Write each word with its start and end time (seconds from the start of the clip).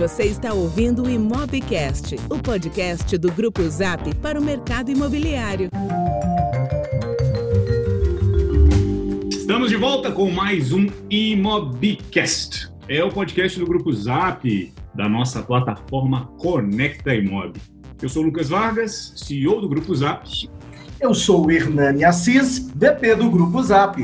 Você 0.00 0.22
está 0.22 0.54
ouvindo 0.54 1.02
o 1.02 1.10
Imobcast, 1.10 2.16
o 2.30 2.38
podcast 2.38 3.18
do 3.18 3.30
Grupo 3.30 3.60
Zap 3.68 4.14
para 4.14 4.40
o 4.40 4.42
mercado 4.42 4.90
imobiliário. 4.90 5.68
Estamos 9.30 9.68
de 9.68 9.76
volta 9.76 10.10
com 10.10 10.30
mais 10.30 10.72
um 10.72 10.86
Imobcast. 11.10 12.72
É 12.88 13.04
o 13.04 13.10
podcast 13.10 13.60
do 13.60 13.66
Grupo 13.66 13.92
Zap, 13.92 14.72
da 14.94 15.06
nossa 15.06 15.42
plataforma 15.42 16.28
Conecta 16.38 17.14
Imob. 17.14 17.60
Eu 18.00 18.08
sou 18.08 18.22
o 18.22 18.24
Lucas 18.24 18.48
Vargas, 18.48 19.12
CEO 19.16 19.60
do 19.60 19.68
Grupo 19.68 19.94
Zap. 19.94 20.26
Eu 20.98 21.12
sou 21.12 21.44
o 21.44 21.50
Hernani 21.50 22.04
Assis, 22.04 22.70
VP 22.74 23.16
do 23.16 23.30
Grupo 23.30 23.62
Zap. 23.62 24.00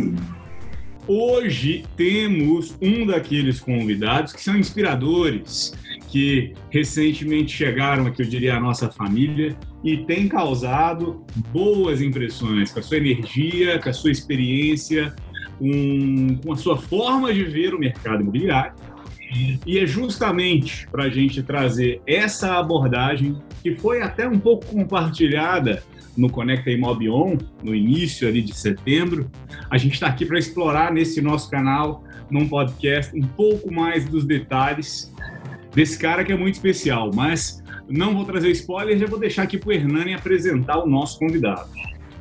Hoje 1.08 1.84
temos 1.96 2.76
um 2.82 3.06
daqueles 3.06 3.60
convidados 3.60 4.32
que 4.32 4.42
são 4.42 4.56
inspiradores, 4.56 5.72
que 6.08 6.54
recentemente 6.70 7.52
chegaram 7.52 8.06
aqui, 8.06 8.22
eu 8.22 8.26
diria, 8.26 8.56
à 8.56 8.60
nossa 8.60 8.90
família 8.90 9.56
e 9.84 9.98
tem 9.98 10.28
causado 10.28 11.24
boas 11.52 12.00
impressões 12.00 12.72
com 12.72 12.80
a 12.80 12.82
sua 12.82 12.96
energia, 12.96 13.78
com 13.78 13.88
a 13.88 13.92
sua 13.92 14.10
experiência, 14.10 15.14
com, 15.58 16.38
com 16.42 16.52
a 16.52 16.56
sua 16.56 16.76
forma 16.76 17.32
de 17.32 17.44
ver 17.44 17.74
o 17.74 17.78
mercado 17.78 18.22
imobiliário. 18.22 18.74
E 19.66 19.78
é 19.78 19.86
justamente 19.86 20.86
para 20.88 21.04
a 21.04 21.08
gente 21.08 21.42
trazer 21.42 22.00
essa 22.06 22.58
abordagem, 22.58 23.36
que 23.62 23.74
foi 23.74 24.00
até 24.00 24.26
um 24.28 24.38
pouco 24.38 24.66
compartilhada 24.66 25.82
no 26.16 26.30
Conecta 26.30 26.70
Imob 26.70 27.08
On, 27.10 27.36
no 27.62 27.74
início 27.74 28.26
ali 28.26 28.40
de 28.40 28.54
setembro. 28.54 29.30
A 29.68 29.76
gente 29.76 29.94
está 29.94 30.06
aqui 30.06 30.24
para 30.24 30.38
explorar 30.38 30.92
nesse 30.92 31.20
nosso 31.20 31.50
canal, 31.50 32.02
num 32.30 32.48
podcast, 32.48 33.14
um 33.16 33.26
pouco 33.26 33.72
mais 33.72 34.08
dos 34.08 34.24
detalhes 34.24 35.12
desse 35.76 35.98
cara 35.98 36.24
que 36.24 36.32
é 36.32 36.36
muito 36.36 36.54
especial. 36.54 37.10
Mas 37.14 37.62
não 37.86 38.14
vou 38.14 38.24
trazer 38.24 38.50
spoiler, 38.50 38.98
já 38.98 39.06
vou 39.06 39.20
deixar 39.20 39.42
aqui 39.42 39.58
para 39.58 39.68
o 39.68 39.72
Hernani 39.72 40.14
apresentar 40.14 40.78
o 40.78 40.86
nosso 40.88 41.18
convidado. 41.18 41.68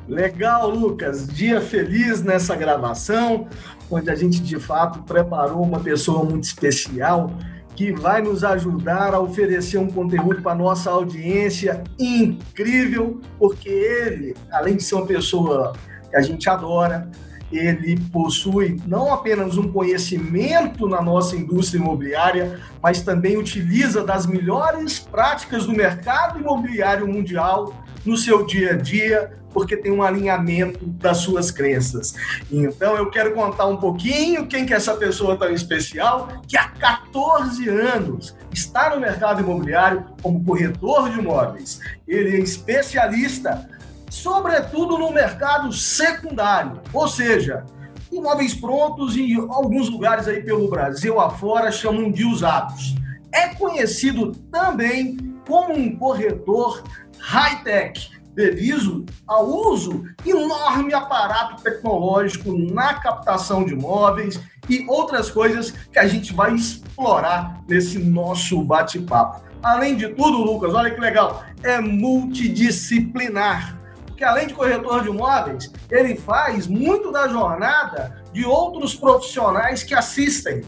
Legal, 0.08 0.70
Lucas. 0.70 1.26
Dia 1.26 1.62
feliz 1.62 2.22
nessa 2.22 2.54
gravação, 2.56 3.48
onde 3.90 4.12
a 4.12 4.16
gente 4.16 4.42
de 4.42 4.60
fato 4.60 5.02
preparou 5.04 5.64
uma 5.64 5.80
pessoa 5.80 6.24
muito 6.24 6.44
especial 6.44 7.32
que 7.76 7.92
vai 7.92 8.22
nos 8.22 8.44
ajudar 8.44 9.14
a 9.14 9.20
oferecer 9.20 9.78
um 9.78 9.88
conteúdo 9.88 10.42
para 10.42 10.56
nossa 10.56 10.90
audiência 10.92 11.84
incrível, 12.00 13.20
porque 13.38 13.70
ele, 13.70 14.36
além 14.52 14.78
de 14.78 14.84
ser 14.84 14.96
uma 14.96 15.06
pessoa 15.06 15.74
que 16.10 16.16
a 16.16 16.22
gente 16.22 16.50
adora, 16.50 17.10
ele 17.52 18.00
possui 18.12 18.82
não 18.88 19.14
apenas 19.14 19.58
um 19.58 19.72
conhecimento 19.72 20.88
na 20.88 21.02
nossa 21.02 21.36
indústria 21.36 21.80
imobiliária, 21.80 22.60
mas 22.82 23.02
também 23.02 23.38
utiliza 23.38 24.04
das 24.04 24.26
melhores 24.26 25.00
práticas 25.00 25.66
do 25.66 25.74
mercado 25.74 26.40
imobiliário 26.40 27.08
mundial 27.08 27.74
no 28.06 28.18
seu 28.18 28.46
dia 28.46 28.74
a 28.74 28.78
dia, 28.78 29.38
porque 29.52 29.78
tem 29.78 29.92
um 29.92 30.04
alinhamento 30.04 30.86
das 30.86 31.18
suas 31.18 31.50
crenças. 31.50 32.14
Então 32.52 32.96
eu 32.96 33.10
quero 33.10 33.34
contar 33.34 33.68
um 33.68 33.78
pouquinho 33.78 34.48
quem 34.48 34.66
que 34.66 34.74
é 34.74 34.76
essa 34.76 34.96
pessoa 34.96 35.38
tão 35.38 35.50
especial 35.50 36.28
que 36.48 36.58
há 36.58 36.68
14 36.70 37.70
anos 37.70 38.36
está 38.52 38.94
no 38.94 39.00
mercado 39.00 39.42
imobiliário 39.42 40.06
como 40.22 40.44
corretor 40.44 41.10
de 41.10 41.20
imóveis. 41.20 41.80
Ele 42.08 42.36
é 42.36 42.40
especialista 42.40 43.70
sobretudo 44.16 44.98
no 44.98 45.12
mercado 45.12 45.72
secundário, 45.74 46.82
ou 46.94 47.08
seja, 47.08 47.66
imóveis 48.12 48.54
prontos 48.54 49.18
em 49.18 49.36
alguns 49.36 49.90
lugares 49.90 50.28
aí 50.28 50.42
pelo 50.42 50.70
Brasil 50.70 51.20
afora 51.20 51.72
chamam 51.72 52.10
de 52.10 52.24
usados. 52.24 52.96
É 53.32 53.50
conhecido 53.50 54.32
também 54.52 55.18
como 55.46 55.74
um 55.74 55.96
corretor 55.98 56.84
high-tech, 57.20 58.10
devido 58.34 59.06
ao 59.28 59.46
uso 59.46 60.06
enorme 60.26 60.94
aparato 60.94 61.62
tecnológico 61.62 62.58
na 62.58 62.96
captação 62.96 63.66
de 63.66 63.74
imóveis 63.74 64.40
e 64.70 64.86
outras 64.90 65.30
coisas 65.30 65.72
que 65.72 66.00
a 66.00 66.08
gente 66.08 66.34
vai 66.34 66.56
explorar 66.56 67.62
nesse 67.68 68.00
nosso 68.00 68.64
bate-papo. 68.64 69.44
Além 69.62 69.96
de 69.96 70.10
tudo, 70.10 70.44
Lucas, 70.44 70.74
olha 70.74 70.92
que 70.92 71.02
legal, 71.02 71.44
é 71.64 71.82
multidisciplinar. 71.82 73.85
Porque 74.16 74.24
além 74.24 74.48
de 74.48 74.54
corretor 74.54 75.04
de 75.04 75.10
imóveis, 75.10 75.70
ele 75.92 76.16
faz 76.16 76.68
muito 76.68 77.12
da 77.12 77.28
jornada 77.28 78.24
de 78.32 78.46
outros 78.46 78.96
profissionais 78.96 79.84
que 79.84 79.94
assistem 79.94 80.62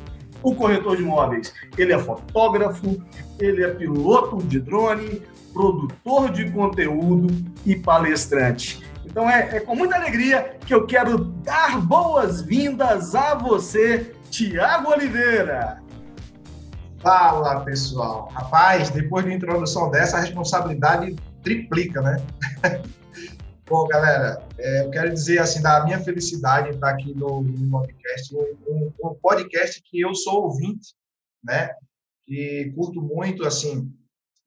o 0.43 0.53
corretor 0.53 0.97
de 0.97 1.03
imóveis. 1.03 1.53
Ele 1.77 1.93
é 1.93 1.97
fotógrafo, 1.97 3.01
ele 3.39 3.63
é 3.63 3.69
piloto 3.69 4.43
de 4.43 4.59
drone, 4.59 5.23
produtor 5.53 6.29
de 6.33 6.51
conteúdo 6.51 7.33
e 7.65 7.73
palestrante. 7.73 8.85
Então 9.05 9.29
é, 9.29 9.55
é 9.55 9.59
com 9.61 9.77
muita 9.77 9.95
alegria 9.95 10.57
que 10.65 10.73
eu 10.73 10.85
quero 10.85 11.17
dar 11.17 11.79
boas-vindas 11.79 13.15
a 13.15 13.33
você, 13.33 14.11
Tiago 14.29 14.91
Oliveira. 14.91 15.81
Fala 16.99 17.61
pessoal, 17.61 18.29
rapaz, 18.33 18.89
depois 18.89 19.23
de 19.23 19.33
introdução 19.33 19.89
dessa, 19.89 20.17
a 20.17 20.19
responsabilidade 20.19 21.15
triplica, 21.41 22.01
né? 22.01 22.21
Bom, 23.67 23.85
galera, 23.87 24.41
é, 24.57 24.85
eu 24.85 24.89
quero 24.89 25.13
dizer 25.13 25.39
assim 25.39 25.61
da 25.61 25.83
minha 25.83 25.99
felicidade 25.99 26.69
estar 26.69 26.89
aqui 26.89 27.13
no, 27.13 27.41
no 27.41 27.69
podcast, 27.69 28.35
um, 28.35 28.93
um, 29.03 29.15
podcast 29.15 29.81
que 29.83 29.99
eu 29.99 30.15
sou 30.15 30.45
ouvinte, 30.45 30.95
né? 31.43 31.75
E 32.27 32.71
curto 32.75 33.01
muito, 33.01 33.45
assim, 33.45 33.91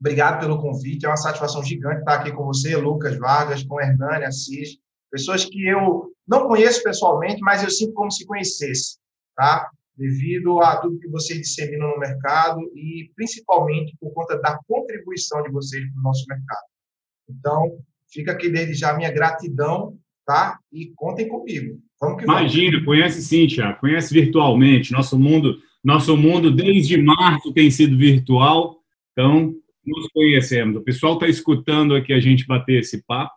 Obrigado 0.01 0.41
pelo 0.41 0.61
convite. 0.61 1.05
É 1.05 1.09
uma 1.11 1.17
satisfação 1.17 1.63
gigante 1.63 2.01
estar 2.01 2.15
aqui 2.15 2.33
com 2.33 2.45
você, 2.47 2.75
Lucas 2.75 3.19
Vargas, 3.19 3.63
com 3.63 3.81
Hernani 3.81 4.25
Assis, 4.25 4.79
pessoas 5.11 5.45
que 5.45 5.69
eu 5.69 6.11
não 6.27 6.49
conheço 6.49 6.83
pessoalmente, 6.83 7.41
mas 7.43 7.63
eu 7.63 7.71
sinto 7.71 7.93
como 7.93 8.11
se 8.11 8.25
conhecesse, 8.25 8.99
tá? 9.37 9.71
Devido 9.95 10.61
a 10.61 10.79
tudo 10.79 10.99
que 10.99 11.09
vocês 11.09 11.41
disseminam 11.41 11.91
no 11.91 11.99
mercado 11.99 12.61
e 12.75 13.13
principalmente 13.15 13.95
por 14.01 14.11
conta 14.15 14.41
da 14.41 14.59
contribuição 14.67 15.43
de 15.43 15.51
vocês 15.51 15.85
para 15.93 16.01
o 16.01 16.03
nosso 16.03 16.25
mercado. 16.27 16.65
Então, 17.29 17.79
fica 18.11 18.33
aqui 18.33 18.49
desde 18.49 18.75
já 18.75 18.97
minha 18.97 19.11
gratidão, 19.11 19.97
tá? 20.27 20.59
E 20.73 20.93
contem 20.95 21.29
comigo. 21.29 21.79
Imagina, 22.23 22.73
vamos. 22.73 22.87
conhece 22.87 23.23
sim, 23.23 23.47
Tiago, 23.47 23.81
conhece 23.81 24.13
virtualmente. 24.13 24.93
Nosso 24.93 25.19
mundo, 25.19 25.59
nosso 25.85 26.17
mundo 26.17 26.51
desde 26.51 27.01
março 27.01 27.53
tem 27.53 27.71
sido 27.71 27.97
virtual. 27.97 28.79
Então, 29.13 29.55
nos 29.85 30.09
conhecemos. 30.09 30.77
O 30.77 30.85
pessoal 30.85 31.15
está 31.15 31.29
escutando 31.29 31.95
aqui 31.95 32.13
a 32.13 32.21
gente 32.21 32.47
bater 32.47 32.81
esse 32.81 33.05
papo, 33.05 33.35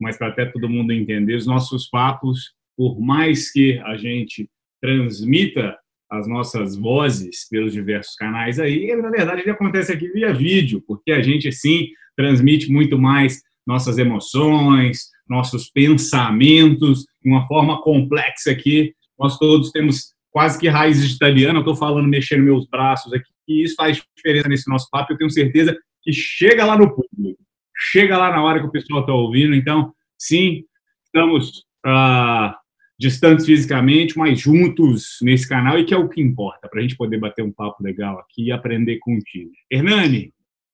mas 0.00 0.16
para 0.16 0.28
até 0.28 0.46
todo 0.46 0.68
mundo 0.68 0.92
entender, 0.92 1.34
os 1.34 1.46
nossos 1.46 1.88
papos, 1.88 2.54
por 2.76 3.00
mais 3.00 3.50
que 3.50 3.78
a 3.80 3.96
gente 3.96 4.48
transmita 4.80 5.76
as 6.10 6.26
nossas 6.26 6.76
vozes 6.76 7.48
pelos 7.48 7.72
diversos 7.72 8.14
canais 8.16 8.58
aí, 8.58 8.94
na 8.96 9.10
verdade 9.10 9.42
ele 9.42 9.50
acontece 9.50 9.92
aqui 9.92 10.08
via 10.08 10.32
vídeo, 10.32 10.82
porque 10.86 11.12
a 11.12 11.22
gente 11.22 11.52
sim 11.52 11.88
transmite 12.16 12.70
muito 12.70 12.98
mais 12.98 13.42
nossas 13.66 13.98
emoções, 13.98 15.08
nossos 15.28 15.70
pensamentos 15.70 17.04
de 17.22 17.30
uma 17.30 17.46
forma 17.46 17.80
complexa 17.82 18.50
aqui. 18.50 18.94
Nós 19.18 19.38
todos 19.38 19.70
temos 19.70 20.14
quase 20.30 20.58
que 20.58 20.68
raízes 20.68 21.14
italianas, 21.14 21.56
eu 21.56 21.60
estou 21.60 21.76
falando 21.76 22.08
mexendo 22.08 22.44
meus 22.44 22.66
braços 22.66 23.12
aqui, 23.12 23.30
e 23.48 23.64
isso 23.64 23.74
faz 23.74 24.00
diferença 24.16 24.48
nesse 24.48 24.70
nosso 24.70 24.88
papo, 24.90 25.12
eu 25.12 25.18
tenho 25.18 25.30
certeza 25.30 25.76
que 26.02 26.12
chega 26.12 26.64
lá 26.64 26.76
no 26.76 26.88
público, 26.88 27.42
chega 27.76 28.16
lá 28.16 28.30
na 28.30 28.42
hora 28.42 28.60
que 28.60 28.66
o 28.66 28.70
pessoal 28.70 29.00
está 29.00 29.12
ouvindo, 29.12 29.54
então, 29.54 29.92
sim, 30.16 30.64
estamos 31.04 31.64
ah, 31.84 32.56
distantes 32.98 33.44
fisicamente, 33.44 34.16
mas 34.16 34.40
juntos 34.40 35.16
nesse 35.22 35.48
canal, 35.48 35.78
e 35.78 35.84
que 35.84 35.94
é 35.94 35.96
o 35.96 36.08
que 36.08 36.20
importa, 36.20 36.68
para 36.68 36.78
a 36.78 36.82
gente 36.82 36.96
poder 36.96 37.18
bater 37.18 37.42
um 37.42 37.52
papo 37.52 37.82
legal 37.82 38.18
aqui 38.18 38.44
e 38.44 38.52
aprender 38.52 38.98
contigo. 38.98 39.50
Hernani, 39.70 40.32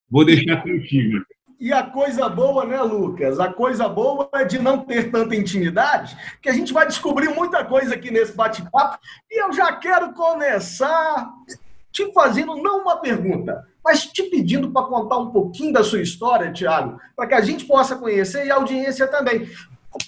vou 0.08 0.25
deixar 0.25 0.62
contigo. 0.62 1.25
E 1.58 1.73
a 1.73 1.82
coisa 1.82 2.29
boa, 2.29 2.67
né, 2.67 2.81
Lucas? 2.82 3.41
A 3.41 3.50
coisa 3.50 3.88
boa 3.88 4.29
é 4.35 4.44
de 4.44 4.58
não 4.58 4.81
ter 4.81 5.11
tanta 5.11 5.35
intimidade, 5.35 6.17
que 6.43 6.50
a 6.50 6.53
gente 6.53 6.73
vai 6.73 6.87
descobrir 6.87 7.31
muita 7.31 7.64
coisa 7.64 7.94
aqui 7.94 8.11
nesse 8.11 8.37
bate-papo. 8.37 8.99
E 9.31 9.43
eu 9.43 9.53
já 9.53 9.73
quero 9.73 10.12
começar 10.12 11.31
te 11.91 12.12
fazendo 12.12 12.56
não 12.56 12.82
uma 12.82 12.99
pergunta, 12.99 13.67
mas 13.82 14.05
te 14.05 14.25
pedindo 14.25 14.70
para 14.70 14.87
contar 14.87 15.17
um 15.17 15.31
pouquinho 15.31 15.73
da 15.73 15.82
sua 15.82 16.03
história, 16.03 16.53
Tiago, 16.53 17.00
para 17.17 17.26
que 17.26 17.35
a 17.35 17.41
gente 17.41 17.64
possa 17.64 17.97
conhecer 17.97 18.47
e 18.47 18.50
a 18.50 18.56
audiência 18.56 19.06
também. 19.06 19.49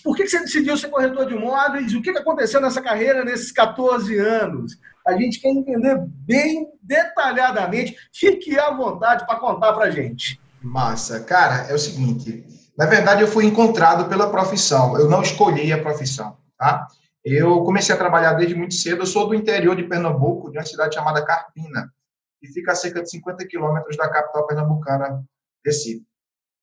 Por 0.05 0.15
que 0.15 0.29
você 0.29 0.41
decidiu 0.41 0.77
ser 0.77 0.89
corretor 0.89 1.25
de 1.25 1.35
imóveis? 1.35 1.95
O 1.95 2.03
que 2.03 2.11
aconteceu 2.11 2.61
nessa 2.61 2.83
carreira 2.83 3.25
nesses 3.25 3.50
14 3.50 4.19
anos? 4.19 4.79
A 5.06 5.12
gente 5.12 5.41
quer 5.41 5.49
entender 5.49 5.97
bem 6.27 6.69
detalhadamente. 6.83 7.97
Fique 8.12 8.59
à 8.59 8.71
vontade 8.71 9.27
para 9.27 9.41
contar 9.41 9.73
para 9.73 9.87
a 9.87 9.91
gente. 9.91 10.39
Massa. 10.62 11.20
Cara, 11.20 11.70
é 11.70 11.75
o 11.75 11.78
seguinte. 11.78 12.44
Na 12.76 12.87
verdade, 12.87 13.22
eu 13.22 13.28
fui 13.28 13.44
encontrado 13.44 14.08
pela 14.08 14.31
profissão. 14.31 14.99
Eu 14.99 15.08
não 15.08 15.22
escolhi 15.22 15.72
a 15.72 15.82
profissão, 15.82 16.37
tá? 16.56 16.87
Eu 17.25 17.62
comecei 17.62 17.94
a 17.94 17.99
trabalhar 17.99 18.34
desde 18.34 18.55
muito 18.55 18.75
cedo. 18.75 19.02
Eu 19.02 19.06
sou 19.06 19.28
do 19.28 19.34
interior 19.34 19.76
de 19.76 19.82
Pernambuco, 19.84 20.50
de 20.50 20.58
uma 20.58 20.64
cidade 20.64 20.94
chamada 20.94 21.25
Carpina. 21.25 21.93
e 22.40 22.49
fica 22.49 22.72
a 22.72 22.75
cerca 22.75 23.02
de 23.02 23.10
50 23.10 23.44
quilômetros 23.46 23.96
da 23.96 24.08
capital 24.08 24.46
pernambucana, 24.46 25.25
Recife. 25.66 26.06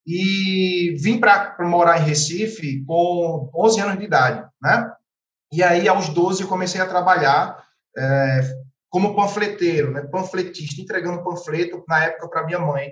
E 0.08 0.96
vim 1.02 1.20
para 1.20 1.58
morar 1.60 2.00
em 2.00 2.06
Recife 2.06 2.86
com 2.86 3.50
11 3.54 3.82
anos 3.82 4.00
de 4.00 4.06
idade, 4.06 4.48
né? 4.62 4.90
E 5.52 5.62
aí, 5.62 5.88
aos 5.88 6.10
12, 6.10 6.44
eu 6.44 6.48
comecei 6.48 6.80
a 6.80 6.88
trabalhar 6.88 7.62
é, 7.98 8.42
como 8.90 9.16
panfleteiro, 9.16 9.92
né? 9.92 10.02
panfletista, 10.04 10.82
entregando 10.82 11.24
panfleto, 11.24 11.84
na 11.88 12.06
época, 12.06 12.30
para 12.30 12.46
minha 12.46 12.60
mãe. 12.60 12.92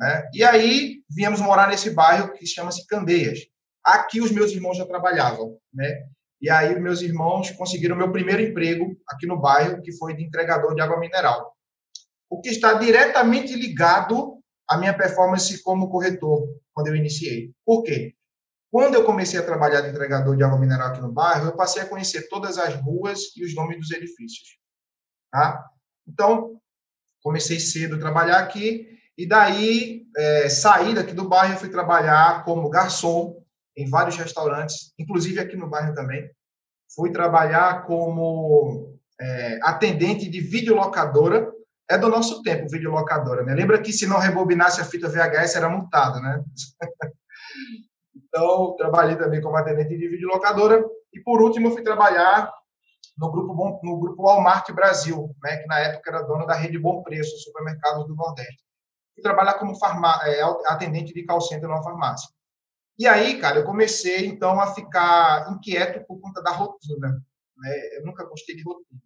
Né? 0.00 0.30
E 0.32 0.42
aí, 0.42 1.02
viemos 1.10 1.40
morar 1.40 1.68
nesse 1.68 1.90
bairro 1.90 2.32
que 2.32 2.46
chama-se 2.46 2.86
Candeias. 2.86 3.40
Aqui, 3.84 4.20
os 4.20 4.32
meus 4.32 4.50
irmãos 4.50 4.78
já 4.78 4.86
trabalhavam, 4.86 5.58
né? 5.72 6.06
E 6.40 6.48
aí, 6.48 6.78
meus 6.80 7.02
irmãos 7.02 7.50
conseguiram 7.50 7.94
meu 7.94 8.10
primeiro 8.10 8.40
emprego 8.40 8.96
aqui 9.06 9.26
no 9.26 9.38
bairro, 9.38 9.82
que 9.82 9.92
foi 9.92 10.16
de 10.16 10.24
entregador 10.24 10.74
de 10.74 10.80
água 10.80 10.98
mineral. 10.98 11.54
O 12.30 12.40
que 12.40 12.48
está 12.48 12.74
diretamente 12.74 13.54
ligado 13.54 14.42
à 14.66 14.78
minha 14.78 14.96
performance 14.96 15.62
como 15.62 15.90
corretor, 15.90 16.48
quando 16.72 16.86
eu 16.86 16.96
iniciei. 16.96 17.52
Por 17.64 17.82
quê? 17.82 18.14
Quando 18.70 18.94
eu 18.94 19.04
comecei 19.04 19.38
a 19.38 19.42
trabalhar 19.42 19.82
de 19.82 19.90
entregador 19.90 20.34
de 20.34 20.42
água 20.42 20.58
mineral 20.58 20.88
aqui 20.88 21.00
no 21.00 21.12
bairro, 21.12 21.46
eu 21.46 21.56
passei 21.56 21.82
a 21.82 21.86
conhecer 21.86 22.28
todas 22.28 22.56
as 22.56 22.74
ruas 22.76 23.36
e 23.36 23.44
os 23.44 23.54
nomes 23.54 23.76
dos 23.76 23.90
edifícios. 23.90 24.56
Tá? 25.30 25.62
Então, 26.06 26.58
comecei 27.22 27.60
cedo 27.60 27.96
a 27.96 27.98
trabalhar 27.98 28.38
aqui, 28.38 28.99
e 29.20 29.26
daí, 29.26 30.06
é, 30.16 30.48
saí 30.48 30.94
daqui 30.94 31.12
do 31.12 31.28
bairro, 31.28 31.58
fui 31.58 31.68
trabalhar 31.68 32.42
como 32.42 32.70
garçom 32.70 33.36
em 33.76 33.86
vários 33.86 34.16
restaurantes, 34.16 34.94
inclusive 34.98 35.38
aqui 35.38 35.56
no 35.56 35.68
bairro 35.68 35.92
também. 35.92 36.26
Fui 36.94 37.12
trabalhar 37.12 37.84
como 37.84 38.98
é, 39.20 39.58
atendente 39.62 40.26
de 40.26 40.40
videolocadora. 40.40 41.52
É 41.86 41.98
do 41.98 42.08
nosso 42.08 42.42
tempo, 42.42 42.70
videolocadora, 42.70 43.42
né? 43.42 43.52
Lembra 43.52 43.82
que 43.82 43.92
se 43.92 44.06
não 44.06 44.18
rebobinasse 44.18 44.80
a 44.80 44.86
fita 44.86 45.06
VHS 45.06 45.56
era 45.56 45.68
multado, 45.68 46.18
né? 46.22 46.42
então, 48.16 48.74
trabalhei 48.78 49.16
também 49.16 49.42
como 49.42 49.58
atendente 49.58 49.98
de 49.98 50.08
videolocadora. 50.08 50.82
E, 51.12 51.20
por 51.20 51.42
último, 51.42 51.72
fui 51.72 51.82
trabalhar 51.82 52.50
no 53.18 53.30
grupo, 53.30 53.80
no 53.82 54.00
grupo 54.00 54.22
Walmart 54.22 54.72
Brasil, 54.72 55.30
né? 55.42 55.58
que 55.58 55.66
na 55.66 55.78
época 55.80 56.08
era 56.08 56.22
dono 56.22 56.46
da 56.46 56.54
rede 56.54 56.78
Bom 56.78 57.02
Preço, 57.02 57.36
supermercados 57.36 58.06
do 58.06 58.14
Nordeste. 58.14 58.69
Trabalhar 59.22 59.54
como 59.54 59.78
farmá 59.78 60.20
é, 60.24 60.42
atendente 60.66 61.12
de 61.12 61.24
call 61.24 61.40
center 61.40 61.68
numa 61.68 61.82
farmácia. 61.82 62.28
E 62.98 63.06
aí, 63.06 63.38
cara, 63.40 63.58
eu 63.58 63.64
comecei, 63.64 64.26
então, 64.26 64.60
a 64.60 64.74
ficar 64.74 65.50
inquieto 65.50 66.06
por 66.06 66.20
conta 66.20 66.42
da 66.42 66.50
rotina. 66.50 67.24
Né? 67.56 67.96
Eu 67.96 68.04
nunca 68.04 68.24
gostei 68.24 68.54
de 68.54 68.62
rotina. 68.62 69.00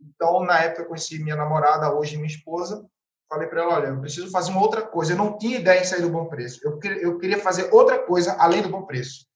Então, 0.00 0.44
na 0.44 0.60
época, 0.60 0.82
eu 0.82 0.88
conheci 0.88 1.22
minha 1.22 1.36
namorada, 1.36 1.94
hoje 1.94 2.16
minha 2.16 2.28
esposa. 2.28 2.86
Falei 3.28 3.48
para 3.48 3.62
ela, 3.62 3.74
olha, 3.76 3.86
eu 3.86 4.00
preciso 4.00 4.30
fazer 4.30 4.50
uma 4.50 4.60
outra 4.60 4.82
coisa. 4.82 5.12
Eu 5.12 5.16
não 5.16 5.38
tinha 5.38 5.58
ideia 5.58 5.80
em 5.80 5.84
sair 5.84 6.02
do 6.02 6.10
bom 6.10 6.26
preço. 6.26 6.60
Eu, 6.62 6.78
eu 7.00 7.18
queria 7.18 7.38
fazer 7.40 7.72
outra 7.72 7.98
coisa 7.98 8.34
além 8.34 8.62
do 8.62 8.68
bom 8.68 8.82
preço. 8.84 9.26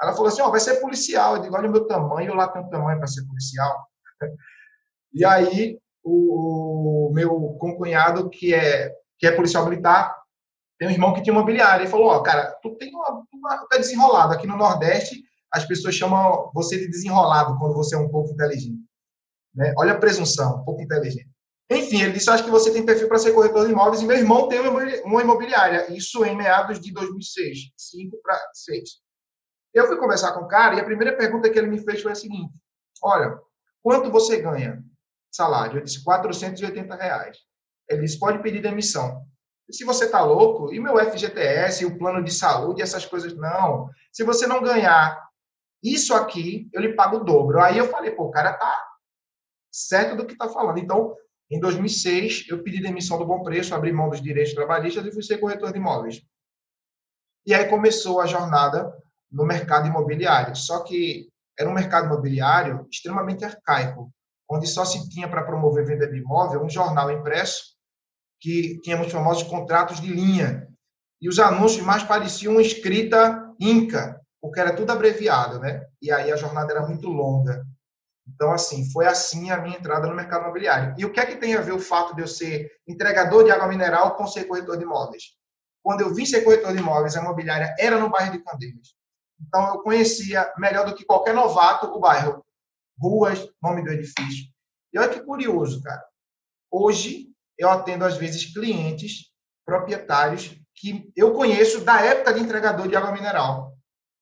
Ela 0.00 0.12
falou 0.12 0.28
assim, 0.28 0.42
ó, 0.42 0.48
oh, 0.48 0.50
vai 0.50 0.60
ser 0.60 0.80
policial. 0.80 1.36
Eu 1.36 1.42
digo, 1.42 1.56
olha 1.56 1.68
o 1.68 1.72
meu 1.72 1.86
tamanho, 1.86 2.30
eu 2.30 2.34
lá 2.34 2.48
tenho 2.48 2.70
tamanho 2.70 2.98
para 2.98 3.08
ser 3.08 3.26
policial. 3.26 3.86
E 5.16 5.24
aí, 5.24 5.78
o, 6.02 7.08
o 7.08 7.12
meu 7.12 7.56
concunhado, 7.60 8.28
que 8.28 8.52
é, 8.52 8.92
que 9.18 9.26
é 9.26 9.32
policial 9.32 9.64
militar, 9.64 10.14
tem 10.78 10.88
um 10.88 10.90
irmão 10.90 11.14
que 11.14 11.22
tinha 11.22 11.32
imobiliária 11.32 11.84
e 11.84 11.88
falou: 11.88 12.06
Ó, 12.06 12.16
oh, 12.16 12.22
cara, 12.22 12.52
tu 12.62 12.74
tem 12.76 12.92
uma, 12.94 13.24
uma. 13.32 13.66
tá 13.68 13.78
desenrolado. 13.78 14.32
Aqui 14.32 14.46
no 14.46 14.56
Nordeste, 14.56 15.22
as 15.52 15.64
pessoas 15.64 15.94
chamam 15.94 16.50
você 16.52 16.78
de 16.78 16.88
desenrolado 16.88 17.58
quando 17.58 17.74
você 17.74 17.94
é 17.94 17.98
um 17.98 18.08
pouco 18.08 18.32
inteligente. 18.32 18.82
Né? 19.54 19.72
Olha 19.78 19.92
a 19.92 19.98
presunção, 19.98 20.60
um 20.60 20.64
pouco 20.64 20.82
inteligente. 20.82 21.30
Enfim, 21.70 22.02
ele 22.02 22.12
disse: 22.12 22.28
Acho 22.28 22.44
que 22.44 22.50
você 22.50 22.72
tem 22.72 22.84
perfil 22.84 23.08
para 23.08 23.18
ser 23.18 23.32
corretor 23.32 23.66
de 23.66 23.72
imóveis. 23.72 24.02
E 24.02 24.06
meu 24.06 24.16
irmão 24.16 24.48
tem 24.48 24.60
uma 24.60 25.22
imobiliária. 25.22 25.92
Isso 25.92 26.24
em 26.24 26.36
meados 26.36 26.80
de 26.80 26.92
2006, 26.92 27.72
5 27.76 28.20
para 28.22 28.38
6. 28.52 29.04
Eu 29.72 29.86
fui 29.86 29.96
conversar 29.96 30.32
com 30.32 30.44
o 30.44 30.48
cara 30.48 30.74
e 30.76 30.80
a 30.80 30.84
primeira 30.84 31.16
pergunta 31.16 31.50
que 31.50 31.58
ele 31.58 31.68
me 31.68 31.82
fez 31.82 32.02
foi 32.02 32.12
a 32.12 32.16
seguinte: 32.16 32.52
Olha, 33.02 33.38
quanto 33.82 34.10
você 34.10 34.40
ganha 34.40 34.82
salário? 35.32 35.78
Eu 35.78 35.84
disse: 35.84 36.02
480 36.02 36.94
reais. 36.96 37.38
Ele 37.88 38.02
disse: 38.02 38.18
Pode 38.18 38.42
pedir 38.42 38.60
demissão 38.60 39.26
se 39.70 39.84
você 39.84 40.04
está 40.04 40.22
louco, 40.22 40.72
e 40.72 40.80
meu 40.80 40.98
FGTS, 40.98 41.84
o 41.84 41.98
plano 41.98 42.22
de 42.22 42.32
saúde, 42.32 42.82
essas 42.82 43.06
coisas, 43.06 43.34
não. 43.34 43.88
Se 44.12 44.22
você 44.22 44.46
não 44.46 44.62
ganhar 44.62 45.22
isso 45.82 46.14
aqui, 46.14 46.68
eu 46.72 46.80
lhe 46.80 46.94
pago 46.94 47.18
o 47.18 47.24
dobro. 47.24 47.60
Aí 47.60 47.78
eu 47.78 47.88
falei, 47.88 48.10
pô, 48.10 48.24
o 48.24 48.30
cara 48.30 48.52
tá 48.52 48.86
certo 49.72 50.16
do 50.16 50.26
que 50.26 50.32
está 50.32 50.48
falando. 50.48 50.78
Então, 50.78 51.14
em 51.50 51.58
2006, 51.58 52.46
eu 52.48 52.62
pedi 52.62 52.80
demissão 52.80 53.18
do 53.18 53.26
Bom 53.26 53.42
Preço, 53.42 53.74
abri 53.74 53.92
mão 53.92 54.08
dos 54.08 54.20
direitos 54.20 54.54
trabalhistas 54.54 55.04
e 55.06 55.12
fui 55.12 55.22
ser 55.22 55.38
corretor 55.38 55.72
de 55.72 55.78
imóveis. 55.78 56.22
E 57.46 57.54
aí 57.54 57.68
começou 57.68 58.20
a 58.20 58.26
jornada 58.26 58.92
no 59.30 59.44
mercado 59.44 59.88
imobiliário. 59.88 60.54
Só 60.56 60.82
que 60.82 61.28
era 61.58 61.68
um 61.68 61.74
mercado 61.74 62.06
imobiliário 62.06 62.86
extremamente 62.90 63.44
arcaico, 63.44 64.10
onde 64.48 64.66
só 64.66 64.84
se 64.84 65.08
tinha 65.08 65.28
para 65.28 65.44
promover 65.44 65.86
venda 65.86 66.06
de 66.06 66.18
imóvel 66.18 66.62
um 66.62 66.70
jornal 66.70 67.10
impresso 67.10 67.73
que 68.44 68.78
tínhamos 68.82 69.10
famosos 69.10 69.42
contratos 69.44 70.02
de 70.02 70.12
linha. 70.12 70.68
E 71.18 71.30
os 71.30 71.38
anúncios 71.38 71.82
mais 71.82 72.02
pareciam 72.02 72.60
escrita 72.60 73.50
inca, 73.58 74.20
porque 74.38 74.60
era 74.60 74.76
tudo 74.76 74.92
abreviado, 74.92 75.58
né? 75.58 75.86
E 76.02 76.12
aí 76.12 76.30
a 76.30 76.36
jornada 76.36 76.70
era 76.70 76.86
muito 76.86 77.08
longa. 77.08 77.64
Então, 78.28 78.52
assim, 78.52 78.90
foi 78.90 79.06
assim 79.06 79.50
a 79.50 79.56
minha 79.56 79.78
entrada 79.78 80.06
no 80.06 80.14
mercado 80.14 80.42
imobiliário. 80.42 80.94
E 80.98 81.06
o 81.06 81.10
que 81.10 81.20
é 81.20 81.24
que 81.24 81.36
tem 81.36 81.54
a 81.54 81.62
ver 81.62 81.72
o 81.72 81.78
fato 81.78 82.14
de 82.14 82.20
eu 82.20 82.28
ser 82.28 82.70
entregador 82.86 83.44
de 83.44 83.50
água 83.50 83.66
mineral 83.66 84.14
com 84.14 84.26
ser 84.26 84.44
corretor 84.44 84.76
de 84.76 84.84
imóveis? 84.84 85.22
Quando 85.82 86.02
eu 86.02 86.14
vim 86.14 86.26
ser 86.26 86.42
corretor 86.42 86.74
de 86.74 86.80
imóveis, 86.80 87.16
a 87.16 87.22
imobiliária 87.22 87.74
era 87.78 87.98
no 87.98 88.10
bairro 88.10 88.32
de 88.32 88.44
Candeias. 88.44 88.94
Então, 89.40 89.68
eu 89.68 89.78
conhecia 89.82 90.52
melhor 90.58 90.84
do 90.84 90.94
que 90.94 91.06
qualquer 91.06 91.34
novato 91.34 91.86
o 91.86 91.98
bairro. 91.98 92.44
Ruas, 93.00 93.48
nome 93.62 93.82
do 93.82 93.90
edifício. 93.90 94.52
E 94.92 94.98
olha 94.98 95.08
que 95.08 95.20
curioso, 95.20 95.82
cara. 95.82 96.04
Hoje, 96.70 97.33
eu 97.58 97.68
atendo, 97.68 98.04
às 98.04 98.16
vezes, 98.16 98.52
clientes, 98.52 99.30
proprietários, 99.64 100.56
que 100.74 101.10
eu 101.16 101.32
conheço 101.32 101.84
da 101.84 102.00
época 102.00 102.34
de 102.34 102.40
entregador 102.40 102.88
de 102.88 102.96
água 102.96 103.12
mineral. 103.12 103.72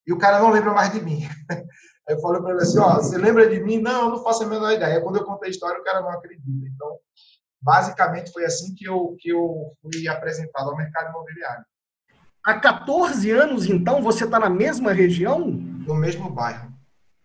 E 0.06 0.12
o 0.12 0.18
cara 0.18 0.38
não 0.38 0.50
lembra 0.50 0.72
mais 0.72 0.92
de 0.92 1.00
mim. 1.00 1.22
Aí 1.50 1.58
eu 2.14 2.20
falo 2.20 2.42
para 2.42 2.52
ele 2.52 2.62
assim: 2.62 2.78
ó, 2.78 2.94
você 2.96 3.16
lembra 3.16 3.48
de 3.48 3.60
mim? 3.60 3.78
Não, 3.78 4.04
eu 4.04 4.10
não 4.10 4.22
faço 4.22 4.44
a 4.44 4.46
menor 4.46 4.72
ideia. 4.72 5.00
Quando 5.00 5.16
eu 5.16 5.24
contei 5.24 5.48
a 5.48 5.50
história, 5.50 5.80
o 5.80 5.84
cara 5.84 6.00
não 6.00 6.10
acredita. 6.10 6.66
Então, 6.66 6.98
basicamente, 7.60 8.32
foi 8.32 8.44
assim 8.44 8.74
que 8.74 8.84
eu, 8.84 9.16
que 9.18 9.30
eu 9.30 9.72
fui 9.80 10.06
apresentado 10.08 10.70
ao 10.70 10.76
mercado 10.76 11.10
imobiliário. 11.10 11.64
Há 12.44 12.58
14 12.58 13.30
anos, 13.30 13.66
então, 13.66 14.02
você 14.02 14.24
está 14.24 14.38
na 14.38 14.50
mesma 14.50 14.92
região? 14.92 15.46
No 15.48 15.94
mesmo 15.94 16.28
bairro. 16.28 16.71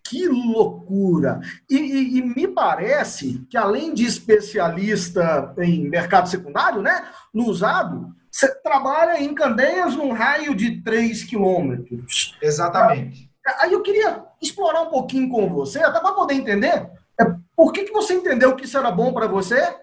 Que 0.09 0.27
loucura! 0.27 1.41
E, 1.69 1.75
e, 1.75 2.17
e, 2.17 2.21
me 2.21 2.47
parece 2.47 3.45
que, 3.49 3.57
além 3.57 3.93
de 3.93 4.05
especialista 4.05 5.53
em 5.59 5.89
mercado 5.89 6.29
secundário, 6.29 6.81
né, 6.81 7.07
no 7.33 7.45
usado, 7.45 8.15
você 8.31 8.53
trabalha 8.61 9.21
em 9.21 9.33
Candeias 9.33 9.95
num 9.95 10.11
raio 10.11 10.55
de 10.55 10.81
3 10.81 11.23
quilômetros. 11.23 12.37
Exatamente. 12.41 13.29
Aí 13.59 13.71
eu 13.71 13.81
queria 13.81 14.23
explorar 14.41 14.81
um 14.81 14.89
pouquinho 14.89 15.29
com 15.29 15.49
você, 15.49 15.79
até 15.79 15.99
para 15.99 16.13
poder 16.13 16.35
entender 16.35 16.89
é, 17.19 17.25
por 17.55 17.71
que, 17.71 17.85
que 17.85 17.93
você 17.93 18.13
entendeu 18.13 18.55
que 18.55 18.65
isso 18.65 18.77
era 18.77 18.91
bom 18.91 19.13
para 19.13 19.27
você, 19.27 19.75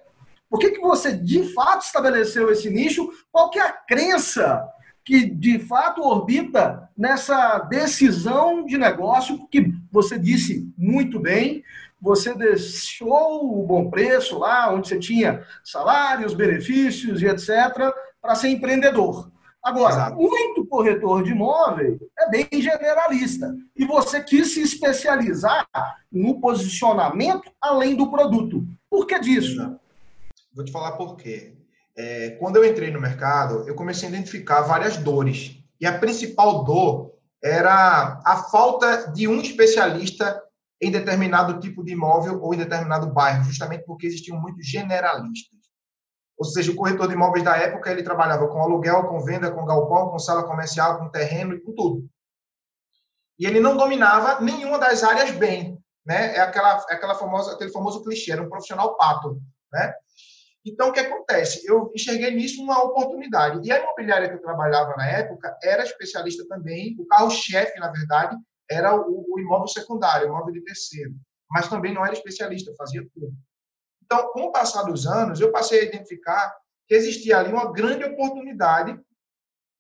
por 0.49 0.59
que, 0.61 0.71
que 0.71 0.81
você 0.81 1.13
de 1.13 1.53
fato 1.53 1.83
estabeleceu 1.83 2.51
esse 2.51 2.71
nicho, 2.71 3.11
qual 3.33 3.51
que 3.51 3.59
é 3.59 3.63
a 3.63 3.73
crença 3.73 4.65
que 5.05 5.27
de 5.27 5.59
fato 5.59 6.03
orbita 6.03 6.89
nessa 6.97 7.59
decisão 7.59 8.65
de 8.65 8.79
negócio 8.79 9.47
que 9.49 9.73
você 9.93 10.19
disse 10.19 10.73
muito 10.77 11.21
bem. 11.21 11.63
Você 12.01 12.35
deixou 12.35 13.61
o 13.61 13.67
bom 13.67 13.91
preço 13.91 14.39
lá, 14.39 14.73
onde 14.73 14.89
você 14.89 14.99
tinha 14.99 15.45
salários, 15.63 16.35
benefícios 16.35 17.23
e 17.23 17.27
etc., 17.27 17.93
para 18.21 18.35
ser 18.35 18.49
empreendedor. 18.49 19.31
Agora, 19.63 19.95
Exato. 19.95 20.17
muito 20.17 20.67
corretor 20.67 21.23
de 21.23 21.31
imóvel 21.31 21.99
é 22.19 22.29
bem 22.29 22.49
generalista. 22.53 23.55
E 23.75 23.87
você 23.87 24.23
quis 24.23 24.53
se 24.53 24.61
especializar 24.61 25.67
no 26.13 26.39
posicionamento 26.41 27.51
além 27.61 27.95
do 27.95 28.11
produto. 28.11 28.67
Por 28.91 29.07
que 29.07 29.19
disso? 29.19 29.79
Vou 30.53 30.65
te 30.65 30.71
falar 30.71 30.93
por 30.93 31.17
quê 31.17 31.55
é, 31.97 32.31
quando 32.41 32.57
eu 32.57 32.65
entrei 32.65 32.91
no 32.91 33.01
mercado, 33.01 33.69
eu 33.69 33.75
comecei 33.75 34.09
a 34.09 34.11
identificar 34.11 34.63
várias 34.63 34.97
dores. 34.97 35.57
E 35.81 35.87
a 35.87 35.99
principal 35.99 36.65
dor 36.65 37.15
era 37.43 38.21
a 38.25 38.37
falta 38.51 39.13
de 39.13 39.29
um 39.29 39.41
especialista 39.41 40.43
em 40.81 40.91
determinado 40.91 41.61
tipo 41.61 41.85
de 41.85 41.93
imóvel 41.93 42.43
ou 42.43 42.53
em 42.53 42.59
determinado 42.59 43.13
bairro, 43.13 43.45
justamente 43.45 43.85
porque 43.85 44.07
existiam 44.07 44.41
muitos 44.41 44.67
generalistas. 44.67 45.59
Ou 46.37 46.45
seja, 46.45 46.73
o 46.73 46.75
corretor 46.75 47.07
de 47.07 47.15
imóveis 47.15 47.45
da 47.45 47.57
época, 47.57 47.91
ele 47.91 48.03
trabalhava 48.03 48.49
com 48.49 48.61
aluguel, 48.61 49.05
com 49.05 49.21
venda, 49.21 49.53
com 49.53 49.65
galpão, 49.65 50.11
com 50.11 50.19
sala 50.19 50.43
comercial, 50.43 50.99
com 50.99 51.09
terreno 51.09 51.55
e 51.55 51.61
com 51.61 51.73
tudo. 51.75 52.09
E 53.39 53.47
ele 53.47 53.61
não 53.61 53.77
dominava 53.77 54.41
nenhuma 54.41 54.79
das 54.79 55.05
áreas 55.05 55.31
bem, 55.33 55.79
né? 56.05 56.35
É 56.37 56.41
aquela, 56.41 56.85
é 56.91 56.95
aquela 56.95 57.15
famosa, 57.15 57.53
aquele 57.53 57.71
famoso 57.71 58.03
clichê, 58.03 58.33
era 58.33 58.43
um 58.43 58.49
profissional 58.49 58.97
pato, 58.97 59.41
né? 59.73 59.95
Então, 60.65 60.89
o 60.89 60.93
que 60.93 61.01
acontece? 61.01 61.67
Eu 61.67 61.93
enxerguei 61.95 62.31
nisso 62.31 62.63
uma 62.63 62.83
oportunidade. 62.83 63.61
E 63.67 63.71
a 63.71 63.79
imobiliária 63.79 64.29
que 64.29 64.35
eu 64.35 64.41
trabalhava 64.41 64.97
na 64.97 65.07
época 65.07 65.57
era 65.63 65.85
especialista 65.85 66.47
também, 66.49 66.97
o 66.99 67.07
carro-chefe, 67.07 67.79
na 67.79 67.91
verdade, 67.91 68.37
era 68.71 68.95
o, 68.97 69.27
o, 69.29 69.39
imóvel 69.39 69.69
secundário, 69.69 70.27
o 70.27 70.31
imóvel 70.31 70.55
de 70.55 70.63
terceiro. 70.63 71.15
Mas 71.51 71.69
também 71.69 71.93
não 71.93 72.05
era 72.05 72.15
especialista, 72.15 72.75
fazia 72.79 73.07
tudo. 73.13 73.35
Então, 74.03 74.33
com 74.33 74.45
o 74.45 74.53
passar 74.53 74.85
dos 74.85 75.07
anos, 75.07 75.41
eu 75.41 75.53
passei 75.53 75.81
a 75.81 75.85
identificar 75.85 76.57
que 76.87 76.95
existia 76.95 77.39
ali 77.39 77.53
uma 77.53 77.71
grande 77.71 78.05
oportunidade 78.05 78.99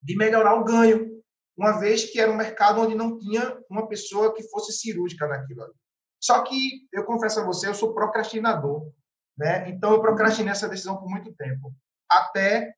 de 0.02 0.16
melhorar 0.16 0.54
o 0.54 0.64
ganho, 0.64 1.22
uma 1.56 1.78
vez 1.78 2.04
que 2.04 2.20
era 2.20 2.30
um 2.30 2.36
mercado 2.36 2.80
onde 2.80 2.94
não 2.94 3.18
tinha 3.18 3.58
uma 3.70 3.88
pessoa 3.88 4.34
que 4.34 4.42
fosse 4.50 4.72
cirúrgica 4.72 5.26
naquilo. 5.26 5.74
Só 6.20 6.42
que, 6.42 6.86
eu 6.92 7.04
confesso 7.04 7.40
a 7.40 7.44
você, 7.44 7.68
eu 7.68 7.74
sou 7.74 7.94
procrastinador. 7.94 8.90
Né? 9.36 9.68
Então, 9.70 9.92
eu 9.92 10.00
procrastinei 10.00 10.52
essa 10.52 10.68
decisão 10.68 10.96
por 10.96 11.08
muito 11.08 11.32
tempo, 11.34 11.74
até 12.08 12.74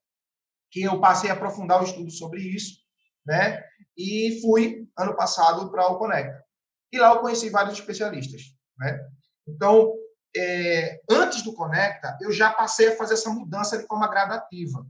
que 0.70 0.82
eu 0.82 1.00
passei 1.00 1.30
a 1.30 1.34
aprofundar 1.34 1.80
o 1.80 1.84
estudo 1.84 2.10
sobre 2.10 2.40
isso, 2.40 2.78
né? 3.26 3.62
E 3.96 4.40
fui, 4.40 4.88
ano 4.98 5.14
passado, 5.14 5.70
para 5.70 5.86
o 5.88 5.98
Conecta. 5.98 6.44
E 6.92 6.98
lá 6.98 7.12
eu 7.14 7.20
conheci 7.20 7.50
vários 7.50 7.78
especialistas, 7.78 8.42
né? 8.78 9.00
Então, 9.46 9.92
é, 10.36 11.00
antes 11.10 11.42
do 11.42 11.54
Conecta, 11.54 12.16
eu 12.20 12.32
já 12.32 12.52
passei 12.52 12.88
a 12.88 12.96
fazer 12.96 13.14
essa 13.14 13.30
mudança 13.30 13.78
de 13.78 13.86
forma 13.86 14.08
gradativa 14.08 14.86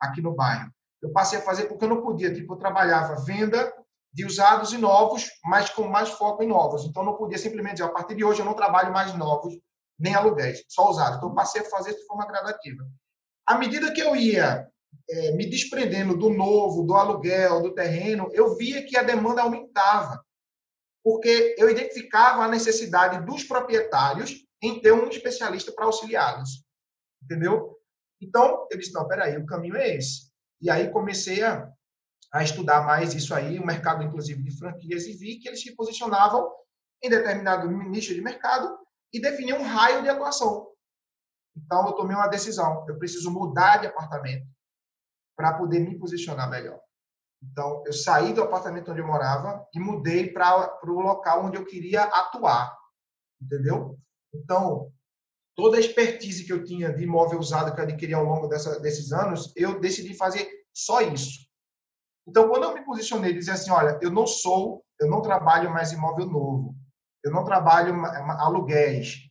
aqui 0.00 0.20
no 0.20 0.34
bairro. 0.34 0.70
Eu 1.02 1.12
passei 1.12 1.38
a 1.38 1.42
fazer 1.42 1.64
porque 1.64 1.84
eu 1.84 1.88
não 1.88 2.02
podia, 2.02 2.32
tipo, 2.32 2.54
eu 2.54 2.58
trabalhava 2.58 3.24
venda 3.24 3.72
de 4.12 4.26
usados 4.26 4.72
e 4.72 4.78
novos, 4.78 5.30
mas 5.44 5.70
com 5.70 5.86
mais 5.86 6.10
foco 6.10 6.42
em 6.42 6.48
novos. 6.48 6.84
Então, 6.84 7.04
não 7.04 7.16
podia 7.16 7.38
simplesmente 7.38 7.74
dizer, 7.74 7.84
a 7.84 7.92
partir 7.92 8.14
de 8.14 8.24
hoje 8.24 8.40
eu 8.40 8.44
não 8.44 8.54
trabalho 8.54 8.92
mais 8.92 9.14
novos, 9.14 9.54
nem 10.00 10.14
aluguéis, 10.14 10.64
só 10.66 10.88
usados. 10.88 11.18
Então, 11.18 11.34
passei 11.34 11.60
a 11.60 11.68
fazer 11.68 11.90
isso 11.90 12.00
de 12.00 12.06
forma 12.06 12.26
gradativa. 12.26 12.84
À 13.46 13.58
medida 13.58 13.92
que 13.92 14.00
eu 14.00 14.16
ia 14.16 14.66
é, 15.08 15.32
me 15.32 15.46
desprendendo 15.46 16.16
do 16.16 16.30
novo, 16.30 16.82
do 16.82 16.94
aluguel, 16.94 17.60
do 17.60 17.74
terreno, 17.74 18.30
eu 18.32 18.56
via 18.56 18.84
que 18.84 18.96
a 18.96 19.02
demanda 19.02 19.42
aumentava, 19.42 20.24
porque 21.04 21.54
eu 21.58 21.68
identificava 21.68 22.44
a 22.44 22.48
necessidade 22.48 23.24
dos 23.26 23.44
proprietários 23.44 24.46
em 24.62 24.80
ter 24.80 24.92
um 24.92 25.08
especialista 25.08 25.72
para 25.72 25.84
auxiliá-los, 25.84 26.64
entendeu? 27.22 27.76
Então, 28.20 28.66
eu 28.70 28.78
disse, 28.78 28.92
não, 28.92 29.06
peraí, 29.06 29.36
o 29.36 29.46
caminho 29.46 29.76
é 29.76 29.96
esse. 29.96 30.30
E 30.60 30.70
aí 30.70 30.90
comecei 30.90 31.42
a, 31.42 31.70
a 32.32 32.42
estudar 32.42 32.84
mais 32.84 33.14
isso 33.14 33.34
aí, 33.34 33.58
o 33.58 33.66
mercado, 33.66 34.02
inclusive, 34.02 34.42
de 34.42 34.56
franquias, 34.58 35.06
e 35.06 35.12
vi 35.12 35.38
que 35.38 35.48
eles 35.48 35.62
se 35.62 35.74
posicionavam 35.74 36.50
em 37.02 37.08
determinado 37.08 37.70
nicho 37.70 38.14
de 38.14 38.20
mercado 38.20 38.78
e 39.12 39.20
definir 39.20 39.54
um 39.54 39.62
raio 39.62 40.02
de 40.02 40.08
atuação. 40.08 40.68
Então, 41.56 41.86
eu 41.86 41.92
tomei 41.92 42.16
uma 42.16 42.28
decisão. 42.28 42.84
Eu 42.88 42.98
preciso 42.98 43.30
mudar 43.30 43.78
de 43.78 43.86
apartamento 43.86 44.46
para 45.36 45.56
poder 45.56 45.80
me 45.80 45.98
posicionar 45.98 46.48
melhor. 46.48 46.80
Então, 47.42 47.82
eu 47.86 47.92
saí 47.92 48.32
do 48.32 48.42
apartamento 48.42 48.90
onde 48.90 49.00
eu 49.00 49.06
morava 49.06 49.66
e 49.74 49.80
mudei 49.80 50.30
para 50.30 50.78
o 50.84 51.00
local 51.00 51.46
onde 51.46 51.56
eu 51.56 51.64
queria 51.64 52.02
atuar. 52.04 52.76
Entendeu? 53.40 53.98
Então, 54.34 54.92
toda 55.56 55.76
a 55.78 55.80
expertise 55.80 56.44
que 56.44 56.52
eu 56.52 56.62
tinha 56.62 56.92
de 56.92 57.02
imóvel 57.02 57.38
usado 57.38 57.74
que 57.74 57.80
eu 57.80 57.84
adquiri 57.84 58.14
ao 58.14 58.24
longo 58.24 58.46
dessa, 58.46 58.78
desses 58.80 59.12
anos, 59.12 59.52
eu 59.56 59.80
decidi 59.80 60.14
fazer 60.14 60.48
só 60.72 61.00
isso. 61.00 61.48
Então, 62.28 62.48
quando 62.48 62.64
eu 62.64 62.74
me 62.74 62.84
posicionei 62.84 63.32
e 63.32 63.38
dizer 63.38 63.52
assim, 63.52 63.70
olha, 63.70 63.98
eu 64.02 64.10
não 64.10 64.26
sou, 64.26 64.84
eu 65.00 65.08
não 65.08 65.22
trabalho 65.22 65.70
mais 65.70 65.92
imóvel 65.92 66.26
novo, 66.26 66.74
eu 67.24 67.30
não 67.30 67.44
trabalho 67.44 67.94
aluguéis, 68.38 69.30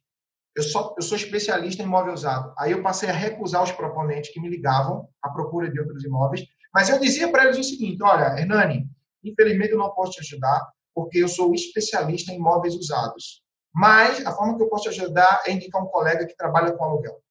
eu, 0.56 0.64
só, 0.64 0.94
eu 0.98 1.02
sou 1.02 1.16
especialista 1.16 1.82
em 1.82 1.86
imóvel 1.86 2.14
usado. 2.14 2.54
Aí 2.58 2.72
eu 2.72 2.84
passei 2.84 3.10
a 3.10 3.14
recusar 3.14 3.64
os 3.64 3.72
proponentes 3.72 4.32
que 4.32 4.42
me 4.42 4.50
ligavam 4.50 5.08
à 5.22 5.30
procura 5.30 5.72
de 5.72 5.80
outros 5.80 6.04
imóveis, 6.04 6.46
mas 6.74 6.90
eu 6.90 7.00
dizia 7.00 7.32
para 7.32 7.46
eles 7.46 7.58
o 7.58 7.64
seguinte: 7.64 8.04
olha, 8.04 8.40
Hernani, 8.40 8.88
infelizmente 9.24 9.72
eu 9.72 9.78
não 9.78 9.92
posso 9.92 10.14
te 10.14 10.22
ajudar, 10.22 10.68
porque 10.94 11.20
eu 11.20 11.28
sou 11.28 11.54
especialista 11.54 12.32
em 12.32 12.36
imóveis 12.36 12.76
usados. 12.76 13.42
Mas 13.74 14.26
a 14.26 14.32
forma 14.32 14.58
que 14.58 14.64
eu 14.64 14.70
posso 14.70 14.84
te 14.84 14.90
ajudar 14.90 15.44
é 15.46 15.52
indicar 15.52 15.82
um 15.82 15.88
colega 15.88 16.26
que 16.26 16.36
trabalha 16.36 16.74
com 16.74 16.84
aluguel. 16.84 17.22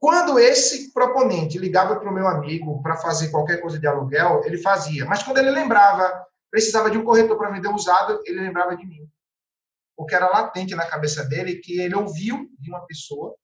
Quando 0.00 0.38
esse 0.38 0.92
proponente 0.92 1.58
ligava 1.58 1.96
para 1.96 2.08
o 2.08 2.14
meu 2.14 2.26
amigo 2.26 2.80
para 2.82 2.96
fazer 2.96 3.30
qualquer 3.30 3.60
coisa 3.60 3.78
de 3.78 3.86
aluguel, 3.86 4.42
ele 4.44 4.58
fazia. 4.58 5.04
Mas 5.04 5.22
quando 5.22 5.38
ele 5.38 5.50
lembrava, 5.50 6.24
precisava 6.50 6.90
de 6.90 6.96
um 6.96 7.04
corretor 7.04 7.36
para 7.36 7.50
vender 7.50 7.68
usado, 7.68 8.20
ele 8.24 8.40
lembrava 8.40 8.76
de 8.76 8.86
mim 8.86 9.08
porque 9.98 10.14
era 10.14 10.30
latente 10.30 10.76
na 10.76 10.86
cabeça 10.86 11.24
dele 11.24 11.56
que 11.56 11.80
ele 11.80 11.96
ouviu 11.96 12.48
de 12.60 12.70
uma 12.70 12.86
pessoa 12.86 13.34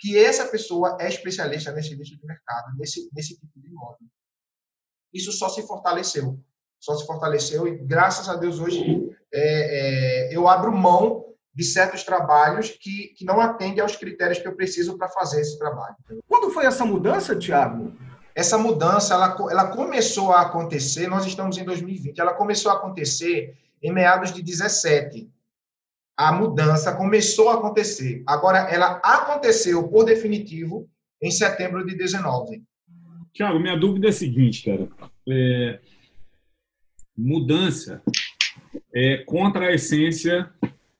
que 0.00 0.18
essa 0.18 0.46
pessoa 0.46 0.96
é 0.98 1.08
especialista 1.08 1.70
nesse 1.70 1.94
nicho 1.94 2.18
de 2.18 2.26
mercado, 2.26 2.76
nesse, 2.76 3.08
nesse 3.14 3.38
tipo 3.38 3.52
de 3.54 3.68
imóvel. 3.68 4.08
Isso 5.14 5.30
só 5.30 5.48
se 5.48 5.64
fortaleceu. 5.64 6.40
Só 6.80 6.96
se 6.96 7.06
fortaleceu 7.06 7.68
e, 7.68 7.78
graças 7.78 8.28
a 8.28 8.34
Deus, 8.34 8.58
hoje 8.58 9.14
é, 9.32 10.30
é, 10.30 10.36
eu 10.36 10.48
abro 10.48 10.72
mão 10.72 11.26
de 11.54 11.62
certos 11.62 12.02
trabalhos 12.02 12.70
que, 12.70 13.14
que 13.16 13.24
não 13.24 13.40
atendem 13.40 13.80
aos 13.80 13.94
critérios 13.94 14.40
que 14.40 14.48
eu 14.48 14.56
preciso 14.56 14.98
para 14.98 15.08
fazer 15.08 15.40
esse 15.40 15.56
trabalho. 15.56 15.94
Quando 16.26 16.50
foi 16.50 16.66
essa 16.66 16.84
mudança, 16.84 17.36
Tiago? 17.36 17.92
Essa 18.34 18.58
mudança, 18.58 19.14
ela, 19.14 19.36
ela 19.50 19.68
começou 19.68 20.32
a 20.32 20.40
acontecer, 20.40 21.06
nós 21.06 21.26
estamos 21.26 21.58
em 21.58 21.64
2020, 21.64 22.18
ela 22.18 22.34
começou 22.34 22.72
a 22.72 22.76
acontecer 22.76 23.56
em 23.80 23.92
meados 23.92 24.32
de 24.32 24.42
17 24.42 25.30
a 26.20 26.32
mudança 26.32 26.94
começou 26.94 27.48
a 27.48 27.54
acontecer. 27.54 28.22
Agora, 28.26 28.58
ela 28.70 29.00
aconteceu 29.02 29.88
por 29.88 30.04
definitivo 30.04 30.86
em 31.22 31.30
setembro 31.30 31.84
de 31.86 31.96
19. 31.96 32.62
Tiago, 33.32 33.58
minha 33.58 33.74
dúvida 33.74 34.08
é 34.08 34.10
a 34.10 34.12
seguinte, 34.12 34.62
cara. 34.62 34.86
É... 35.26 35.80
Mudança 37.16 38.02
é 38.94 39.18
contra 39.24 39.68
a 39.68 39.72
essência 39.72 40.50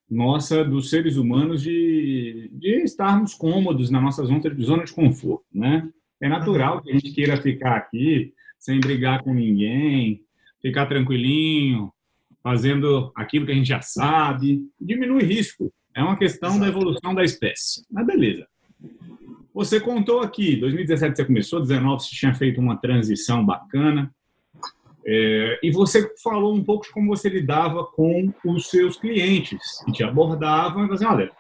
nossa 0.09 0.65
dos 0.65 0.89
seres 0.89 1.19
humanos 1.19 1.63
de, 1.63 2.51
de 2.55 2.83
estarmos 2.83 3.35
cômodos 3.35 3.91
na 3.91 4.01
nossa 4.01 4.25
zona 4.25 4.85
de, 4.85 4.93
conforto, 4.95 5.45
né? 5.53 5.87
É 6.19 6.31
natural 6.31 6.81
que 6.81 6.91
a 6.91 6.95
gente 6.95 7.13
queira 7.13 7.37
ficar 7.37 7.77
aqui 7.77 8.33
sem 8.59 8.81
brigar 8.81 9.23
com 9.23 9.35
ninguém, 9.35 10.23
ficar 10.63 10.87
tranquilinho, 10.87 11.93
fazendo 12.43 13.13
aquilo 13.17 13.47
que 13.47 13.53
a 13.53 13.55
gente 13.55 13.69
já 13.69 13.81
sabe, 13.81 14.63
diminui 14.81 15.23
risco. 15.23 15.73
É 15.95 16.03
uma 16.03 16.17
questão 16.17 16.59
da 16.59 16.69
evolução 16.69 17.15
da 17.15 17.25
espécie. 17.25 17.85
Mas 17.91 18.07
beleza. 18.07 18.47
Você 19.53 19.81
contou 19.81 20.21
aqui, 20.21 20.57
2017 20.57 21.17
você 21.17 21.25
começou, 21.25 21.59
2019 21.59 22.03
você 22.03 22.17
tinha 22.17 22.35
feito 22.35 22.61
uma 22.61 22.77
transição 22.77 23.45
bacana. 23.45 24.11
É, 25.07 25.59
e 25.63 25.71
você 25.71 26.09
falou 26.23 26.55
um 26.55 26.63
pouco 26.63 26.85
de 26.85 26.93
como 26.93 27.09
você 27.09 27.29
lidava 27.29 27.85
com 27.85 28.33
os 28.45 28.69
seus 28.69 28.97
clientes, 28.97 29.83
que 29.85 29.93
te 29.93 30.05
abordavam 30.05 30.85
e 30.85 30.89
falavam 30.89 30.95
assim, 30.95 31.05
olha, 31.05 31.31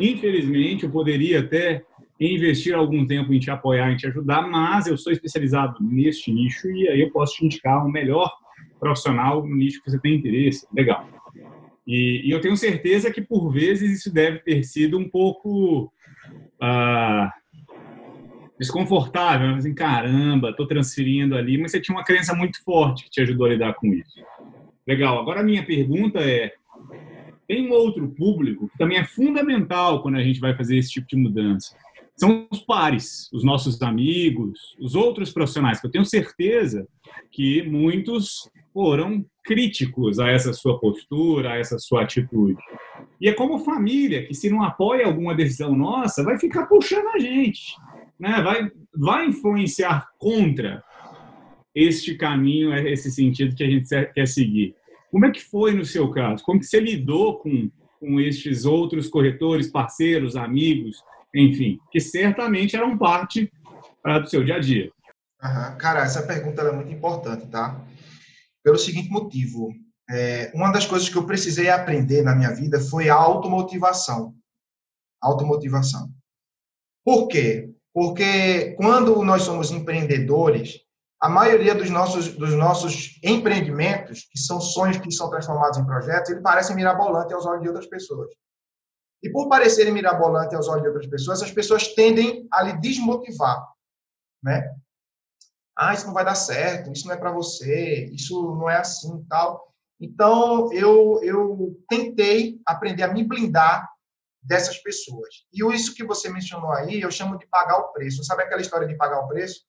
infelizmente 0.00 0.84
eu 0.84 0.90
poderia 0.90 1.40
até 1.40 1.84
investir 2.18 2.74
algum 2.74 3.06
tempo 3.06 3.32
em 3.32 3.38
te 3.38 3.50
apoiar, 3.50 3.92
em 3.92 3.96
te 3.96 4.06
ajudar, 4.06 4.48
mas 4.48 4.86
eu 4.86 4.96
sou 4.96 5.12
especializado 5.12 5.76
neste 5.80 6.32
nicho 6.32 6.68
e 6.70 6.88
aí 6.88 7.00
eu 7.00 7.10
posso 7.10 7.36
te 7.36 7.44
indicar 7.44 7.84
o 7.84 7.90
melhor 7.90 8.32
profissional 8.84 9.46
no 9.46 9.56
nicho 9.56 9.82
que 9.82 9.90
você 9.90 9.98
tem 9.98 10.14
interesse. 10.14 10.66
Legal. 10.74 11.08
E, 11.86 12.22
e 12.28 12.30
eu 12.30 12.40
tenho 12.40 12.56
certeza 12.56 13.10
que, 13.10 13.22
por 13.22 13.50
vezes, 13.50 13.98
isso 13.98 14.12
deve 14.12 14.40
ter 14.40 14.62
sido 14.62 14.98
um 14.98 15.08
pouco 15.08 15.90
ah, 16.60 17.32
desconfortável. 18.58 19.48
Né? 19.48 19.56
Assim, 19.56 19.74
caramba, 19.74 20.50
estou 20.50 20.66
transferindo 20.66 21.34
ali, 21.34 21.56
mas 21.56 21.72
você 21.72 21.80
tinha 21.80 21.96
uma 21.96 22.04
crença 22.04 22.34
muito 22.34 22.62
forte 22.62 23.04
que 23.04 23.10
te 23.10 23.22
ajudou 23.22 23.46
a 23.46 23.50
lidar 23.50 23.74
com 23.74 23.86
isso. 23.86 24.22
Legal. 24.86 25.18
Agora, 25.18 25.40
a 25.40 25.44
minha 25.44 25.64
pergunta 25.64 26.20
é: 26.20 26.52
tem 27.48 27.66
um 27.66 27.72
outro 27.72 28.06
público 28.08 28.68
que 28.68 28.78
também 28.78 28.98
é 28.98 29.04
fundamental 29.04 30.02
quando 30.02 30.16
a 30.16 30.22
gente 30.22 30.40
vai 30.40 30.54
fazer 30.54 30.76
esse 30.76 30.90
tipo 30.90 31.06
de 31.06 31.16
mudança. 31.16 31.74
São 32.16 32.46
os 32.50 32.60
pares, 32.60 33.28
os 33.32 33.42
nossos 33.42 33.80
amigos, 33.82 34.76
os 34.78 34.94
outros 34.94 35.32
profissionais, 35.32 35.80
que 35.80 35.86
eu 35.86 35.90
tenho 35.90 36.04
certeza 36.04 36.86
que 37.30 37.62
muitos 37.62 38.48
foram 38.74 39.24
críticos 39.44 40.18
a 40.18 40.28
essa 40.28 40.52
sua 40.52 40.80
postura, 40.80 41.52
a 41.52 41.58
essa 41.58 41.78
sua 41.78 42.02
atitude. 42.02 42.58
E 43.20 43.28
é 43.28 43.32
como 43.32 43.60
família, 43.60 44.26
que 44.26 44.34
se 44.34 44.50
não 44.50 44.64
apoia 44.64 45.06
alguma 45.06 45.32
decisão 45.32 45.76
nossa, 45.76 46.24
vai 46.24 46.38
ficar 46.40 46.66
puxando 46.66 47.06
a 47.14 47.18
gente, 47.20 47.76
né? 48.18 48.42
vai, 48.42 48.68
vai 48.92 49.26
influenciar 49.26 50.08
contra 50.18 50.82
este 51.72 52.16
caminho, 52.16 52.76
esse 52.76 53.10
sentido 53.12 53.54
que 53.54 53.62
a 53.62 53.70
gente 53.70 53.88
quer 54.12 54.26
seguir. 54.26 54.74
Como 55.10 55.24
é 55.26 55.30
que 55.30 55.42
foi 55.42 55.72
no 55.72 55.84
seu 55.84 56.10
caso? 56.10 56.42
Como 56.42 56.58
que 56.58 56.66
você 56.66 56.80
lidou 56.80 57.38
com, 57.38 57.70
com 58.00 58.20
estes 58.20 58.64
outros 58.64 59.08
corretores, 59.08 59.70
parceiros, 59.70 60.34
amigos, 60.34 61.00
enfim, 61.32 61.78
que 61.92 62.00
certamente 62.00 62.74
eram 62.74 62.98
parte 62.98 63.50
uh, 64.04 64.20
do 64.20 64.28
seu 64.28 64.42
dia 64.42 64.56
a 64.56 64.58
dia? 64.58 64.90
Uhum. 65.42 65.76
Cara, 65.78 66.00
essa 66.00 66.22
pergunta 66.22 66.62
é 66.62 66.72
muito 66.72 66.92
importante, 66.92 67.46
tá? 67.46 67.80
Pelo 68.64 68.78
seguinte 68.78 69.10
motivo. 69.10 69.72
É, 70.10 70.50
uma 70.54 70.72
das 70.72 70.86
coisas 70.86 71.08
que 71.08 71.16
eu 71.16 71.26
precisei 71.26 71.68
aprender 71.70 72.22
na 72.22 72.34
minha 72.34 72.52
vida 72.54 72.80
foi 72.80 73.08
a 73.08 73.14
automotivação. 73.14 74.34
Automotivação. 75.22 76.10
Por 77.04 77.28
quê? 77.28 77.70
Porque 77.92 78.74
quando 78.76 79.22
nós 79.22 79.42
somos 79.42 79.70
empreendedores, 79.70 80.80
a 81.20 81.28
maioria 81.28 81.74
dos 81.74 81.90
nossos, 81.90 82.34
dos 82.34 82.54
nossos 82.54 83.18
empreendimentos, 83.22 84.26
que 84.30 84.38
são 84.38 84.60
sonhos 84.60 84.98
que 84.98 85.10
são 85.12 85.30
transformados 85.30 85.78
em 85.78 85.86
projetos, 85.86 86.30
ele 86.30 86.40
parece 86.40 86.74
mirabolante 86.74 87.32
aos 87.32 87.46
olhos 87.46 87.62
de 87.62 87.68
outras 87.68 87.86
pessoas. 87.86 88.30
E 89.22 89.30
por 89.30 89.48
parecerem 89.48 89.92
mirabolante 89.92 90.54
aos 90.54 90.68
olhos 90.68 90.82
de 90.82 90.88
outras 90.88 91.06
pessoas, 91.06 91.42
as 91.42 91.50
pessoas 91.50 91.94
tendem 91.94 92.46
a 92.52 92.62
lhe 92.62 92.78
desmotivar, 92.78 93.66
né? 94.42 94.70
Ah, 95.76 95.92
isso 95.92 96.06
não 96.06 96.14
vai 96.14 96.24
dar 96.24 96.34
certo, 96.34 96.92
isso 96.92 97.06
não 97.06 97.14
é 97.14 97.16
para 97.16 97.32
você, 97.32 98.06
isso 98.12 98.54
não 98.56 98.70
é 98.70 98.76
assim, 98.76 99.24
tal. 99.28 99.72
Então, 100.00 100.72
eu, 100.72 101.20
eu 101.22 101.76
tentei 101.88 102.60
aprender 102.66 103.02
a 103.02 103.12
me 103.12 103.24
blindar 103.24 103.88
dessas 104.42 104.78
pessoas. 104.78 105.46
E 105.52 105.64
isso 105.74 105.94
que 105.94 106.04
você 106.04 106.28
mencionou 106.28 106.70
aí, 106.72 107.00
eu 107.00 107.10
chamo 107.10 107.38
de 107.38 107.46
pagar 107.46 107.78
o 107.78 107.92
preço. 107.92 108.24
Sabe 108.24 108.42
aquela 108.42 108.60
história 108.60 108.86
de 108.86 108.96
pagar 108.96 109.20
o 109.20 109.28
preço? 109.28 109.62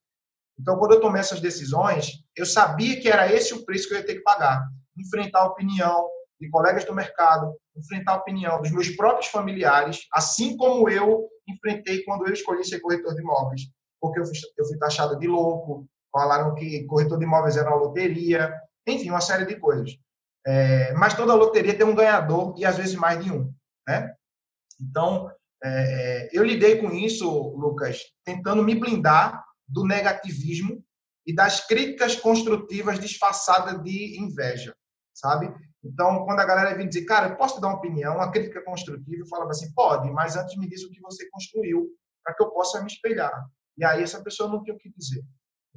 Então, 0.60 0.78
quando 0.78 0.94
eu 0.94 1.02
tomei 1.02 1.20
essas 1.20 1.40
decisões, 1.40 2.24
eu 2.36 2.46
sabia 2.46 3.00
que 3.00 3.10
era 3.10 3.32
esse 3.32 3.54
o 3.54 3.66
preço 3.66 3.88
que 3.88 3.94
eu 3.94 4.00
ia 4.00 4.06
ter 4.06 4.16
que 4.16 4.24
pagar. 4.24 4.68
Enfrentar 4.98 5.40
a 5.40 5.48
opinião 5.48 6.10
de 6.40 6.50
colegas 6.50 6.86
do 6.86 6.94
mercado, 6.94 7.56
enfrentar 7.76 8.14
a 8.14 8.18
opinião 8.18 8.62
dos 8.62 8.72
meus 8.72 8.90
próprios 8.90 9.28
familiares, 9.28 10.06
assim 10.12 10.58
como 10.58 10.90
eu 10.90 11.28
enfrentei 11.48 12.04
quando 12.04 12.28
eu 12.28 12.34
escolhi 12.34 12.64
ser 12.64 12.80
corretor 12.80 13.14
de 13.14 13.22
imóveis. 13.22 13.62
Porque 14.00 14.20
eu 14.20 14.26
fui, 14.26 14.38
eu 14.58 14.66
fui 14.66 14.78
taxado 14.78 15.18
de 15.18 15.28
louco, 15.28 15.88
falaram 16.16 16.56
que 16.56 16.86
corretor 16.86 17.20
de 17.20 17.26
imóveis 17.26 17.58
era 17.58 17.70
uma 17.70 17.76
loteria, 17.76 18.54
enfim, 18.88 19.10
uma 19.10 19.20
série 19.20 19.46
de 19.46 19.58
coisas. 19.60 19.98
É, 20.48 20.94
mas 20.94 21.14
toda 21.14 21.34
loteria 21.34 21.78
tem 21.78 21.86
um 21.86 21.94
ganhador 21.94 22.56
e 22.58 22.64
às 22.64 22.78
vezes 22.78 22.96
mais 22.96 23.22
de 23.22 23.30
um, 23.30 23.54
né? 23.86 24.14
Então, 24.80 25.30
é, 25.62 26.28
é 26.28 26.30
eu 26.32 26.42
lidei 26.42 26.78
com 26.78 26.90
isso, 26.92 27.30
Lucas, 27.58 28.00
tentando 28.24 28.64
me 28.64 28.76
blindar 28.76 29.44
do 29.68 29.86
negativismo 29.86 30.82
e 31.28 31.36
das 31.36 31.68
críticas 31.68 32.16
construtivas 32.16 32.98
disfarçadas 32.98 33.84
de 33.84 34.18
inveja, 34.18 34.74
sabe? 35.14 35.54
Então, 35.84 36.24
quando 36.24 36.40
a 36.40 36.46
galera 36.46 36.76
vem 36.78 36.88
dizer, 36.88 37.04
cara, 37.04 37.30
eu 37.30 37.36
posso 37.36 37.56
te 37.56 37.62
dar 37.62 37.68
uma 37.68 37.78
opinião, 37.78 38.16
uma 38.16 38.32
crítica 38.32 38.64
construtiva, 38.64 39.22
eu 39.22 39.28
falava 39.28 39.50
assim, 39.50 39.74
pode, 39.74 40.10
mas 40.12 40.38
antes 40.38 40.56
me 40.58 40.70
diz 40.70 40.82
o 40.84 40.92
que 40.92 41.02
você 41.02 41.30
construiu 41.30 41.90
para 42.24 42.34
que 42.34 42.42
eu 42.42 42.52
possa 42.52 42.80
me 42.80 42.88
espelhar. 42.88 43.34
E 43.78 43.84
aí 43.84 44.02
essa 44.02 44.24
pessoa 44.24 44.50
não 44.50 44.64
tem 44.64 44.74
o 44.74 44.78
que 44.78 44.94
dizer. 44.96 45.22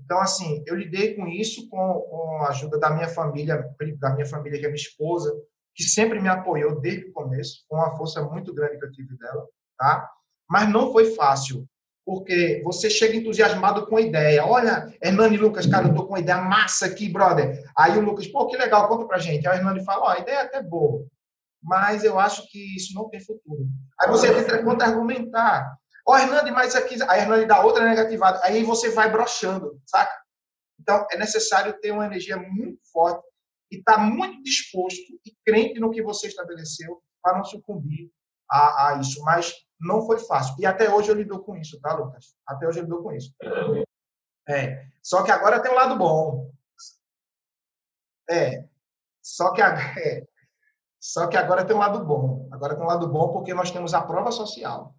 Então, 0.04 0.18
assim, 0.20 0.62
eu 0.66 0.74
lidei 0.74 1.14
com 1.14 1.26
isso 1.26 1.68
com, 1.68 1.76
com 1.76 2.42
a 2.42 2.48
ajuda 2.48 2.78
da 2.78 2.90
minha 2.90 3.08
família, 3.08 3.64
da 3.98 4.14
minha 4.14 4.26
família, 4.26 4.58
que 4.58 4.66
é 4.66 4.68
minha 4.68 4.80
esposa, 4.80 5.34
que 5.74 5.82
sempre 5.84 6.20
me 6.20 6.28
apoiou 6.28 6.80
desde 6.80 7.06
o 7.06 7.12
começo, 7.12 7.64
com 7.68 7.76
uma 7.76 7.96
força 7.96 8.22
muito 8.22 8.54
grande 8.54 8.78
que 8.78 8.84
eu 8.84 8.92
tive 8.92 9.16
dela, 9.16 9.46
tá? 9.78 10.10
Mas 10.48 10.68
não 10.68 10.92
foi 10.92 11.14
fácil 11.14 11.68
porque 12.08 12.62
você 12.64 12.88
chega 12.88 13.16
entusiasmado 13.16 13.86
com 13.86 13.98
a 13.98 14.00
ideia. 14.00 14.42
Olha, 14.42 14.90
Hernani 15.02 15.36
Lucas, 15.36 15.66
cara, 15.66 15.88
eu 15.88 15.94
tô 15.94 16.04
com 16.04 16.14
uma 16.14 16.20
ideia 16.20 16.40
massa 16.40 16.86
aqui, 16.86 17.06
brother. 17.06 17.62
Aí 17.76 17.98
o 17.98 18.00
Lucas, 18.00 18.26
pô, 18.26 18.46
que 18.46 18.56
legal, 18.56 18.88
conta 18.88 19.04
pra 19.04 19.18
gente. 19.18 19.46
Aí 19.46 19.58
o 19.58 19.60
Hernani 19.60 19.84
fala, 19.84 20.06
ó, 20.06 20.08
a 20.08 20.18
ideia 20.18 20.36
é 20.36 20.42
até 20.42 20.62
boa, 20.62 21.04
mas 21.62 22.04
eu 22.04 22.18
acho 22.18 22.50
que 22.50 22.74
isso 22.74 22.94
não 22.94 23.10
tem 23.10 23.20
futuro. 23.20 23.68
Aí 24.00 24.08
você 24.08 24.32
tenta 24.32 24.64
contra-argumentar. 24.64 25.76
Ó, 26.08 26.16
Hernani, 26.16 26.50
mas 26.50 26.74
aqui... 26.74 26.96
Aí 27.06 27.20
Hernani 27.20 27.44
dá 27.44 27.60
outra 27.60 27.84
negativada. 27.84 28.40
Aí 28.42 28.64
você 28.64 28.88
vai 28.90 29.10
brochando, 29.10 29.78
saca? 29.84 30.10
Então, 30.80 31.06
é 31.10 31.18
necessário 31.18 31.78
ter 31.80 31.90
uma 31.90 32.06
energia 32.06 32.38
muito 32.38 32.80
forte 32.90 33.22
e 33.70 33.76
estar 33.76 33.96
tá 33.96 33.98
muito 33.98 34.42
disposto 34.42 35.12
e 35.26 35.36
crente 35.44 35.78
no 35.78 35.90
que 35.90 36.02
você 36.02 36.28
estabeleceu 36.28 37.02
para 37.22 37.36
não 37.36 37.44
sucumbir 37.44 38.10
a, 38.50 38.88
a 38.88 39.00
isso. 39.00 39.22
Mas 39.22 39.52
não 39.78 40.06
foi 40.06 40.18
fácil. 40.20 40.54
E 40.58 40.64
até 40.64 40.88
hoje 40.90 41.10
eu 41.10 41.14
lido 41.14 41.42
com 41.42 41.54
isso, 41.56 41.78
tá, 41.80 41.92
Lucas? 41.92 42.34
Até 42.46 42.66
hoje 42.66 42.78
eu 42.78 42.84
lido 42.84 43.02
com 43.02 43.12
isso. 43.12 43.34
É. 44.48 44.86
Só 45.02 45.22
que 45.22 45.30
agora 45.30 45.60
tem 45.60 45.70
um 45.70 45.74
lado 45.74 45.98
bom. 45.98 46.50
É. 48.30 48.64
Só 49.22 49.52
que, 49.52 49.60
é. 49.60 50.26
Só 50.98 51.26
que 51.26 51.36
agora 51.36 51.66
tem 51.66 51.76
um 51.76 51.80
lado 51.80 52.02
bom. 52.02 52.48
Agora 52.50 52.74
tem 52.74 52.82
um 52.82 52.88
lado 52.88 53.06
bom 53.06 53.30
porque 53.30 53.52
nós 53.52 53.70
temos 53.70 53.92
a 53.92 54.00
prova 54.00 54.32
social. 54.32 54.94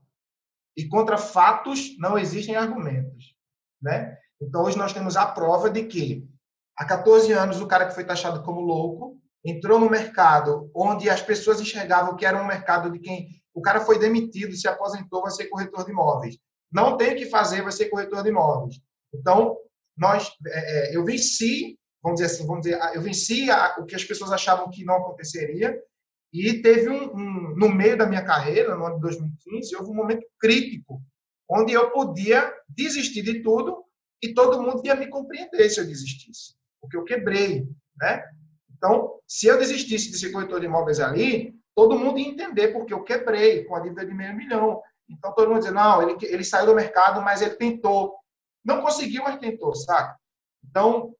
E 0.79 0.87
contra 0.87 1.17
fatos 1.17 1.97
não 1.97 2.17
existem 2.17 2.55
argumentos. 2.55 3.35
Né? 3.81 4.17
Então, 4.41 4.63
hoje 4.63 4.77
nós 4.77 4.93
temos 4.93 5.17
a 5.17 5.25
prova 5.25 5.69
de 5.69 5.83
que, 5.83 6.25
há 6.77 6.85
14 6.85 7.33
anos, 7.33 7.59
o 7.59 7.67
cara 7.67 7.85
que 7.85 7.93
foi 7.93 8.05
taxado 8.05 8.41
como 8.43 8.61
louco 8.61 9.19
entrou 9.43 9.77
no 9.77 9.89
mercado 9.89 10.71
onde 10.73 11.09
as 11.09 11.21
pessoas 11.21 11.59
enxergavam 11.59 12.15
que 12.15 12.25
era 12.25 12.41
um 12.41 12.47
mercado 12.47 12.89
de 12.89 12.99
quem 12.99 13.27
o 13.53 13.61
cara 13.61 13.81
foi 13.81 13.99
demitido, 13.99 14.55
se 14.55 14.69
aposentou, 14.69 15.21
vai 15.21 15.31
ser 15.31 15.47
corretor 15.47 15.83
de 15.83 15.91
imóveis. 15.91 16.37
Não 16.71 16.95
tem 16.95 17.11
o 17.11 17.17
que 17.17 17.25
fazer, 17.25 17.61
vai 17.61 17.73
ser 17.73 17.89
corretor 17.89 18.23
de 18.23 18.29
imóveis. 18.29 18.79
Então, 19.13 19.57
nós, 19.97 20.31
é, 20.47 20.91
é 20.91 20.95
eu 20.95 21.03
venci, 21.03 21.77
vamos 22.01 22.21
dizer 22.21 22.33
assim, 22.33 22.47
vamos 22.47 22.61
dizer, 22.61 22.79
eu 22.93 23.01
venci 23.01 23.51
a, 23.51 23.75
o 23.79 23.85
que 23.85 23.95
as 23.95 24.05
pessoas 24.05 24.31
achavam 24.31 24.69
que 24.69 24.85
não 24.85 24.95
aconteceria, 24.95 25.77
e 26.31 26.61
teve 26.61 26.89
um, 26.89 27.15
um, 27.15 27.55
no 27.55 27.69
meio 27.69 27.97
da 27.97 28.05
minha 28.05 28.23
carreira, 28.23 28.75
no 28.75 28.85
ano 28.85 28.95
de 28.95 29.01
2015, 29.01 29.75
houve 29.75 29.91
um 29.91 29.95
momento 29.95 30.25
crítico, 30.39 31.01
onde 31.49 31.73
eu 31.73 31.89
podia 31.91 32.53
desistir 32.67 33.23
de 33.23 33.41
tudo 33.41 33.83
e 34.21 34.33
todo 34.33 34.61
mundo 34.61 34.85
ia 34.85 34.95
me 34.95 35.07
compreender 35.07 35.69
se 35.69 35.79
eu 35.79 35.87
desistisse, 35.87 36.55
porque 36.79 36.95
eu 36.95 37.03
quebrei, 37.03 37.67
né? 37.97 38.23
Então, 38.77 39.19
se 39.27 39.47
eu 39.47 39.57
desistisse 39.57 40.11
de 40.11 40.17
ser 40.17 40.31
corretor 40.31 40.59
de 40.59 40.67
imóveis 40.67 40.99
ali, 40.99 41.53
todo 41.75 41.97
mundo 41.97 42.19
ia 42.19 42.29
entender, 42.29 42.69
porque 42.69 42.93
eu 42.93 43.03
quebrei 43.03 43.65
com 43.65 43.75
a 43.75 43.79
dívida 43.79 44.05
de 44.05 44.13
meio 44.13 44.35
milhão. 44.35 44.81
Então, 45.09 45.33
todo 45.33 45.49
mundo 45.49 45.59
dizia, 45.59 45.73
não, 45.73 46.01
ele, 46.01 46.17
ele 46.21 46.43
saiu 46.43 46.67
do 46.67 46.75
mercado, 46.75 47.21
mas 47.21 47.41
ele 47.41 47.55
tentou. 47.55 48.15
Não 48.63 48.81
conseguiu, 48.81 49.23
mas 49.23 49.39
tentou, 49.39 49.73
saca? 49.75 50.17
Então, 50.63 51.13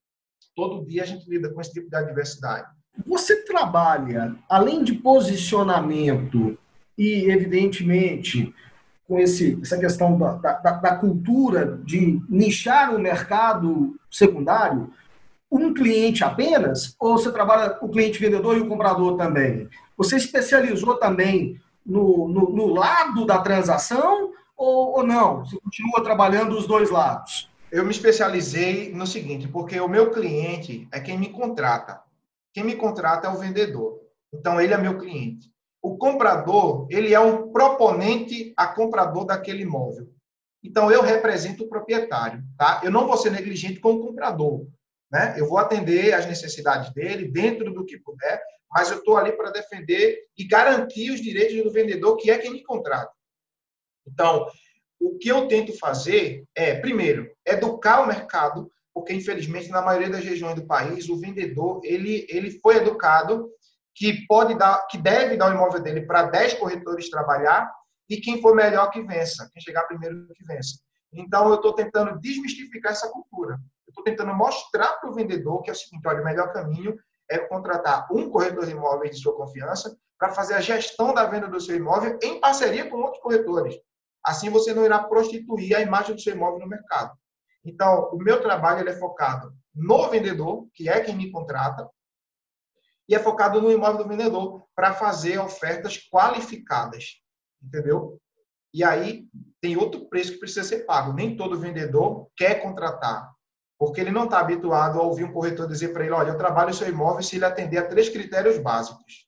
todo 0.55 0.85
dia 0.85 1.03
a 1.03 1.05
gente 1.05 1.29
lida 1.29 1.51
com 1.53 1.59
esse 1.59 1.73
tipo 1.73 1.89
de 1.89 1.95
adversidade. 1.95 2.69
Você 3.05 3.43
trabalha, 3.43 4.35
além 4.47 4.83
de 4.83 4.93
posicionamento 4.93 6.57
e, 6.97 7.29
evidentemente, 7.29 8.53
com 9.07 9.19
esse, 9.19 9.57
essa 9.61 9.77
questão 9.77 10.17
da, 10.17 10.33
da, 10.33 10.71
da 10.71 10.95
cultura 10.95 11.79
de 11.83 12.21
nichar 12.29 12.93
o 12.93 12.99
mercado 12.99 13.95
secundário, 14.09 14.91
um 15.51 15.73
cliente 15.73 16.23
apenas? 16.23 16.95
Ou 16.99 17.17
você 17.17 17.31
trabalha 17.31 17.77
o 17.81 17.89
cliente 17.89 18.19
vendedor 18.19 18.57
e 18.57 18.61
o 18.61 18.67
comprador 18.67 19.17
também? 19.17 19.67
Você 19.97 20.15
especializou 20.15 20.95
também 20.97 21.59
no, 21.85 22.27
no, 22.27 22.49
no 22.51 22.67
lado 22.67 23.25
da 23.25 23.39
transação 23.39 24.31
ou, 24.55 24.97
ou 24.97 25.03
não? 25.03 25.39
Você 25.45 25.57
continua 25.59 26.03
trabalhando 26.03 26.55
os 26.55 26.67
dois 26.67 26.91
lados? 26.91 27.49
Eu 27.71 27.83
me 27.83 27.91
especializei 27.91 28.93
no 28.93 29.07
seguinte, 29.07 29.47
porque 29.47 29.79
o 29.79 29.87
meu 29.87 30.11
cliente 30.11 30.87
é 30.91 30.99
quem 30.99 31.17
me 31.17 31.29
contrata. 31.29 32.01
Quem 32.53 32.63
me 32.63 32.75
contrata 32.75 33.27
é 33.27 33.29
o 33.29 33.37
vendedor. 33.37 33.99
Então, 34.33 34.59
ele 34.59 34.73
é 34.73 34.77
meu 34.77 34.97
cliente. 34.97 35.51
O 35.81 35.97
comprador, 35.97 36.87
ele 36.89 37.13
é 37.13 37.19
um 37.19 37.51
proponente 37.51 38.53
a 38.57 38.67
comprador 38.67 39.25
daquele 39.25 39.63
imóvel. 39.63 40.11
Então, 40.63 40.91
eu 40.91 41.01
represento 41.01 41.63
o 41.63 41.69
proprietário, 41.69 42.43
tá? 42.57 42.81
Eu 42.83 42.91
não 42.91 43.07
vou 43.07 43.17
ser 43.17 43.31
negligente 43.31 43.79
com 43.79 43.93
o 43.93 43.99
comprador, 43.99 44.67
né? 45.09 45.35
Eu 45.37 45.47
vou 45.47 45.57
atender 45.57 46.13
as 46.13 46.25
necessidades 46.25 46.93
dele 46.93 47.29
dentro 47.29 47.73
do 47.73 47.85
que 47.85 47.97
puder, 47.97 48.41
mas 48.69 48.91
eu 48.91 48.97
estou 48.97 49.17
ali 49.17 49.31
para 49.31 49.51
defender 49.51 50.19
e 50.37 50.45
garantir 50.45 51.11
os 51.11 51.21
direitos 51.21 51.63
do 51.63 51.71
vendedor, 51.71 52.17
que 52.17 52.29
é 52.29 52.37
quem 52.37 52.51
me 52.51 52.63
contrata. 52.63 53.11
Então, 54.05 54.47
o 54.99 55.17
que 55.17 55.29
eu 55.29 55.47
tento 55.47 55.77
fazer 55.77 56.43
é, 56.53 56.75
primeiro, 56.75 57.31
educar 57.45 58.01
o 58.01 58.07
mercado, 58.07 58.69
porque 58.99 59.13
infelizmente 59.13 59.69
na 59.69 59.81
maioria 59.81 60.09
das 60.09 60.25
regiões 60.25 60.55
do 60.55 60.67
país 60.67 61.07
o 61.07 61.17
vendedor 61.17 61.79
ele 61.85 62.27
ele 62.29 62.59
foi 62.59 62.75
educado 62.75 63.49
que 63.95 64.25
pode 64.27 64.55
dar, 64.55 64.85
que 64.87 64.97
deve 64.97 65.37
dar 65.37 65.49
o 65.49 65.53
imóvel 65.53 65.81
dele 65.81 66.01
para 66.05 66.23
10 66.23 66.55
corretores 66.55 67.09
trabalhar 67.09 67.71
e 68.09 68.17
quem 68.17 68.41
for 68.41 68.53
melhor 68.55 68.89
que 68.91 69.01
vença, 69.01 69.49
quem 69.53 69.61
chegar 69.61 69.83
primeiro 69.83 70.27
que 70.35 70.43
vença. 70.45 70.79
Então 71.13 71.47
eu 71.47 71.55
estou 71.55 71.73
tentando 71.73 72.19
desmistificar 72.19 72.91
essa 72.91 73.09
cultura. 73.09 73.53
Eu 73.87 73.91
estou 73.91 74.03
tentando 74.03 74.33
mostrar 74.33 74.93
para 74.99 75.09
o 75.09 75.13
vendedor 75.13 75.61
que 75.61 75.69
é 75.69 75.73
o 75.73 75.75
seguinte, 75.75 76.07
olha, 76.07 76.21
o 76.21 76.25
melhor 76.25 76.51
caminho 76.51 76.97
é 77.29 77.37
contratar 77.39 78.07
um 78.11 78.29
corretor 78.29 78.65
de 78.65 78.71
imóveis 78.71 79.15
de 79.15 79.21
sua 79.21 79.35
confiança 79.35 79.97
para 80.17 80.31
fazer 80.31 80.55
a 80.55 80.61
gestão 80.61 81.13
da 81.13 81.25
venda 81.25 81.47
do 81.47 81.59
seu 81.59 81.75
imóvel 81.75 82.17
em 82.21 82.39
parceria 82.39 82.89
com 82.89 82.97
outros 82.97 83.21
corretores. 83.21 83.75
Assim 84.25 84.49
você 84.49 84.73
não 84.73 84.83
irá 84.83 85.03
prostituir 85.03 85.75
a 85.75 85.81
imagem 85.81 86.15
do 86.15 86.21
seu 86.21 86.35
imóvel 86.35 86.59
no 86.59 86.67
mercado. 86.67 87.17
Então, 87.63 88.09
o 88.11 88.17
meu 88.17 88.41
trabalho 88.41 88.87
é 88.87 88.93
focado 88.93 89.53
no 89.73 90.09
vendedor, 90.09 90.67
que 90.73 90.89
é 90.89 91.01
quem 91.01 91.15
me 91.15 91.31
contrata, 91.31 91.89
e 93.07 93.15
é 93.15 93.19
focado 93.19 93.61
no 93.61 93.71
imóvel 93.71 94.03
do 94.03 94.09
vendedor 94.09 94.63
para 94.75 94.93
fazer 94.93 95.39
ofertas 95.39 95.97
qualificadas. 96.09 97.21
Entendeu? 97.61 98.19
E 98.73 98.83
aí 98.83 99.27
tem 99.59 99.75
outro 99.75 100.07
preço 100.07 100.33
que 100.33 100.39
precisa 100.39 100.63
ser 100.63 100.85
pago. 100.85 101.11
Nem 101.11 101.35
todo 101.35 101.59
vendedor 101.59 102.29
quer 102.37 102.61
contratar 102.61 103.29
porque 103.79 104.01
ele 104.01 104.11
não 104.11 104.25
está 104.25 104.41
habituado 104.41 104.99
a 104.99 105.03
ouvir 105.03 105.23
um 105.23 105.31
corretor 105.31 105.65
dizer 105.65 105.93
para 105.93 106.03
ele: 106.03 106.13
olha, 106.13 106.29
eu 106.29 106.37
trabalho 106.37 106.73
seu 106.73 106.89
imóvel 106.89 107.23
se 107.23 107.37
ele 107.37 107.45
atender 107.45 107.77
a 107.77 107.87
três 107.87 108.09
critérios 108.09 108.57
básicos. 108.57 109.25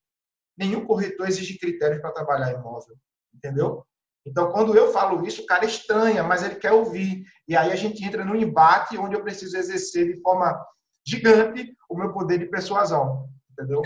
Nenhum 0.57 0.85
corretor 0.85 1.27
exige 1.27 1.57
critérios 1.57 2.01
para 2.01 2.11
trabalhar 2.11 2.51
imóvel, 2.51 2.95
entendeu? 3.33 3.87
Então, 4.25 4.51
quando 4.51 4.75
eu 4.75 4.91
falo 4.91 5.25
isso, 5.25 5.41
o 5.41 5.45
cara 5.45 5.65
estranha, 5.65 6.23
mas 6.23 6.43
ele 6.43 6.55
quer 6.55 6.71
ouvir. 6.71 7.25
E 7.47 7.55
aí 7.55 7.71
a 7.71 7.75
gente 7.75 8.03
entra 8.03 8.23
num 8.23 8.35
embate 8.35 8.97
onde 8.97 9.15
eu 9.15 9.23
preciso 9.23 9.57
exercer 9.57 10.13
de 10.13 10.21
forma 10.21 10.63
gigante 11.05 11.73
o 11.89 11.97
meu 11.97 12.13
poder 12.13 12.37
de 12.37 12.45
persuasão. 12.45 13.27
Entendeu? 13.51 13.81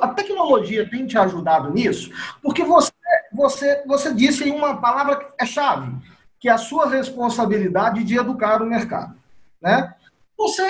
A 0.00 0.08
tecnologia 0.08 0.88
tem 0.88 1.06
te 1.06 1.18
ajudado 1.18 1.72
nisso, 1.72 2.10
porque 2.42 2.64
você, 2.64 2.92
você, 3.32 3.84
você 3.86 4.14
disse 4.14 4.44
aí 4.44 4.50
uma 4.50 4.80
palavra 4.80 5.16
que 5.16 5.26
é 5.38 5.46
chave, 5.46 5.94
que 6.40 6.48
é 6.48 6.52
a 6.52 6.58
sua 6.58 6.88
responsabilidade 6.88 8.02
de 8.04 8.16
educar 8.16 8.62
o 8.62 8.66
mercado. 8.66 9.14
Né? 9.60 9.94
Você, 10.36 10.64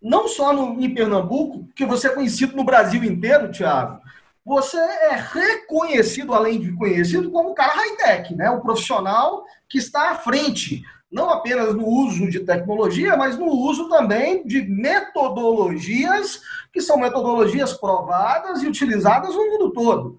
não 0.00 0.28
só 0.28 0.52
no, 0.52 0.80
em 0.80 0.94
Pernambuco, 0.94 1.66
que 1.74 1.84
você 1.84 2.08
é 2.08 2.14
conhecido 2.14 2.56
no 2.56 2.64
Brasil 2.64 3.02
inteiro, 3.02 3.50
Thiago, 3.50 4.00
você 4.48 4.78
é 4.78 5.14
reconhecido, 5.14 6.32
além 6.32 6.58
de 6.58 6.72
conhecido, 6.72 7.30
como 7.30 7.50
um 7.50 7.54
cara 7.54 7.74
high-tech, 7.74 8.34
né? 8.34 8.50
o 8.50 8.62
profissional 8.62 9.44
que 9.68 9.76
está 9.76 10.12
à 10.12 10.14
frente, 10.14 10.82
não 11.12 11.28
apenas 11.28 11.74
no 11.74 11.86
uso 11.86 12.30
de 12.30 12.40
tecnologia, 12.40 13.14
mas 13.14 13.38
no 13.38 13.46
uso 13.46 13.90
também 13.90 14.46
de 14.46 14.62
metodologias 14.62 16.40
que 16.72 16.80
são 16.80 16.96
metodologias 16.96 17.74
provadas 17.74 18.62
e 18.62 18.66
utilizadas 18.66 19.34
no 19.34 19.50
mundo 19.50 19.70
todo. 19.70 20.18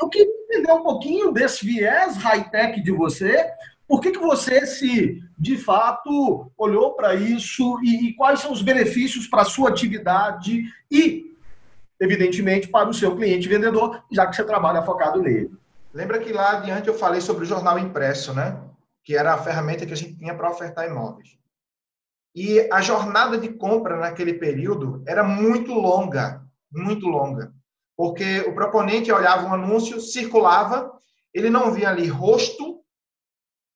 Eu 0.00 0.08
queria 0.08 0.32
entender 0.44 0.72
um 0.72 0.82
pouquinho 0.82 1.30
desse 1.30 1.66
viés 1.66 2.16
high-tech 2.16 2.82
de 2.82 2.90
você, 2.90 3.50
por 3.86 4.00
que, 4.00 4.12
que 4.12 4.18
você 4.18 4.64
se, 4.64 5.22
de 5.38 5.58
fato, 5.58 6.50
olhou 6.56 6.94
para 6.94 7.14
isso 7.14 7.78
e, 7.82 8.08
e 8.08 8.14
quais 8.14 8.40
são 8.40 8.50
os 8.50 8.62
benefícios 8.62 9.26
para 9.26 9.42
a 9.42 9.46
sua 9.46 9.68
atividade 9.68 10.64
e 10.90 11.27
evidentemente, 12.00 12.68
para 12.68 12.88
o 12.88 12.94
seu 12.94 13.16
cliente 13.16 13.48
vendedor, 13.48 14.04
já 14.10 14.26
que 14.26 14.36
você 14.36 14.44
trabalha 14.44 14.82
focado 14.82 15.20
nele. 15.20 15.50
Lembra 15.92 16.18
que 16.18 16.32
lá 16.32 16.58
adiante 16.58 16.88
eu 16.88 16.94
falei 16.94 17.20
sobre 17.20 17.44
o 17.44 17.46
jornal 17.46 17.78
impresso, 17.78 18.32
né? 18.32 18.62
Que 19.04 19.16
era 19.16 19.34
a 19.34 19.38
ferramenta 19.38 19.86
que 19.86 19.92
a 19.92 19.96
gente 19.96 20.16
tinha 20.16 20.34
para 20.34 20.50
ofertar 20.50 20.86
imóveis. 20.86 21.38
E 22.34 22.68
a 22.72 22.80
jornada 22.80 23.38
de 23.38 23.48
compra 23.48 23.96
naquele 23.96 24.34
período 24.34 25.02
era 25.06 25.24
muito 25.24 25.72
longa, 25.72 26.44
muito 26.70 27.06
longa. 27.06 27.52
Porque 27.96 28.40
o 28.42 28.54
proponente 28.54 29.10
olhava 29.10 29.46
um 29.46 29.54
anúncio, 29.54 30.00
circulava, 30.00 30.92
ele 31.34 31.50
não 31.50 31.72
via 31.72 31.88
ali 31.88 32.06
rosto, 32.06 32.80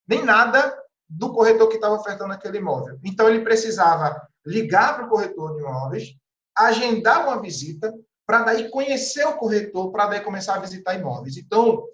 nem 0.07 0.25
nada 0.25 0.79
do 1.09 1.33
corretor 1.33 1.69
que 1.69 1.75
estava 1.75 1.97
ofertando 1.97 2.33
aquele 2.33 2.59
imóvel. 2.59 2.99
Então, 3.03 3.29
ele 3.29 3.41
precisava 3.41 4.17
ligar 4.47 4.95
para 4.95 5.07
o 5.07 5.09
corretor 5.09 5.55
de 5.55 5.61
imóveis, 5.61 6.15
agendar 6.57 7.27
uma 7.27 7.41
visita, 7.41 7.93
para 8.27 8.43
daí 8.43 8.71
conhecer 8.71 9.25
o 9.27 9.37
corretor, 9.37 9.91
para 9.91 10.07
daí 10.07 10.21
começar 10.21 10.55
a 10.55 10.61
visitar 10.61 10.95
imóveis. 10.95 11.37
Então, 11.37 11.87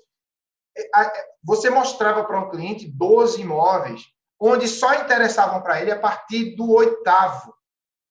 é, 0.77 0.83
é, 0.83 1.27
você 1.43 1.71
mostrava 1.71 2.25
para 2.25 2.41
um 2.41 2.51
cliente 2.51 2.89
12 2.89 3.41
imóveis, 3.41 4.03
onde 4.41 4.69
só 4.69 4.95
interessavam 4.95 5.63
para 5.63 5.81
ele 5.81 5.91
a 5.91 5.99
partir 5.99 6.55
do 6.55 6.71
oitavo. 6.71 7.55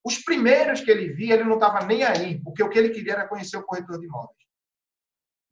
Os 0.03 0.17
primeiros 0.17 0.82
que 0.82 0.91
ele 0.91 1.10
via, 1.10 1.36
ele 1.36 1.43
não 1.43 1.56
estava 1.56 1.86
nem 1.86 2.03
aí, 2.03 2.41
porque 2.41 2.63
o 2.63 2.69
que 2.69 2.77
ele 2.77 2.89
queria 2.89 3.13
era 3.13 3.27
conhecer 3.27 3.58
o 3.58 3.63
corretor 3.63 3.99
de 3.99 4.06
imóveis. 4.06 4.38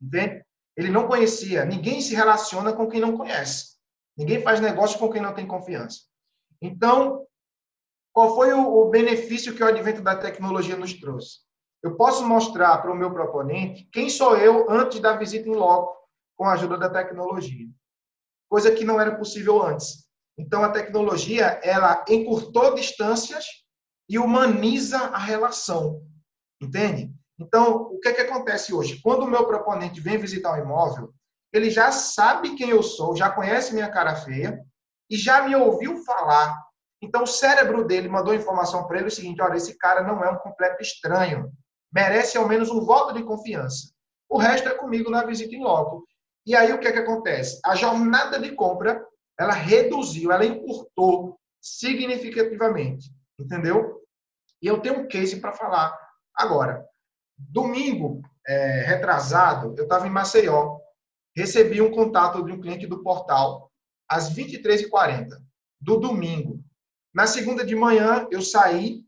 Entende? 0.02 0.46
Ele 0.76 0.90
não 0.90 1.08
conhecia. 1.08 1.66
Ninguém 1.66 2.02
se 2.02 2.14
relaciona 2.14 2.74
com 2.74 2.88
quem 2.88 3.00
não 3.00 3.18
conhece. 3.18 3.76
Ninguém 4.18 4.42
faz 4.42 4.60
negócio 4.60 5.00
com 5.00 5.10
quem 5.10 5.22
não 5.22 5.34
tem 5.34 5.48
confiança. 5.48 6.02
Então, 6.62 7.26
qual 8.14 8.34
foi 8.34 8.54
o, 8.54 8.90
benefício 8.90 9.54
que 9.54 9.64
o 9.64 9.68
advento 9.68 10.02
da 10.02 10.16
tecnologia 10.16 10.78
nos 10.78 10.94
trouxe? 10.94 11.40
Eu 11.86 11.96
posso 11.96 12.28
mostrar 12.28 12.80
para 12.80 12.92
o 12.92 12.96
meu 12.96 13.12
proponente 13.12 13.88
quem 13.94 14.10
sou 14.10 14.36
eu 14.36 14.68
antes 14.72 15.00
da 15.00 15.16
visita 15.16 15.48
em 15.48 15.54
loco, 15.54 15.96
com 16.36 16.44
a 16.44 16.54
ajuda 16.54 16.80
da 16.80 16.90
tecnologia. 16.90 17.68
Coisa 18.50 18.72
que 18.72 18.84
não 18.84 19.00
era 19.00 19.16
possível 19.16 19.62
antes. 19.62 20.10
Então, 20.36 20.64
a 20.64 20.72
tecnologia, 20.72 21.60
ela 21.64 22.04
encurtou 22.10 22.74
distâncias 22.74 23.46
e 24.10 24.18
humaniza 24.18 24.98
a 24.98 25.20
relação. 25.20 26.02
Entende? 26.60 27.14
Então, 27.40 27.84
o 27.84 28.00
que, 28.00 28.08
é 28.08 28.14
que 28.16 28.22
acontece 28.22 28.74
hoje? 28.74 29.00
Quando 29.04 29.22
o 29.22 29.30
meu 29.30 29.46
proponente 29.46 30.02
vem 30.02 30.18
visitar 30.18 30.54
um 30.54 30.64
imóvel, 30.64 31.14
ele 31.54 31.70
já 31.70 31.92
sabe 31.92 32.56
quem 32.56 32.72
eu 32.72 32.82
sou, 32.82 33.16
já 33.16 33.30
conhece 33.30 33.76
minha 33.76 33.92
cara 33.92 34.16
feia 34.16 34.60
e 35.08 35.16
já 35.16 35.48
me 35.48 35.56
ouviu 35.56 36.04
falar. 36.04 36.60
Então, 37.00 37.22
o 37.22 37.28
cérebro 37.28 37.86
dele 37.86 38.10
mandou 38.10 38.34
informação 38.34 38.88
para 38.88 38.98
ele 38.98 39.10
o 39.10 39.12
seguinte: 39.12 39.40
olha, 39.40 39.58
esse 39.58 39.78
cara 39.78 40.02
não 40.02 40.24
é 40.24 40.32
um 40.32 40.40
completo 40.40 40.82
estranho 40.82 41.54
merece 41.96 42.38
ao 42.38 42.46
menos 42.46 42.70
um 42.70 42.82
voto 42.82 43.14
de 43.14 43.24
confiança. 43.24 43.94
O 44.30 44.38
resto 44.38 44.68
é 44.68 44.76
comigo 44.76 45.10
na 45.10 45.24
visita 45.24 45.56
em 45.56 45.64
loco. 45.64 46.06
E 46.46 46.54
aí 46.54 46.74
o 46.74 46.80
que 46.80 46.90
é 46.90 46.92
que 46.92 47.00
acontece? 47.00 47.58
A 47.64 47.74
jornada 47.74 48.38
de 48.38 48.52
compra, 48.52 49.02
ela 49.40 49.54
reduziu, 49.54 50.30
ela 50.30 50.46
encurtou 50.46 51.40
significativamente, 51.62 53.10
entendeu? 53.40 54.02
E 54.62 54.68
eu 54.68 54.82
tenho 54.82 55.00
um 55.00 55.08
case 55.08 55.40
para 55.40 55.54
falar 55.54 55.98
agora. 56.36 56.86
Domingo, 57.38 58.22
é, 58.46 58.82
retrasado, 58.82 59.74
eu 59.78 59.84
estava 59.86 60.06
em 60.06 60.12
Maceió, 60.12 60.78
recebi 61.36 61.82
um 61.82 61.92
contato 61.92 62.44
de 62.44 62.52
um 62.52 62.60
cliente 62.60 62.86
do 62.86 63.02
portal 63.02 63.72
às 64.08 64.34
23h40 64.36 65.30
do 65.80 65.98
domingo. 65.98 66.62
Na 67.14 67.26
segunda 67.26 67.66
de 67.66 67.76
manhã, 67.76 68.28
eu 68.30 68.42
saí 68.42 69.04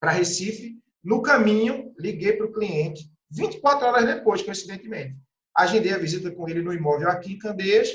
para 0.00 0.10
Recife 0.10 0.74
no 1.04 1.20
caminho, 1.20 1.94
liguei 1.98 2.32
para 2.32 2.46
o 2.46 2.52
cliente, 2.52 3.12
24 3.30 3.86
horas 3.86 4.06
depois, 4.06 4.42
coincidentemente. 4.42 5.16
Agendei 5.54 5.92
a 5.92 5.98
visita 5.98 6.30
com 6.30 6.48
ele 6.48 6.62
no 6.62 6.72
imóvel 6.72 7.10
aqui 7.10 7.34
em 7.34 7.38
Candeias. 7.38 7.90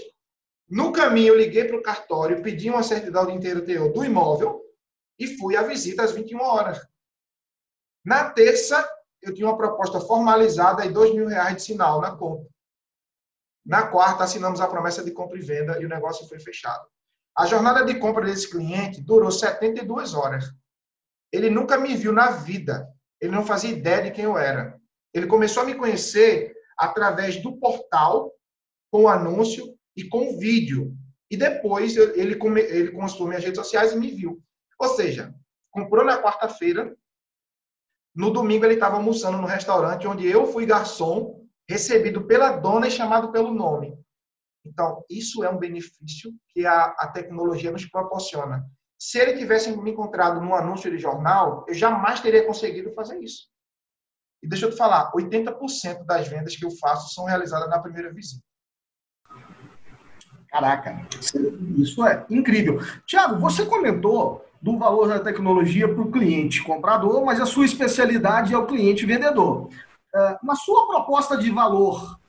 No 0.70 0.92
caminho, 0.92 1.36
liguei 1.36 1.66
para 1.66 1.78
o 1.78 1.82
cartório, 1.82 2.44
pedi 2.44 2.70
uma 2.70 2.84
certidão 2.84 3.26
de 3.26 3.34
inteiro 3.34 3.66
teor 3.66 3.92
do 3.92 4.06
imóvel 4.06 4.62
e 5.18 5.28
fui 5.38 5.58
à 5.58 5.64
visita 5.64 6.04
às 6.04 6.12
21 6.12 6.40
horas. 6.40 6.80
Na 8.06 8.30
terça, 8.30 8.88
eu 9.22 9.34
tinha 9.34 9.48
uma 9.48 9.58
proposta 9.58 10.00
formalizada 10.00 10.86
e 10.86 10.94
dois 10.94 11.14
mil 11.14 11.28
reais 11.28 11.56
de 11.56 11.64
sinal 11.64 12.00
na 12.00 12.16
conta. 12.16 12.48
Na 13.66 13.88
quarta, 13.88 14.24
assinamos 14.24 14.62
a 14.62 14.68
promessa 14.68 15.04
de 15.04 15.12
compra 15.12 15.38
e 15.38 15.42
venda 15.42 15.82
e 15.82 15.86
o 15.86 15.90
negócio 15.90 16.28
foi 16.28 16.40
fechado. 16.40 16.88
A 17.36 17.46
jornada 17.46 17.84
de 17.84 18.00
compra 18.00 18.26
desse 18.26 18.50
cliente 18.50 19.02
durou 19.02 19.32
72 19.32 20.14
horas. 20.14 20.54
Ele 21.32 21.50
nunca 21.50 21.78
me 21.78 21.96
viu 21.96 22.14
na 22.14 22.32
vida. 22.32 22.88
Ele 23.22 23.32
não 23.32 23.46
fazia 23.46 23.70
ideia 23.70 24.04
de 24.04 24.12
quem 24.12 24.26
eu 24.26 24.38
era. 24.38 24.80
Ele 25.14 25.28
começou 25.28 25.64
a 25.64 25.66
me 25.66 25.76
conhecer 25.76 26.54
através 26.78 27.42
do 27.42 27.58
portal, 27.58 28.32
com 28.92 29.04
o 29.04 29.08
anúncio 29.08 29.78
e 29.96 30.04
com 30.08 30.30
o 30.30 30.40
vídeo. 30.40 30.96
E 31.30 31.38
depois 31.38 31.96
ele, 31.96 32.36
ele 32.42 32.92
consultou 32.92 33.28
minhas 33.28 33.44
redes 33.44 33.60
sociais 33.60 33.92
e 33.92 33.98
me 33.98 34.10
viu. 34.10 34.42
Ou 34.80 34.90
seja, 34.90 35.34
comprou 35.72 36.06
na 36.06 36.22
quarta-feira, 36.22 36.96
no 38.16 38.32
domingo 38.32 38.66
ele 38.66 38.74
estava 38.76 38.96
almoçando 38.96 39.38
no 39.38 39.48
restaurante 39.48 40.08
onde 40.08 40.28
eu 40.28 40.48
fui 40.48 40.66
garçom, 40.66 41.46
recebido 41.70 42.26
pela 42.26 42.58
dona 42.58 42.88
e 42.88 42.92
chamado 42.92 43.32
pelo 43.32 43.54
nome. 43.54 43.98
Então, 44.66 45.04
isso 45.10 45.44
é 45.44 45.50
um 45.50 45.58
benefício 45.58 46.34
que 46.50 46.66
a, 46.66 46.86
a 46.98 47.08
tecnologia 47.08 47.72
nos 47.72 47.86
proporciona. 47.86 48.66
Se 49.00 49.18
ele 49.18 49.38
tivesse 49.38 49.72
me 49.78 49.92
encontrado 49.92 50.42
num 50.42 50.54
anúncio 50.54 50.92
de 50.92 50.98
jornal, 50.98 51.66
eu 51.70 51.74
jamais 51.74 52.20
teria 52.20 52.46
conseguido 52.46 52.94
fazer 52.94 53.18
isso. 53.20 53.48
E 54.44 54.48
deixa 54.48 54.66
eu 54.66 54.72
te 54.72 54.78
falar, 54.78 55.12
80% 55.14 56.06
das 56.06 56.28
vendas 56.28 56.56
que 56.56 56.66
eu 56.66 56.72
faço 56.72 57.14
são 57.14 57.24
realizadas 57.24 57.70
na 57.70 57.80
primeira 57.80 58.12
visita. 58.14 58.44
Caraca, 60.50 61.08
isso 61.78 62.06
é 62.06 62.26
incrível. 62.30 62.80
Tiago, 63.06 63.40
você 63.40 63.66
comentou 63.66 64.46
do 64.62 64.78
valor 64.78 65.08
da 65.08 65.20
tecnologia 65.20 65.88
para 65.88 66.02
o 66.02 66.12
cliente 66.12 66.64
comprador, 66.64 67.24
mas 67.24 67.40
a 67.40 67.46
sua 67.46 67.66
especialidade 67.66 68.54
é 68.54 68.58
o 68.58 68.66
cliente 68.66 69.06
vendedor. 69.06 69.70
É, 70.14 70.38
na 70.44 70.56
sua 70.56 70.88
proposta 70.88 71.38
de 71.38 71.52
valor, 71.52 72.20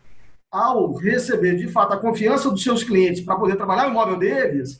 ao 0.51 0.93
receber 0.95 1.57
de 1.57 1.67
fato 1.69 1.95
a 1.95 1.99
confiança 1.99 2.51
dos 2.51 2.63
seus 2.63 2.85
clientes 2.85 3.25
para 3.25 3.37
poder 3.37 3.57
trabalhar 3.57 3.87
o 3.87 3.91
imóvel 3.91 4.19
deles, 4.19 4.79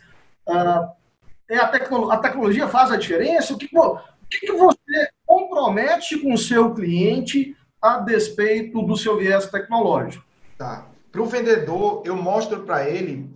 é, 1.51 1.59
a, 1.59 1.67
tecno, 1.67 2.11
a 2.11 2.17
tecnologia 2.19 2.69
faz 2.69 2.93
a 2.93 2.97
diferença? 2.97 3.53
O 3.53 3.59
que, 3.59 3.69
o 3.77 3.99
que 4.29 4.53
você 4.53 5.11
compromete 5.27 6.17
com 6.19 6.33
o 6.33 6.39
seu 6.39 6.73
cliente 6.73 7.57
a 7.83 7.99
despeito 7.99 8.81
do 8.83 8.97
seu 8.97 9.19
viés 9.19 9.47
tecnológico? 9.47 10.25
Tá. 10.57 10.87
Para 11.11 11.23
o 11.23 11.27
vendedor, 11.27 12.03
eu 12.07 12.15
mostro 12.15 12.63
para 12.63 12.89
ele 12.89 13.29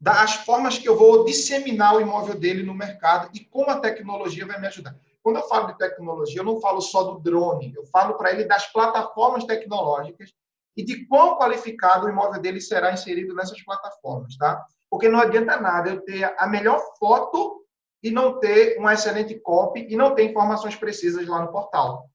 das 0.00 0.34
formas 0.34 0.76
que 0.76 0.88
eu 0.88 0.98
vou 0.98 1.24
disseminar 1.24 1.94
o 1.94 2.00
imóvel 2.00 2.38
dele 2.38 2.64
no 2.64 2.74
mercado 2.74 3.30
e 3.32 3.40
como 3.40 3.70
a 3.70 3.78
tecnologia 3.78 4.44
vai 4.44 4.60
me 4.60 4.66
ajudar. 4.66 4.96
Quando 5.22 5.36
eu 5.36 5.48
falo 5.48 5.68
de 5.68 5.78
tecnologia, 5.78 6.40
eu 6.40 6.44
não 6.44 6.60
falo 6.60 6.80
só 6.80 7.04
do 7.04 7.20
drone, 7.20 7.72
eu 7.74 7.84
falo 7.86 8.14
para 8.14 8.32
ele 8.32 8.44
das 8.44 8.70
plataformas 8.72 9.44
tecnológicas 9.44 10.32
e 10.76 10.84
de 10.84 11.06
quão 11.06 11.38
qualificado 11.38 12.06
o 12.06 12.10
imóvel 12.10 12.40
dele 12.40 12.60
será 12.60 12.92
inserido 12.92 13.34
nessas 13.34 13.62
plataformas, 13.62 14.36
tá? 14.36 14.64
Porque 14.90 15.08
não 15.08 15.20
adianta 15.20 15.60
nada 15.60 15.90
eu 15.90 16.02
ter 16.02 16.34
a 16.38 16.46
melhor 16.46 16.80
foto 16.98 17.64
e 18.02 18.10
não 18.10 18.38
ter 18.38 18.78
uma 18.78 18.94
excelente 18.94 19.38
copy 19.40 19.86
e 19.88 19.96
não 19.96 20.14
ter 20.14 20.24
informações 20.24 20.76
precisas 20.76 21.26
lá 21.26 21.40
no 21.42 21.50
portal, 21.50 22.08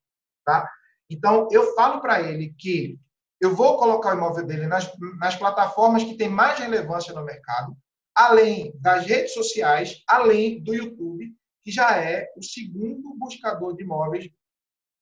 tá? 0.45 0.69
Então, 1.09 1.49
eu 1.51 1.73
falo 1.75 1.99
para 1.99 2.21
ele 2.21 2.55
que 2.57 2.97
eu 3.41 3.53
vou 3.55 3.77
colocar 3.77 4.13
o 4.13 4.17
imóvel 4.17 4.45
dele 4.45 4.67
nas, 4.67 4.89
nas 5.19 5.35
plataformas 5.35 6.03
que 6.03 6.15
têm 6.15 6.29
mais 6.29 6.59
relevância 6.59 7.13
no 7.13 7.25
mercado, 7.25 7.75
além 8.15 8.71
das 8.79 9.05
redes 9.05 9.33
sociais, 9.33 10.03
além 10.07 10.63
do 10.63 10.73
YouTube, 10.73 11.33
que 11.63 11.71
já 11.71 11.97
é 11.97 12.31
o 12.37 12.43
segundo 12.43 13.15
buscador 13.17 13.75
de 13.75 13.83
imóveis 13.83 14.29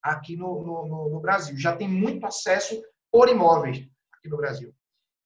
aqui 0.02 0.36
no, 0.36 0.64
no, 0.64 1.10
no 1.10 1.20
Brasil. 1.20 1.58
Já 1.58 1.76
tem 1.76 1.88
muito 1.88 2.26
acesso 2.26 2.82
por 3.12 3.30
imóveis 3.30 3.86
aqui 4.14 4.30
no 4.30 4.38
Brasil. 4.38 4.74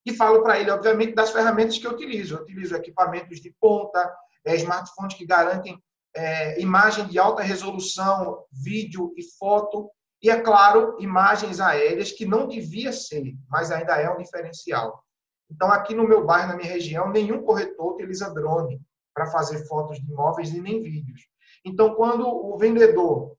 E 0.05 0.13
falo 0.13 0.43
para 0.43 0.59
ele, 0.59 0.71
obviamente, 0.71 1.15
das 1.15 1.31
ferramentas 1.31 1.77
que 1.77 1.87
eu 1.87 1.91
utilizo. 1.91 2.35
Eu 2.35 2.41
utilizo 2.41 2.75
equipamentos 2.75 3.39
de 3.39 3.53
ponta, 3.59 4.13
é, 4.45 4.55
smartphones 4.55 5.15
que 5.15 5.25
garantem 5.25 5.81
é, 6.15 6.61
imagem 6.61 7.07
de 7.07 7.17
alta 7.17 7.41
resolução, 7.41 8.43
vídeo 8.51 9.13
e 9.17 9.23
foto. 9.37 9.89
E, 10.21 10.29
é 10.29 10.39
claro, 10.39 10.97
imagens 10.99 11.59
aéreas, 11.59 12.11
que 12.11 12.25
não 12.25 12.47
devia 12.47 12.91
ser, 12.91 13.33
mas 13.49 13.71
ainda 13.71 13.97
é 13.97 14.09
um 14.09 14.17
diferencial. 14.17 15.03
Então, 15.49 15.71
aqui 15.71 15.93
no 15.93 16.07
meu 16.07 16.25
bairro, 16.25 16.49
na 16.49 16.55
minha 16.55 16.71
região, 16.71 17.09
nenhum 17.09 17.43
corretor 17.43 17.93
utiliza 17.93 18.33
drone 18.33 18.81
para 19.13 19.27
fazer 19.27 19.65
fotos 19.67 19.99
de 19.99 20.11
imóveis 20.11 20.49
e 20.49 20.59
nem 20.59 20.81
vídeos. 20.81 21.21
Então, 21.63 21.93
quando 21.95 22.27
o 22.27 22.57
vendedor 22.57 23.35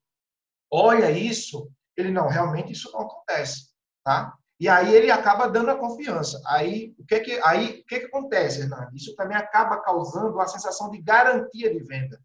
olha 0.71 1.11
isso, 1.11 1.71
ele 1.97 2.11
não, 2.11 2.29
realmente 2.29 2.73
isso 2.73 2.91
não 2.93 3.01
acontece, 3.01 3.69
tá? 4.05 4.37
E 4.61 4.69
aí 4.69 4.95
ele 4.95 5.11
acaba 5.11 5.49
dando 5.49 5.71
a 5.71 5.77
confiança. 5.77 6.41
Aí 6.47 6.95
o 6.99 7.05
que 7.05 7.21
que 7.21 7.41
aí 7.45 7.81
o 7.81 7.87
que 7.87 8.01
que 8.01 8.07
acontece, 8.07 8.61
Hernani? 8.61 8.97
Isso 8.97 9.15
também 9.17 9.37
acaba 9.37 9.81
causando 9.81 10.39
a 10.41 10.47
sensação 10.47 10.91
de 10.91 11.01
garantia 11.01 11.73
de 11.73 11.83
venda. 11.83 12.21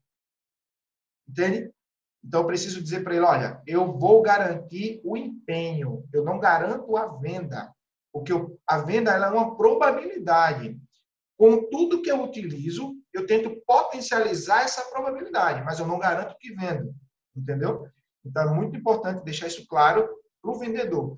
Entende? 1.27 1.71
Então 2.23 2.41
eu 2.41 2.47
preciso 2.47 2.81
dizer 2.81 3.03
para 3.03 3.15
ele, 3.15 3.25
olha, 3.25 3.61
eu 3.65 3.97
vou 3.97 4.21
garantir 4.21 5.01
o 5.03 5.17
empenho, 5.17 6.07
eu 6.13 6.23
não 6.23 6.39
garanto 6.39 6.95
a 6.97 7.07
venda. 7.07 7.73
Porque 8.11 8.33
a 8.67 8.77
venda 8.79 9.11
é 9.11 9.27
uma 9.29 9.55
probabilidade. 9.55 10.79
Com 11.37 11.69
tudo 11.69 12.01
que 12.01 12.11
eu 12.11 12.21
utilizo, 12.21 12.95
eu 13.13 13.25
tento 13.25 13.61
potencializar 13.65 14.63
essa 14.63 14.81
probabilidade, 14.89 15.63
mas 15.63 15.79
eu 15.79 15.87
não 15.87 15.97
garanto 15.97 16.35
que 16.37 16.53
venda. 16.53 16.93
Entendeu? 17.35 17.87
Então, 18.25 18.51
é 18.51 18.53
muito 18.53 18.75
importante 18.75 19.23
deixar 19.23 19.47
isso 19.47 19.65
claro 19.67 20.09
para 20.41 20.51
o 20.51 20.59
vendedor. 20.59 21.17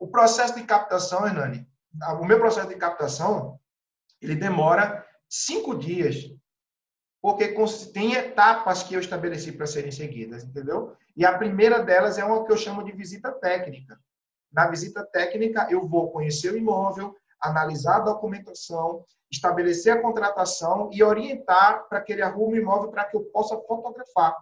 O 0.00 0.08
processo 0.08 0.54
de 0.54 0.64
captação, 0.64 1.26
Hernani, 1.26 1.68
o 2.18 2.24
meu 2.24 2.38
processo 2.38 2.68
de 2.68 2.76
captação, 2.76 3.60
ele 4.20 4.34
demora 4.34 5.06
cinco 5.28 5.76
dias, 5.76 6.16
porque 7.20 7.54
tem 7.92 8.14
etapas 8.14 8.82
que 8.82 8.94
eu 8.94 9.00
estabeleci 9.00 9.52
para 9.52 9.66
serem 9.66 9.92
seguidas, 9.92 10.42
entendeu? 10.42 10.96
E 11.14 11.26
a 11.26 11.36
primeira 11.36 11.84
delas 11.84 12.16
é 12.16 12.24
uma 12.24 12.46
que 12.46 12.50
eu 12.50 12.56
chamo 12.56 12.82
de 12.82 12.92
visita 12.92 13.30
técnica. 13.30 14.00
Na 14.50 14.68
visita 14.68 15.04
técnica, 15.04 15.68
eu 15.70 15.86
vou 15.86 16.10
conhecer 16.10 16.50
o 16.50 16.56
imóvel, 16.56 17.14
analisar 17.38 17.96
a 17.96 18.04
documentação, 18.04 19.04
estabelecer 19.30 19.92
a 19.92 20.00
contratação 20.00 20.88
e 20.92 21.02
orientar 21.02 21.86
para 21.88 22.00
que 22.00 22.12
ele 22.12 22.22
arrume 22.22 22.58
o 22.58 22.62
imóvel 22.62 22.90
para 22.90 23.04
que 23.04 23.16
eu 23.16 23.24
possa 23.24 23.54
fotografar. 23.60 24.34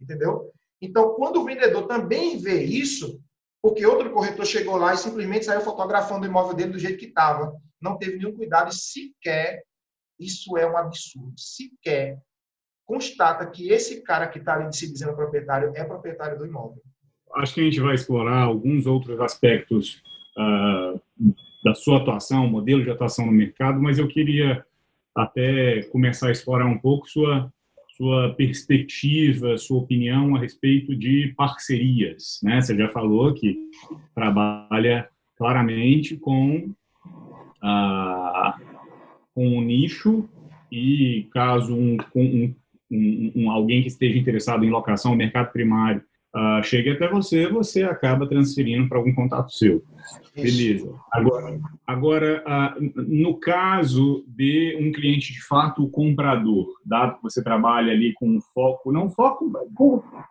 Entendeu? 0.00 0.52
Então, 0.80 1.14
quando 1.14 1.40
o 1.40 1.44
vendedor 1.44 1.88
também 1.88 2.38
vê 2.38 2.62
isso, 2.62 3.20
porque 3.62 3.86
outro 3.86 4.10
corretor 4.10 4.46
chegou 4.46 4.76
lá 4.76 4.94
e 4.94 4.98
simplesmente 4.98 5.44
saiu 5.44 5.60
fotografando 5.60 6.24
o 6.24 6.28
imóvel 6.28 6.54
dele 6.54 6.72
do 6.72 6.78
jeito 6.78 6.98
que 6.98 7.06
estava, 7.06 7.54
não 7.80 7.96
teve 7.96 8.16
nenhum 8.16 8.36
cuidado 8.36 8.70
e 8.70 8.74
sequer, 8.74 9.62
isso 10.18 10.56
é 10.56 10.68
um 10.68 10.76
absurdo, 10.76 11.34
sequer 11.36 12.18
constata 12.88 13.46
que 13.46 13.68
esse 13.68 14.02
cara 14.02 14.26
que 14.26 14.38
está 14.38 14.54
ali 14.54 14.74
se 14.74 14.90
dizendo 14.90 15.14
proprietário 15.14 15.72
é 15.76 15.84
proprietário 15.84 16.38
do 16.38 16.46
imóvel. 16.46 16.82
Acho 17.34 17.54
que 17.54 17.60
a 17.60 17.64
gente 17.64 17.80
vai 17.80 17.94
explorar 17.94 18.40
alguns 18.40 18.86
outros 18.86 19.20
aspectos 19.20 20.02
uh, 20.38 20.98
da 21.62 21.74
sua 21.74 21.98
atuação, 21.98 22.48
modelo 22.48 22.82
de 22.82 22.90
atuação 22.90 23.26
no 23.26 23.32
mercado, 23.32 23.78
mas 23.78 23.98
eu 23.98 24.08
queria 24.08 24.64
até 25.14 25.82
começar 25.90 26.28
a 26.28 26.32
explorar 26.32 26.64
um 26.64 26.78
pouco 26.78 27.06
sua 27.06 27.52
sua 27.98 28.32
perspectiva, 28.34 29.58
sua 29.58 29.78
opinião 29.78 30.36
a 30.36 30.38
respeito 30.38 30.94
de 30.94 31.34
parcerias. 31.36 32.38
Né? 32.44 32.60
Você 32.60 32.76
já 32.76 32.88
falou 32.88 33.34
que 33.34 33.58
trabalha 34.14 35.08
claramente 35.36 36.16
com, 36.16 36.72
ah, 37.60 38.56
com 39.34 39.48
um 39.48 39.60
nicho 39.60 40.28
e 40.70 41.26
caso 41.32 41.74
um, 41.74 41.96
um, 42.14 42.54
um, 42.88 43.50
alguém 43.50 43.82
que 43.82 43.88
esteja 43.88 44.16
interessado 44.16 44.64
em 44.64 44.70
locação, 44.70 45.16
mercado 45.16 45.50
primário, 45.50 46.02
uh, 46.38 46.62
chegue 46.62 46.90
até 46.90 47.08
você, 47.08 47.48
você 47.48 47.82
acaba 47.82 48.28
transferindo 48.28 48.88
para 48.88 48.98
algum 48.98 49.12
contato 49.12 49.52
seu. 49.52 49.82
Beleza. 50.34 50.94
Agora, 51.12 51.60
agora 51.86 52.44
uh, 52.46 52.92
no 52.96 53.34
caso 53.34 54.24
de 54.28 54.78
um 54.80 54.92
cliente 54.92 55.32
de 55.32 55.42
fato 55.42 55.88
comprador, 55.88 56.68
dado 56.84 57.16
que 57.16 57.22
você 57.22 57.42
trabalha 57.42 57.92
ali 57.92 58.14
com 58.14 58.40
foco, 58.54 58.92
não 58.92 59.10
foco, 59.10 59.50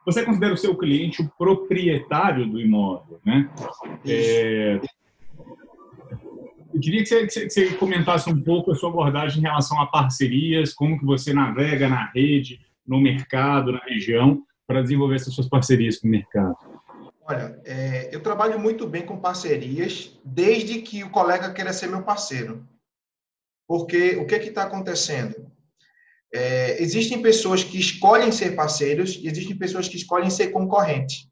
você 0.05 0.23
considera 0.23 0.53
o 0.53 0.57
seu 0.57 0.75
cliente 0.75 1.21
o 1.21 1.29
proprietário 1.37 2.47
do 2.47 2.59
imóvel, 2.59 3.19
né? 3.25 3.49
É, 4.05 4.79
eu 6.73 6.79
queria 6.79 7.01
que 7.01 7.07
você, 7.07 7.25
que 7.27 7.49
você, 7.49 7.73
comentasse 7.73 8.29
um 8.29 8.39
pouco 8.39 8.71
a 8.71 8.75
sua 8.75 8.89
abordagem 8.89 9.39
em 9.39 9.45
relação 9.45 9.81
a 9.81 9.87
parcerias, 9.87 10.73
como 10.73 10.99
que 10.99 11.05
você 11.05 11.33
navega 11.33 11.89
na 11.89 12.05
rede, 12.11 12.59
no 12.87 13.01
mercado, 13.01 13.71
na 13.71 13.79
região, 13.79 14.43
para 14.67 14.81
desenvolver 14.81 15.15
essas 15.15 15.33
suas 15.33 15.47
parcerias 15.47 15.97
com 15.97 16.07
o 16.07 16.11
mercado? 16.11 16.55
Olha, 17.21 17.59
é, 17.65 18.13
eu 18.13 18.21
trabalho 18.21 18.59
muito 18.59 18.87
bem 18.87 19.05
com 19.05 19.19
parcerias, 19.19 20.17
desde 20.23 20.81
que 20.81 21.03
o 21.03 21.09
colega 21.09 21.51
queira 21.53 21.73
ser 21.73 21.87
meu 21.87 22.03
parceiro. 22.03 22.67
Porque 23.67 24.15
o 24.17 24.25
que 24.25 24.35
é 24.35 24.43
está 24.45 24.63
acontecendo? 24.63 25.51
É, 26.33 26.81
existem 26.81 27.21
pessoas 27.21 27.63
que 27.63 27.79
escolhem 27.79 28.31
ser 28.31 28.55
parceiros 28.55 29.15
e 29.15 29.27
existem 29.27 29.57
pessoas 29.57 29.87
que 29.87 29.97
escolhem 29.97 30.29
ser 30.29 30.49
concorrentes, 30.49 31.27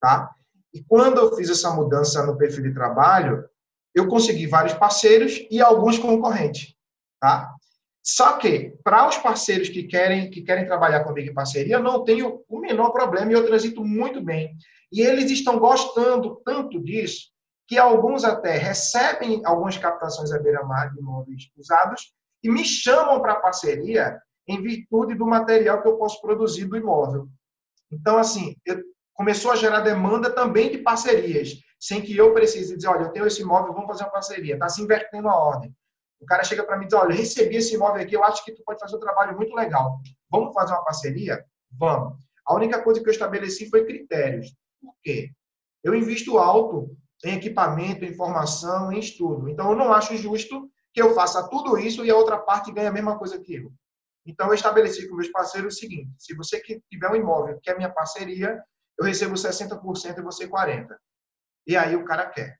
tá? 0.00 0.34
E 0.74 0.82
quando 0.82 1.18
eu 1.18 1.36
fiz 1.36 1.50
essa 1.50 1.70
mudança 1.70 2.24
no 2.24 2.36
perfil 2.36 2.64
de 2.64 2.74
trabalho, 2.74 3.48
eu 3.94 4.08
consegui 4.08 4.46
vários 4.46 4.74
parceiros 4.74 5.44
e 5.50 5.60
alguns 5.60 5.98
concorrentes, 5.98 6.74
tá? 7.20 7.51
Só 8.02 8.36
que, 8.36 8.74
para 8.82 9.08
os 9.08 9.16
parceiros 9.16 9.68
que 9.68 9.84
querem, 9.84 10.28
que 10.28 10.42
querem 10.42 10.66
trabalhar 10.66 11.04
comigo 11.04 11.30
em 11.30 11.34
parceria, 11.34 11.76
eu 11.76 11.82
não 11.82 12.04
tenho 12.04 12.42
o 12.48 12.58
menor 12.58 12.90
problema 12.90 13.30
e 13.30 13.34
eu 13.34 13.46
transito 13.46 13.84
muito 13.84 14.20
bem. 14.20 14.56
E 14.90 15.00
eles 15.00 15.30
estão 15.30 15.58
gostando 15.58 16.40
tanto 16.44 16.82
disso 16.82 17.30
que 17.68 17.78
alguns 17.78 18.24
até 18.24 18.58
recebem 18.58 19.40
algumas 19.44 19.78
captações 19.78 20.32
à 20.32 20.38
beira-mar 20.38 20.92
de 20.92 20.98
imóveis 20.98 21.48
usados 21.56 22.12
e 22.42 22.50
me 22.50 22.64
chamam 22.64 23.22
para 23.22 23.36
parceria 23.36 24.20
em 24.48 24.60
virtude 24.60 25.14
do 25.14 25.24
material 25.24 25.80
que 25.80 25.88
eu 25.88 25.96
posso 25.96 26.20
produzir 26.20 26.64
do 26.64 26.76
imóvel. 26.76 27.28
Então, 27.90 28.18
assim, 28.18 28.56
eu, 28.66 28.82
começou 29.14 29.52
a 29.52 29.56
gerar 29.56 29.80
demanda 29.80 30.28
também 30.30 30.70
de 30.70 30.78
parcerias, 30.78 31.54
sem 31.78 32.02
que 32.02 32.16
eu 32.16 32.34
precise 32.34 32.74
dizer, 32.74 32.88
olha, 32.88 33.04
eu 33.04 33.12
tenho 33.12 33.26
esse 33.26 33.42
imóvel, 33.42 33.72
vamos 33.72 33.88
fazer 33.88 34.04
uma 34.04 34.10
parceria. 34.10 34.54
Está 34.54 34.68
se 34.68 34.82
invertendo 34.82 35.28
a 35.28 35.36
ordem. 35.36 35.72
O 36.22 36.26
cara 36.26 36.44
chega 36.44 36.64
para 36.64 36.76
mim 36.76 36.84
e 36.84 36.88
diz: 36.88 36.96
Olha, 36.96 37.12
eu 37.12 37.16
recebi 37.16 37.56
esse 37.56 37.74
imóvel 37.74 38.02
aqui, 38.02 38.14
eu 38.14 38.22
acho 38.22 38.44
que 38.44 38.52
tu 38.52 38.62
pode 38.64 38.78
fazer 38.78 38.96
um 38.96 39.00
trabalho 39.00 39.36
muito 39.36 39.54
legal. 39.54 40.00
Vamos 40.30 40.54
fazer 40.54 40.72
uma 40.72 40.84
parceria? 40.84 41.44
Vamos. 41.72 42.16
A 42.46 42.54
única 42.54 42.80
coisa 42.82 43.02
que 43.02 43.08
eu 43.08 43.12
estabeleci 43.12 43.68
foi 43.68 43.84
critérios. 43.84 44.54
Por 44.80 44.94
quê? 45.02 45.30
Eu 45.82 45.94
invisto 45.94 46.38
alto 46.38 46.96
em 47.24 47.36
equipamento, 47.36 48.04
em 48.04 48.14
formação, 48.14 48.92
em 48.92 48.98
estudo. 48.98 49.48
Então, 49.48 49.70
eu 49.70 49.76
não 49.76 49.92
acho 49.92 50.16
justo 50.16 50.70
que 50.92 51.02
eu 51.02 51.14
faça 51.14 51.48
tudo 51.48 51.78
isso 51.78 52.04
e 52.04 52.10
a 52.10 52.16
outra 52.16 52.38
parte 52.38 52.72
ganhe 52.72 52.88
a 52.88 52.92
mesma 52.92 53.18
coisa 53.18 53.40
que 53.40 53.54
eu. 53.54 53.72
Então, 54.24 54.48
eu 54.48 54.54
estabeleci 54.54 55.08
com 55.08 55.16
meus 55.16 55.28
parceiros 55.28 55.74
o 55.74 55.78
seguinte: 55.78 56.12
se 56.18 56.34
você 56.36 56.60
tiver 56.60 57.10
um 57.10 57.16
imóvel 57.16 57.58
que 57.60 57.70
é 57.70 57.76
minha 57.76 57.90
parceria, 57.90 58.62
eu 58.98 59.04
recebo 59.04 59.34
60% 59.34 60.18
e 60.18 60.22
você 60.22 60.48
40%. 60.48 60.88
E 61.66 61.76
aí 61.76 61.96
o 61.96 62.04
cara 62.04 62.26
quer. 62.26 62.58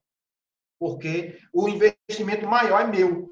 Porque 0.79 1.39
o 1.53 1.69
investimento 1.69 2.47
maior 2.47 2.81
é 2.81 2.87
meu. 2.87 3.32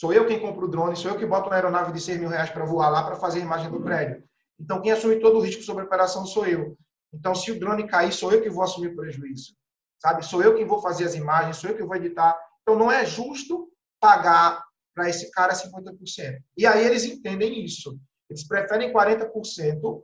Sou 0.00 0.14
eu 0.14 0.26
quem 0.26 0.40
compro 0.40 0.64
o 0.64 0.70
drone, 0.70 0.96
sou 0.96 1.10
eu 1.10 1.18
que 1.18 1.26
boto 1.26 1.50
uma 1.50 1.56
aeronave 1.56 1.92
de 1.92 2.00
6 2.00 2.18
mil 2.18 2.30
reais 2.30 2.48
para 2.48 2.64
voar 2.64 2.88
lá 2.88 3.04
para 3.04 3.16
fazer 3.16 3.40
a 3.40 3.42
imagem 3.42 3.70
do 3.70 3.82
prédio. 3.82 4.24
Então, 4.58 4.80
quem 4.80 4.92
assume 4.92 5.20
todo 5.20 5.36
o 5.36 5.42
risco 5.42 5.62
sobre 5.62 5.82
a 5.82 5.84
operação 5.84 6.24
sou 6.24 6.46
eu. 6.46 6.74
Então, 7.12 7.34
se 7.34 7.52
o 7.52 7.60
drone 7.60 7.86
cair, 7.86 8.10
sou 8.10 8.32
eu 8.32 8.40
que 8.40 8.48
vou 8.48 8.64
assumir 8.64 8.86
o 8.86 8.96
prejuízo. 8.96 9.54
Sabe? 9.98 10.24
Sou 10.24 10.42
eu 10.42 10.56
quem 10.56 10.64
vou 10.64 10.80
fazer 10.80 11.04
as 11.04 11.14
imagens, 11.14 11.58
sou 11.58 11.68
eu 11.68 11.76
que 11.76 11.84
vou 11.84 11.94
editar. 11.96 12.34
Então, 12.62 12.78
não 12.78 12.90
é 12.90 13.04
justo 13.04 13.70
pagar 14.00 14.64
para 14.94 15.10
esse 15.10 15.30
cara 15.32 15.52
50%. 15.52 16.40
E 16.56 16.66
aí 16.66 16.82
eles 16.82 17.04
entendem 17.04 17.62
isso. 17.62 18.00
Eles 18.30 18.48
preferem 18.48 18.94
40% 18.94 20.02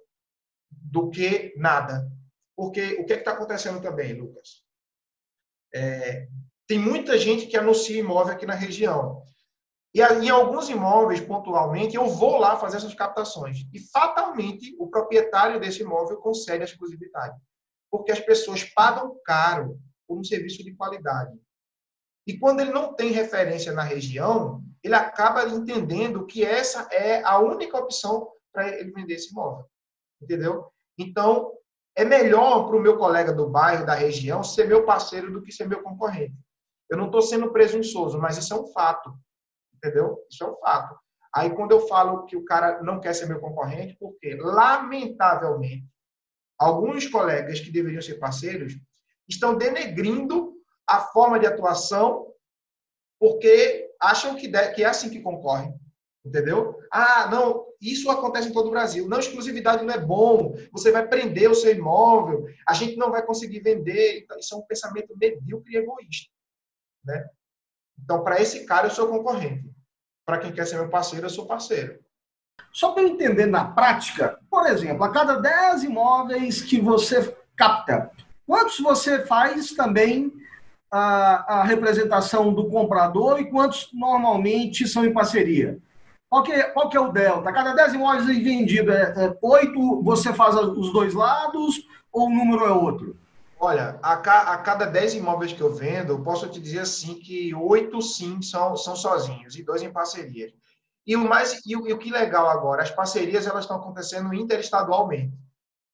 do 0.71 1.09
que 1.09 1.55
nada. 1.57 2.07
Porque 2.55 2.99
o 3.01 3.07
que 3.07 3.15
é 3.15 3.17
está 3.17 3.31
acontecendo 3.31 3.81
também, 3.81 4.13
Lucas? 4.13 4.63
É, 5.75 6.29
tem 6.67 6.79
muita 6.79 7.17
gente 7.17 7.47
que 7.47 7.57
anuncia 7.57 7.99
imóvel 7.99 8.35
aqui 8.35 8.45
na 8.45 8.55
região. 8.55 9.25
E 9.97 10.03
em 10.03 10.29
alguns 10.29 10.69
imóveis, 10.69 11.23
pontualmente, 11.23 11.97
eu 11.97 12.07
vou 12.07 12.37
lá 12.37 12.59
fazer 12.59 12.77
essas 12.77 12.93
captações. 12.93 13.65
E 13.73 13.81
fatalmente 13.81 14.77
o 14.79 14.89
proprietário 14.89 15.59
desse 15.59 15.81
imóvel 15.81 16.19
concede 16.19 16.61
a 16.61 16.67
exclusividade. 16.67 17.35
Porque 17.91 18.13
as 18.13 18.21
pessoas 18.21 18.63
pagam 18.63 19.19
caro 19.25 19.81
por 20.07 20.19
um 20.19 20.23
serviço 20.23 20.63
de 20.63 20.75
qualidade. 20.75 21.35
E 22.27 22.39
quando 22.39 22.61
ele 22.61 22.73
não 22.73 22.93
tem 22.93 23.11
referência 23.11 23.73
na 23.73 23.83
região, 23.83 24.63
ele 24.85 24.95
acaba 24.95 25.49
entendendo 25.49 26.27
que 26.27 26.45
essa 26.45 26.87
é 26.93 27.25
a 27.25 27.39
única 27.39 27.79
opção 27.79 28.31
para 28.53 28.69
ele 28.69 28.93
vender 28.93 29.15
esse 29.15 29.31
imóvel. 29.31 29.65
Entendeu? 30.21 30.71
Então, 30.99 31.55
é 31.97 32.05
melhor 32.05 32.67
para 32.67 32.77
o 32.77 32.83
meu 32.83 32.99
colega 32.99 33.33
do 33.33 33.49
bairro, 33.49 33.87
da 33.87 33.95
região, 33.95 34.45
ser 34.45 34.69
meu 34.69 34.85
parceiro 34.85 35.33
do 35.33 35.41
que 35.41 35.51
ser 35.51 35.67
meu 35.67 35.83
concorrente. 35.83 36.37
Eu 36.91 36.99
não 36.99 37.07
estou 37.07 37.23
sendo 37.23 37.51
presunçoso, 37.51 38.19
mas 38.19 38.37
isso 38.37 38.53
é 38.53 38.61
um 38.61 38.67
fato. 38.67 39.19
Entendeu? 39.77 40.19
Isso 40.31 40.45
é 40.45 40.51
um 40.51 40.57
fato. 40.57 40.97
Aí, 41.35 41.51
quando 41.51 41.73
eu 41.73 41.87
falo 41.87 42.25
que 42.25 42.37
o 42.37 42.45
cara 42.45 42.83
não 42.83 43.01
quer 43.01 43.15
ser 43.15 43.27
meu 43.27 43.41
concorrente, 43.41 43.97
porque, 44.01 44.37
lamentavelmente, 44.37 45.87
alguns 46.59 47.07
colegas 47.07 47.61
que 47.61 47.71
deveriam 47.71 48.01
ser 48.01 48.15
parceiros 48.15 48.75
estão 49.29 49.57
denegrindo 49.57 50.55
a 50.87 51.01
forma 51.01 51.39
de 51.39 51.47
atuação 51.47 52.33
porque 53.19 53.91
acham 54.01 54.35
que, 54.35 54.49
que 54.49 54.83
é 54.83 54.87
assim 54.87 55.11
que 55.11 55.21
concorrem. 55.21 55.75
Entendeu? 56.25 56.77
Ah, 56.91 57.29
não, 57.31 57.67
isso 57.81 58.11
acontece 58.11 58.49
em 58.49 58.53
todo 58.53 58.67
o 58.67 58.71
Brasil. 58.71 59.09
Não, 59.09 59.21
exclusividade 59.21 59.85
não 59.85 59.95
é 59.95 59.99
bom. 59.99 60.57
Você 60.73 60.91
vai 60.91 61.07
prender 61.07 61.51
o 61.51 61.55
seu 61.55 61.73
imóvel. 61.73 62.47
A 62.67 62.75
gente 62.75 62.97
não 62.97 63.11
vai 63.11 63.25
conseguir 63.25 63.61
vender. 63.61 64.21
Então, 64.21 64.37
isso 64.39 64.55
é 64.55 64.59
um 64.59 64.63
pensamento 64.63 65.17
medíocre 65.17 65.73
e 65.73 65.77
egoísta. 65.77 66.31
Né? 67.05 67.29
Então, 68.03 68.23
para 68.23 68.41
esse 68.41 68.67
cara, 68.67 68.87
eu 68.87 68.91
sou 68.91 69.09
concorrente. 69.09 69.71
Para 70.25 70.39
quem 70.39 70.53
quer 70.53 70.67
ser 70.67 70.77
meu 70.77 70.89
parceiro, 70.89 71.27
eu 71.27 71.31
sou 71.31 71.47
parceiro. 71.47 71.99
Só 72.73 72.93
para 72.93 73.05
entender 73.05 73.47
na 73.47 73.65
prática, 73.65 74.39
por 74.51 74.67
exemplo, 74.67 75.05
a 75.05 75.11
cada 75.11 75.37
10 75.37 75.85
imóveis 75.85 76.61
que 76.61 76.81
você 76.81 77.37
capta, 77.57 78.11
quantos 78.47 78.79
você 78.81 79.25
faz 79.25 79.73
também 79.73 80.33
a, 80.91 81.61
a 81.61 81.65
representação 81.65 82.53
do 82.53 82.69
comprador 82.69 83.41
e 83.41 83.51
quantos 83.51 83.89
normalmente 83.93 84.87
são 84.87 85.05
em 85.05 85.13
parceria? 85.13 85.79
Qual 86.29 86.43
que, 86.43 86.53
é, 86.53 86.65
qual 86.65 86.89
que 86.89 86.97
é 86.97 87.01
o 87.01 87.13
delta? 87.13 87.53
Cada 87.53 87.73
10 87.73 87.95
imóveis 87.95 88.27
vendidos, 88.27 88.95
é, 88.95 89.27
é 89.27 89.39
8 89.41 90.03
você 90.03 90.33
faz 90.33 90.55
os 90.57 90.93
dois 90.93 91.15
lados 91.15 91.87
ou 92.13 92.27
o 92.27 92.35
número 92.35 92.65
é 92.65 92.73
outro? 92.73 93.17
Olha, 93.59 93.99
a, 94.03 94.17
ca, 94.19 94.53
a 94.53 94.59
cada 94.59 94.85
10 94.85 95.15
imóveis 95.15 95.53
que 95.53 95.63
eu 95.63 95.75
vendo, 95.75 96.13
eu 96.13 96.23
posso 96.23 96.47
te 96.49 96.61
dizer 96.61 96.81
assim 96.81 97.19
que 97.19 97.55
8 97.55 98.03
sim 98.03 98.43
são, 98.43 98.77
são 98.77 98.95
sozinhos 98.95 99.57
e 99.57 99.63
dois 99.63 99.83
em 99.83 99.91
parceria. 99.91 100.53
E 101.07 101.17
o 101.17 101.27
mais 101.27 101.65
e 101.65 101.75
o, 101.75 101.89
e 101.89 101.93
o 101.93 101.99
que 101.99 102.11
legal 102.11 102.49
agora, 102.49 102.83
as 102.83 102.91
parcerias 102.91 103.47
elas 103.47 103.65
estão 103.65 103.79
acontecendo 103.79 104.35
interestadualmente. 104.35 105.35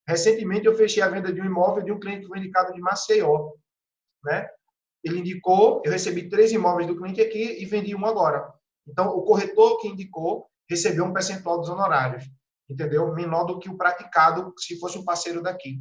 Recentemente 0.09 0.67
eu 0.67 0.75
fechei 0.75 1.03
a 1.03 1.09
venda 1.09 1.33
de 1.33 1.41
um 1.41 1.45
imóvel 1.45 1.85
de 1.85 1.93
um 1.93 2.01
cliente 2.01 2.23
que 2.23 2.29
foi 2.29 2.39
indicado 2.39 2.73
de 2.73 2.81
Maceió, 2.81 3.53
né? 4.25 4.49
Ele 5.05 5.21
indicou, 5.21 5.83
eu 5.85 5.93
recebi 5.93 6.29
três 6.29 6.51
imóveis 6.51 6.89
do 6.89 6.97
cliente 6.97 7.21
aqui 7.21 7.63
e 7.63 7.65
vendi 7.65 7.95
um 7.95 8.07
agora. 8.07 8.53
Então 8.89 9.17
o 9.17 9.23
corretor 9.23 9.79
que 9.79 9.87
indicou 9.87 10.49
recebeu 10.69 11.05
um 11.05 11.13
percentual 11.13 11.61
dos 11.61 11.69
honorários, 11.69 12.25
entendeu? 12.69 13.15
Menor 13.15 13.45
do 13.45 13.61
que 13.61 13.69
o 13.69 13.77
praticado 13.77 14.53
se 14.59 14.79
fosse 14.81 14.99
um 14.99 15.05
parceiro 15.05 15.41
daqui. 15.41 15.81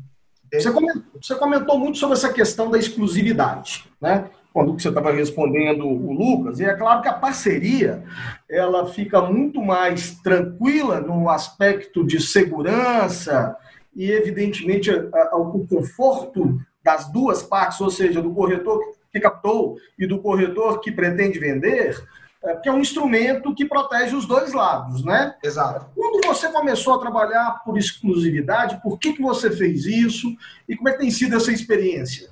Você 0.53 0.71
comentou, 0.71 1.03
você 1.21 1.35
comentou, 1.35 1.79
muito 1.79 1.97
sobre 1.97 2.17
essa 2.17 2.31
questão 2.31 2.69
da 2.69 2.77
exclusividade, 2.77 3.85
né? 4.01 4.29
quando 4.53 4.73
você 4.73 4.89
estava 4.89 5.11
respondendo 5.11 5.87
o 5.87 6.11
Lucas, 6.11 6.59
e 6.59 6.65
é 6.65 6.73
claro 6.73 7.01
que 7.01 7.07
a 7.07 7.13
parceria 7.13 8.03
ela 8.49 8.85
fica 8.87 9.21
muito 9.21 9.61
mais 9.61 10.15
tranquila 10.15 10.99
no 10.99 11.29
aspecto 11.29 12.05
de 12.05 12.19
segurança 12.19 13.55
e, 13.95 14.11
evidentemente, 14.11 14.91
o 14.91 15.65
conforto 15.67 16.59
das 16.83 17.09
duas 17.11 17.41
partes, 17.43 17.79
ou 17.79 17.89
seja, 17.89 18.21
do 18.21 18.33
corretor 18.33 18.81
que 19.11 19.19
captou 19.19 19.77
e 19.97 20.05
do 20.05 20.19
corretor 20.19 20.79
que 20.81 20.91
pretende 20.91 21.39
vender, 21.39 22.01
é, 22.43 22.55
que 22.55 22.69
é 22.69 22.71
um 22.71 22.79
instrumento 22.79 23.53
que 23.53 23.65
protege 23.65 24.15
os 24.15 24.25
dois 24.25 24.53
lados, 24.53 25.03
né? 25.03 25.35
Exato. 25.43 25.87
Quando 25.95 26.25
você 26.25 26.49
começou 26.49 26.95
a 26.95 26.99
trabalhar 26.99 27.61
por 27.63 27.77
exclusividade, 27.77 28.81
por 28.81 28.97
que, 28.97 29.13
que 29.13 29.21
você 29.21 29.51
fez 29.51 29.85
isso 29.85 30.35
e 30.67 30.75
como 30.75 30.89
é 30.89 30.93
que 30.93 30.99
tem 30.99 31.11
sido 31.11 31.35
essa 31.35 31.51
experiência? 31.51 32.29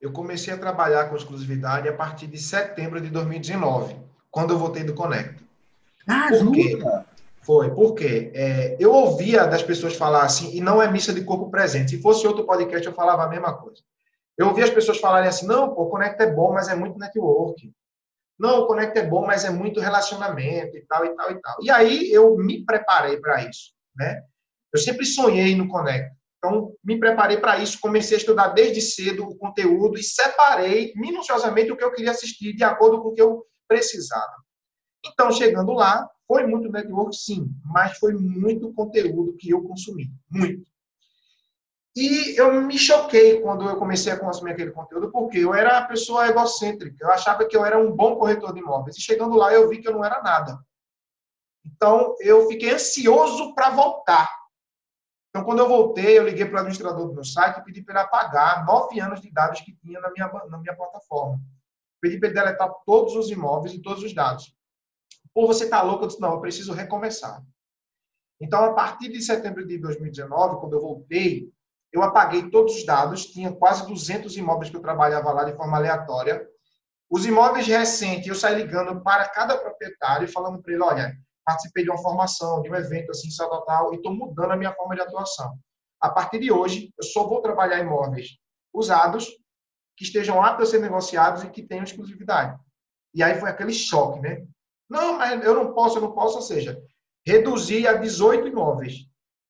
eu 0.00 0.12
comecei 0.12 0.54
a 0.54 0.58
trabalhar 0.58 1.08
com 1.08 1.16
exclusividade 1.16 1.88
a 1.88 1.92
partir 1.92 2.26
de 2.26 2.38
setembro 2.38 3.00
de 3.00 3.10
2019, 3.10 3.96
quando 4.30 4.52
eu 4.52 4.58
voltei 4.58 4.84
do 4.84 4.94
Conecta. 4.94 5.42
Ah, 6.06 6.28
Por 6.30 6.52
quê? 6.52 6.78
Foi, 7.42 7.70
porque 7.70 8.30
é, 8.34 8.76
eu 8.78 8.92
ouvia 8.92 9.46
das 9.46 9.62
pessoas 9.62 9.96
falar 9.96 10.22
assim, 10.22 10.54
e 10.56 10.60
não 10.60 10.82
é 10.82 10.90
missa 10.90 11.12
de 11.12 11.24
corpo 11.24 11.50
presente. 11.50 11.92
Se 11.92 12.02
fosse 12.02 12.26
outro 12.26 12.44
podcast, 12.44 12.86
eu 12.86 12.92
falava 12.92 13.24
a 13.24 13.28
mesma 13.28 13.54
coisa. 13.54 13.82
Eu 14.36 14.48
ouvia 14.48 14.64
as 14.64 14.70
pessoas 14.70 14.98
falarem 14.98 15.28
assim, 15.28 15.46
não, 15.46 15.74
pô, 15.74 15.82
o 15.82 15.88
Conecta 15.88 16.24
é 16.24 16.32
bom, 16.32 16.52
mas 16.52 16.68
é 16.68 16.74
muito 16.74 16.98
network. 16.98 17.72
Não, 18.38 18.60
o 18.60 18.66
Conecta 18.66 19.00
é 19.00 19.06
bom, 19.06 19.26
mas 19.26 19.44
é 19.44 19.50
muito 19.50 19.80
relacionamento 19.80 20.76
e 20.76 20.86
tal, 20.86 21.04
e 21.04 21.16
tal, 21.16 21.30
e 21.32 21.40
tal. 21.40 21.56
E 21.62 21.70
aí 21.70 22.12
eu 22.12 22.36
me 22.36 22.64
preparei 22.64 23.16
para 23.18 23.42
isso, 23.42 23.72
né? 23.96 24.22
Eu 24.72 24.78
sempre 24.78 25.04
sonhei 25.04 25.56
no 25.56 25.68
Conecta. 25.68 26.16
Então, 26.38 26.72
me 26.84 26.98
preparei 26.98 27.38
para 27.38 27.58
isso, 27.58 27.80
comecei 27.80 28.16
a 28.16 28.20
estudar 28.20 28.48
desde 28.48 28.80
cedo 28.80 29.24
o 29.24 29.36
conteúdo 29.36 29.98
e 29.98 30.04
separei 30.04 30.92
minuciosamente 30.94 31.72
o 31.72 31.76
que 31.76 31.82
eu 31.82 31.92
queria 31.92 32.12
assistir 32.12 32.54
de 32.54 32.62
acordo 32.62 33.02
com 33.02 33.08
o 33.08 33.12
que 33.12 33.20
eu 33.20 33.44
precisava. 33.66 34.36
Então, 35.04 35.32
chegando 35.32 35.72
lá, 35.72 36.08
foi 36.28 36.46
muito 36.46 36.70
network, 36.70 37.16
sim, 37.16 37.50
mas 37.64 37.98
foi 37.98 38.12
muito 38.14 38.72
conteúdo 38.72 39.36
que 39.36 39.50
eu 39.50 39.62
consumi, 39.62 40.12
muito. 40.30 40.67
E 42.00 42.40
eu 42.40 42.62
me 42.62 42.78
choquei 42.78 43.40
quando 43.40 43.68
eu 43.68 43.76
comecei 43.76 44.12
a 44.12 44.20
consumir 44.20 44.52
aquele 44.52 44.70
conteúdo, 44.70 45.10
porque 45.10 45.38
eu 45.38 45.52
era 45.52 45.80
uma 45.80 45.88
pessoa 45.88 46.28
egocêntrica, 46.28 46.96
eu 47.00 47.10
achava 47.10 47.44
que 47.44 47.56
eu 47.56 47.66
era 47.66 47.76
um 47.76 47.90
bom 47.90 48.14
corretor 48.14 48.52
de 48.52 48.60
imóveis, 48.60 48.96
e 48.96 49.00
chegando 49.00 49.34
lá 49.34 49.52
eu 49.52 49.68
vi 49.68 49.78
que 49.78 49.88
eu 49.88 49.92
não 49.92 50.04
era 50.04 50.22
nada. 50.22 50.56
Então, 51.66 52.14
eu 52.20 52.46
fiquei 52.46 52.70
ansioso 52.70 53.52
para 53.52 53.70
voltar. 53.70 54.32
Então, 55.28 55.42
quando 55.44 55.58
eu 55.58 55.66
voltei, 55.66 56.16
eu 56.16 56.22
liguei 56.22 56.44
para 56.44 56.54
o 56.54 56.58
administrador 56.58 57.04
do 57.04 57.14
meu 57.14 57.24
site 57.24 57.58
e 57.58 57.64
pedi 57.64 57.82
para 57.82 57.94
ele 57.94 58.04
apagar 58.04 58.64
nove 58.64 59.00
anos 59.00 59.20
de 59.20 59.32
dados 59.32 59.60
que 59.60 59.74
tinha 59.74 60.00
na 60.00 60.12
minha, 60.12 60.28
na 60.48 60.58
minha 60.58 60.76
plataforma. 60.76 61.40
Pedi 62.00 62.16
para 62.16 62.28
ele 62.28 62.38
deletar 62.38 62.72
todos 62.86 63.16
os 63.16 63.28
imóveis 63.28 63.74
e 63.74 63.82
todos 63.82 64.04
os 64.04 64.14
dados. 64.14 64.54
Pô, 65.34 65.48
você 65.48 65.64
está 65.64 65.82
louco? 65.82 66.04
Eu 66.04 66.08
disse, 66.08 66.20
não, 66.20 66.34
eu 66.34 66.40
preciso 66.40 66.72
recomeçar. 66.72 67.42
Então, 68.40 68.64
a 68.66 68.72
partir 68.72 69.08
de 69.08 69.20
setembro 69.20 69.66
de 69.66 69.78
2019, 69.78 70.60
quando 70.60 70.74
eu 70.74 70.80
voltei, 70.80 71.52
eu 71.92 72.02
apaguei 72.02 72.50
todos 72.50 72.76
os 72.76 72.84
dados, 72.84 73.26
tinha 73.26 73.52
quase 73.52 73.86
200 73.86 74.36
imóveis 74.36 74.70
que 74.70 74.76
eu 74.76 74.82
trabalhava 74.82 75.32
lá 75.32 75.44
de 75.44 75.56
forma 75.56 75.76
aleatória. 75.76 76.46
Os 77.10 77.24
imóveis 77.24 77.66
recentes, 77.66 78.26
eu 78.26 78.34
saí 78.34 78.56
ligando 78.56 79.02
para 79.02 79.28
cada 79.28 79.56
proprietário 79.56 80.28
falando 80.28 80.62
para 80.62 80.72
ele, 80.72 80.82
olha, 80.82 81.16
participei 81.44 81.84
de 81.84 81.90
uma 81.90 82.02
formação, 82.02 82.60
de 82.60 82.70
um 82.70 82.74
evento 82.74 83.10
assim, 83.10 83.28
tal, 83.36 83.64
tal, 83.64 83.92
e 83.94 83.96
estou 83.96 84.14
mudando 84.14 84.52
a 84.52 84.56
minha 84.56 84.74
forma 84.74 84.94
de 84.94 85.00
atuação. 85.00 85.58
A 86.00 86.10
partir 86.10 86.38
de 86.40 86.52
hoje, 86.52 86.92
eu 86.98 87.04
só 87.04 87.26
vou 87.26 87.40
trabalhar 87.40 87.80
imóveis 87.80 88.36
usados, 88.72 89.26
que 89.96 90.04
estejam 90.04 90.42
aptos 90.42 90.68
a 90.68 90.70
ser 90.72 90.80
negociados 90.80 91.42
e 91.42 91.50
que 91.50 91.62
tenham 91.62 91.82
exclusividade. 91.82 92.56
E 93.14 93.22
aí 93.22 93.40
foi 93.40 93.50
aquele 93.50 93.72
choque, 93.72 94.20
né? 94.20 94.46
Não, 94.88 95.18
mas 95.18 95.42
eu 95.42 95.54
não 95.54 95.74
posso, 95.74 95.98
eu 95.98 96.02
não 96.02 96.12
posso, 96.12 96.36
ou 96.36 96.42
seja, 96.42 96.80
reduzi 97.26 97.86
a 97.86 97.94
18 97.94 98.46
imóveis. 98.46 98.94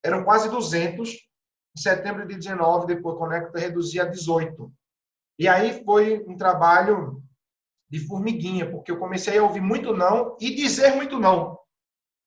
Eram 0.02 0.24
quase 0.24 0.48
200. 0.48 1.27
Em 1.78 1.80
setembro 1.80 2.26
de 2.26 2.34
19, 2.34 2.88
depois 2.88 3.16
Conecta, 3.16 3.56
reduzi 3.56 4.00
a 4.00 4.04
18. 4.04 4.72
E 5.38 5.46
aí 5.46 5.84
foi 5.84 6.24
um 6.26 6.36
trabalho 6.36 7.22
de 7.88 8.00
formiguinha, 8.00 8.68
porque 8.68 8.90
eu 8.90 8.98
comecei 8.98 9.38
a 9.38 9.44
ouvir 9.44 9.60
muito 9.60 9.94
não 9.94 10.36
e 10.40 10.56
dizer 10.56 10.96
muito 10.96 11.20
não. 11.20 11.56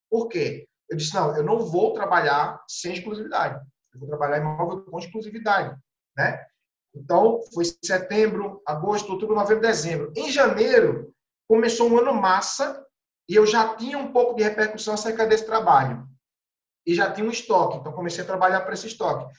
Por 0.09 0.29
quê? 0.29 0.69
Eu 0.89 0.95
disse, 0.95 1.13
não, 1.13 1.35
eu 1.35 1.43
não 1.43 1.59
vou 1.59 1.93
trabalhar 1.93 2.63
sem 2.65 2.93
exclusividade. 2.93 3.61
Eu 3.93 3.99
vou 3.99 4.07
trabalhar 4.07 4.37
imóvel 4.37 4.85
com 4.85 4.97
exclusividade, 4.97 5.77
né? 6.15 6.45
Então, 6.95 7.41
foi 7.53 7.65
setembro, 7.83 8.61
agosto, 8.65 9.11
outubro, 9.11 9.35
novembro, 9.35 9.61
dezembro. 9.61 10.13
Em 10.15 10.31
janeiro, 10.31 11.13
começou 11.45 11.89
um 11.89 11.97
ano 11.97 12.13
massa 12.13 12.85
e 13.27 13.35
eu 13.35 13.45
já 13.45 13.75
tinha 13.75 13.97
um 13.97 14.13
pouco 14.13 14.33
de 14.33 14.43
repercussão 14.43 14.93
acerca 14.93 15.27
desse 15.27 15.45
trabalho. 15.45 16.09
E 16.85 16.95
já 16.95 17.11
tinha 17.11 17.25
um 17.25 17.31
estoque, 17.31 17.77
então 17.77 17.91
comecei 17.91 18.23
a 18.23 18.27
trabalhar 18.27 18.61
para 18.61 18.73
esse 18.73 18.87
estoque. 18.87 19.31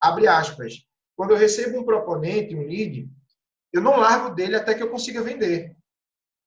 Abre 0.00 0.26
aspas. 0.26 0.74
Quando 1.16 1.32
eu 1.32 1.36
recebo 1.36 1.78
um 1.78 1.84
proponente, 1.84 2.54
um 2.54 2.62
lead, 2.62 3.08
eu 3.72 3.80
não 3.80 3.98
largo 3.98 4.34
dele 4.34 4.56
até 4.56 4.74
que 4.74 4.82
eu 4.82 4.90
consiga 4.90 5.22
vender. 5.22 5.76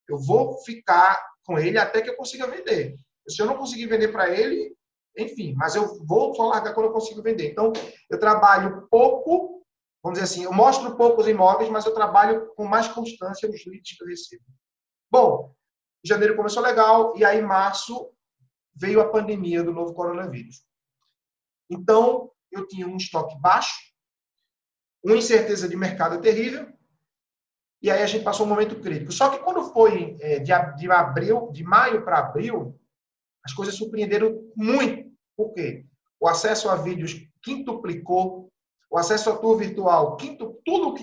Eu 0.07 0.17
vou 0.17 0.57
ficar 0.63 1.19
com 1.45 1.57
ele 1.57 1.77
até 1.77 2.01
que 2.01 2.09
eu 2.09 2.15
consiga 2.15 2.47
vender. 2.47 2.95
Se 3.27 3.41
eu 3.41 3.45
não 3.45 3.57
conseguir 3.57 3.87
vender 3.87 4.09
para 4.09 4.29
ele, 4.29 4.75
enfim, 5.17 5.53
mas 5.55 5.75
eu 5.75 6.03
vou 6.05 6.33
só 6.35 6.47
largar 6.47 6.73
quando 6.73 6.87
eu 6.87 6.93
consigo 6.93 7.21
vender. 7.21 7.51
Então, 7.51 7.71
eu 8.09 8.19
trabalho 8.19 8.87
pouco, 8.89 9.65
vamos 10.01 10.19
dizer 10.19 10.31
assim, 10.31 10.43
eu 10.43 10.53
mostro 10.53 10.97
poucos 10.97 11.27
imóveis, 11.27 11.69
mas 11.69 11.85
eu 11.85 11.93
trabalho 11.93 12.51
com 12.55 12.65
mais 12.65 12.87
constância 12.87 13.49
os 13.49 13.65
leads 13.65 13.97
que 13.97 14.03
eu 14.03 14.07
recebo. 14.07 14.43
Bom, 15.09 15.53
janeiro 16.03 16.35
começou 16.35 16.61
legal, 16.61 17.13
e 17.15 17.23
aí 17.23 17.41
março 17.41 18.11
veio 18.75 19.01
a 19.01 19.09
pandemia 19.09 19.63
do 19.63 19.73
novo 19.73 19.93
coronavírus. 19.93 20.63
Então, 21.69 22.31
eu 22.51 22.67
tinha 22.67 22.87
um 22.87 22.97
estoque 22.97 23.39
baixo, 23.39 23.79
uma 25.03 25.17
incerteza 25.17 25.67
de 25.67 25.75
mercado 25.75 26.21
terrível, 26.21 26.71
E 27.83 27.91
aí 27.91 28.01
a 28.01 28.07
gente 28.07 28.23
passou 28.23 28.45
um 28.45 28.49
momento 28.49 28.79
crítico. 28.79 29.11
Só 29.11 29.29
que 29.29 29.39
quando 29.43 29.73
foi 29.73 30.15
é, 30.21 30.39
de, 30.39 30.53
de 30.77 30.89
abril, 30.89 31.51
de 31.51 31.65
maio 31.65 32.05
para 32.05 32.19
abril, 32.19 32.79
as 33.43 33.51
coisas 33.51 33.75
surpreenderam 33.75 34.49
muito. 34.55 35.11
Por 35.35 35.53
quê? 35.53 35.85
O 36.17 36.29
acesso 36.29 36.69
a 36.69 36.75
vídeos 36.77 37.13
quintuplicou, 37.43 38.49
o 38.89 38.97
acesso 38.97 39.29
a 39.29 39.35
tour 39.35 39.57
virtual, 39.57 40.15
quinto, 40.15 40.61
tudo 40.63 40.93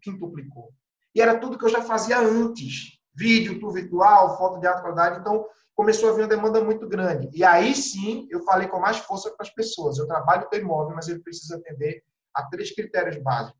quintuplicou. 0.00 0.72
E 1.12 1.20
era 1.20 1.36
tudo 1.36 1.58
que 1.58 1.64
eu 1.64 1.68
já 1.68 1.82
fazia 1.82 2.20
antes. 2.20 3.00
Vídeo, 3.12 3.58
tour 3.58 3.72
virtual, 3.72 4.38
foto 4.38 4.60
de 4.60 4.68
alta 4.68 4.82
qualidade. 4.82 5.18
Então, 5.18 5.44
começou 5.80 6.10
a 6.10 6.12
vir 6.12 6.20
uma 6.20 6.28
demanda 6.28 6.62
muito 6.62 6.86
grande. 6.86 7.30
E 7.32 7.42
aí 7.42 7.74
sim, 7.74 8.28
eu 8.30 8.44
falei 8.44 8.68
com 8.68 8.78
mais 8.78 8.98
força 8.98 9.30
para 9.30 9.46
as 9.46 9.54
pessoas. 9.54 9.96
Eu 9.96 10.06
trabalho 10.06 10.46
com 10.46 10.54
imóvel, 10.54 10.94
mas 10.94 11.08
ele 11.08 11.20
precisa 11.20 11.56
atender 11.56 12.04
a 12.34 12.42
três 12.50 12.74
critérios 12.74 13.16
básicos: 13.16 13.58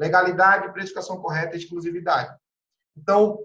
legalidade, 0.00 0.72
precificação 0.72 1.20
correta 1.20 1.54
e 1.54 1.58
exclusividade. 1.58 2.34
Então, 2.96 3.38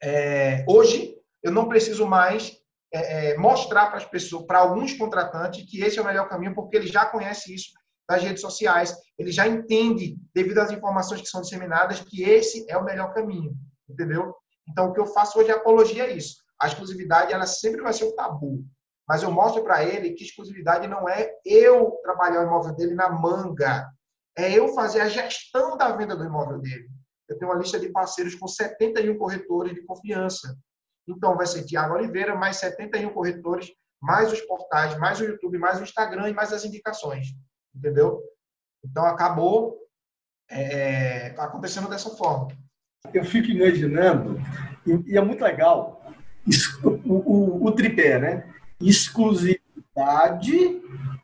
é, 0.00 0.64
hoje, 0.68 1.16
eu 1.42 1.50
não 1.50 1.68
preciso 1.68 2.06
mais 2.06 2.56
é, 2.94 3.32
é, 3.32 3.36
mostrar 3.36 3.88
para 3.88 3.96
as 3.96 4.04
pessoas, 4.04 4.46
para 4.46 4.60
alguns 4.60 4.92
contratantes, 4.92 5.68
que 5.68 5.82
esse 5.82 5.98
é 5.98 6.02
o 6.02 6.06
melhor 6.06 6.28
caminho, 6.28 6.54
porque 6.54 6.76
ele 6.76 6.86
já 6.86 7.06
conhece 7.06 7.52
isso 7.52 7.72
das 8.08 8.22
redes 8.22 8.40
sociais, 8.40 8.96
ele 9.18 9.32
já 9.32 9.48
entende, 9.48 10.16
devido 10.32 10.58
às 10.58 10.70
informações 10.70 11.22
que 11.22 11.28
são 11.28 11.40
disseminadas, 11.40 11.98
que 11.98 12.22
esse 12.22 12.64
é 12.70 12.76
o 12.76 12.84
melhor 12.84 13.12
caminho, 13.12 13.52
entendeu? 13.88 14.32
Então, 14.68 14.86
o 14.86 14.92
que 14.92 15.00
eu 15.00 15.06
faço 15.06 15.40
hoje 15.40 15.50
é 15.50 15.54
apologia 15.54 16.04
a 16.04 16.08
isso. 16.08 16.46
A 16.60 16.66
exclusividade, 16.66 17.32
ela 17.32 17.46
sempre 17.46 17.82
vai 17.82 17.92
ser 17.92 18.04
um 18.04 18.14
tabu, 18.14 18.64
mas 19.08 19.22
eu 19.22 19.30
mostro 19.30 19.62
para 19.62 19.82
ele 19.82 20.12
que 20.12 20.24
exclusividade 20.24 20.86
não 20.86 21.08
é 21.08 21.32
eu 21.44 21.92
trabalhar 22.02 22.40
o 22.40 22.46
imóvel 22.46 22.74
dele 22.74 22.94
na 22.94 23.08
manga, 23.08 23.88
é 24.36 24.52
eu 24.52 24.74
fazer 24.74 25.00
a 25.00 25.08
gestão 25.08 25.76
da 25.76 25.90
venda 25.96 26.14
do 26.14 26.24
imóvel 26.24 26.58
dele. 26.58 26.88
Eu 27.28 27.38
tenho 27.38 27.50
uma 27.50 27.58
lista 27.58 27.78
de 27.78 27.90
parceiros 27.90 28.34
com 28.34 28.46
71 28.46 29.16
corretores 29.18 29.74
de 29.74 29.84
confiança. 29.84 30.56
Então, 31.06 31.36
vai 31.36 31.46
ser 31.46 31.64
Tiago 31.64 31.94
Oliveira, 31.94 32.34
mais 32.34 32.56
71 32.56 33.10
corretores, 33.10 33.70
mais 34.00 34.32
os 34.32 34.40
portais, 34.42 34.96
mais 34.98 35.20
o 35.20 35.24
YouTube, 35.24 35.58
mais 35.58 35.78
o 35.80 35.82
Instagram 35.82 36.28
e 36.28 36.34
mais 36.34 36.52
as 36.52 36.64
indicações. 36.64 37.28
Entendeu? 37.74 38.22
Então, 38.84 39.04
acabou 39.04 39.78
é, 40.50 41.34
acontecendo 41.38 41.88
dessa 41.88 42.10
forma. 42.10 42.48
Eu 43.12 43.24
fico 43.24 43.48
imaginando, 43.48 44.38
e, 44.86 45.16
é 45.16 45.20
muito 45.20 45.42
legal, 45.42 45.97
o, 46.82 47.14
o, 47.14 47.66
o 47.66 47.72
tripé, 47.72 48.18
né? 48.18 48.44
Exclusividade, 48.80 50.80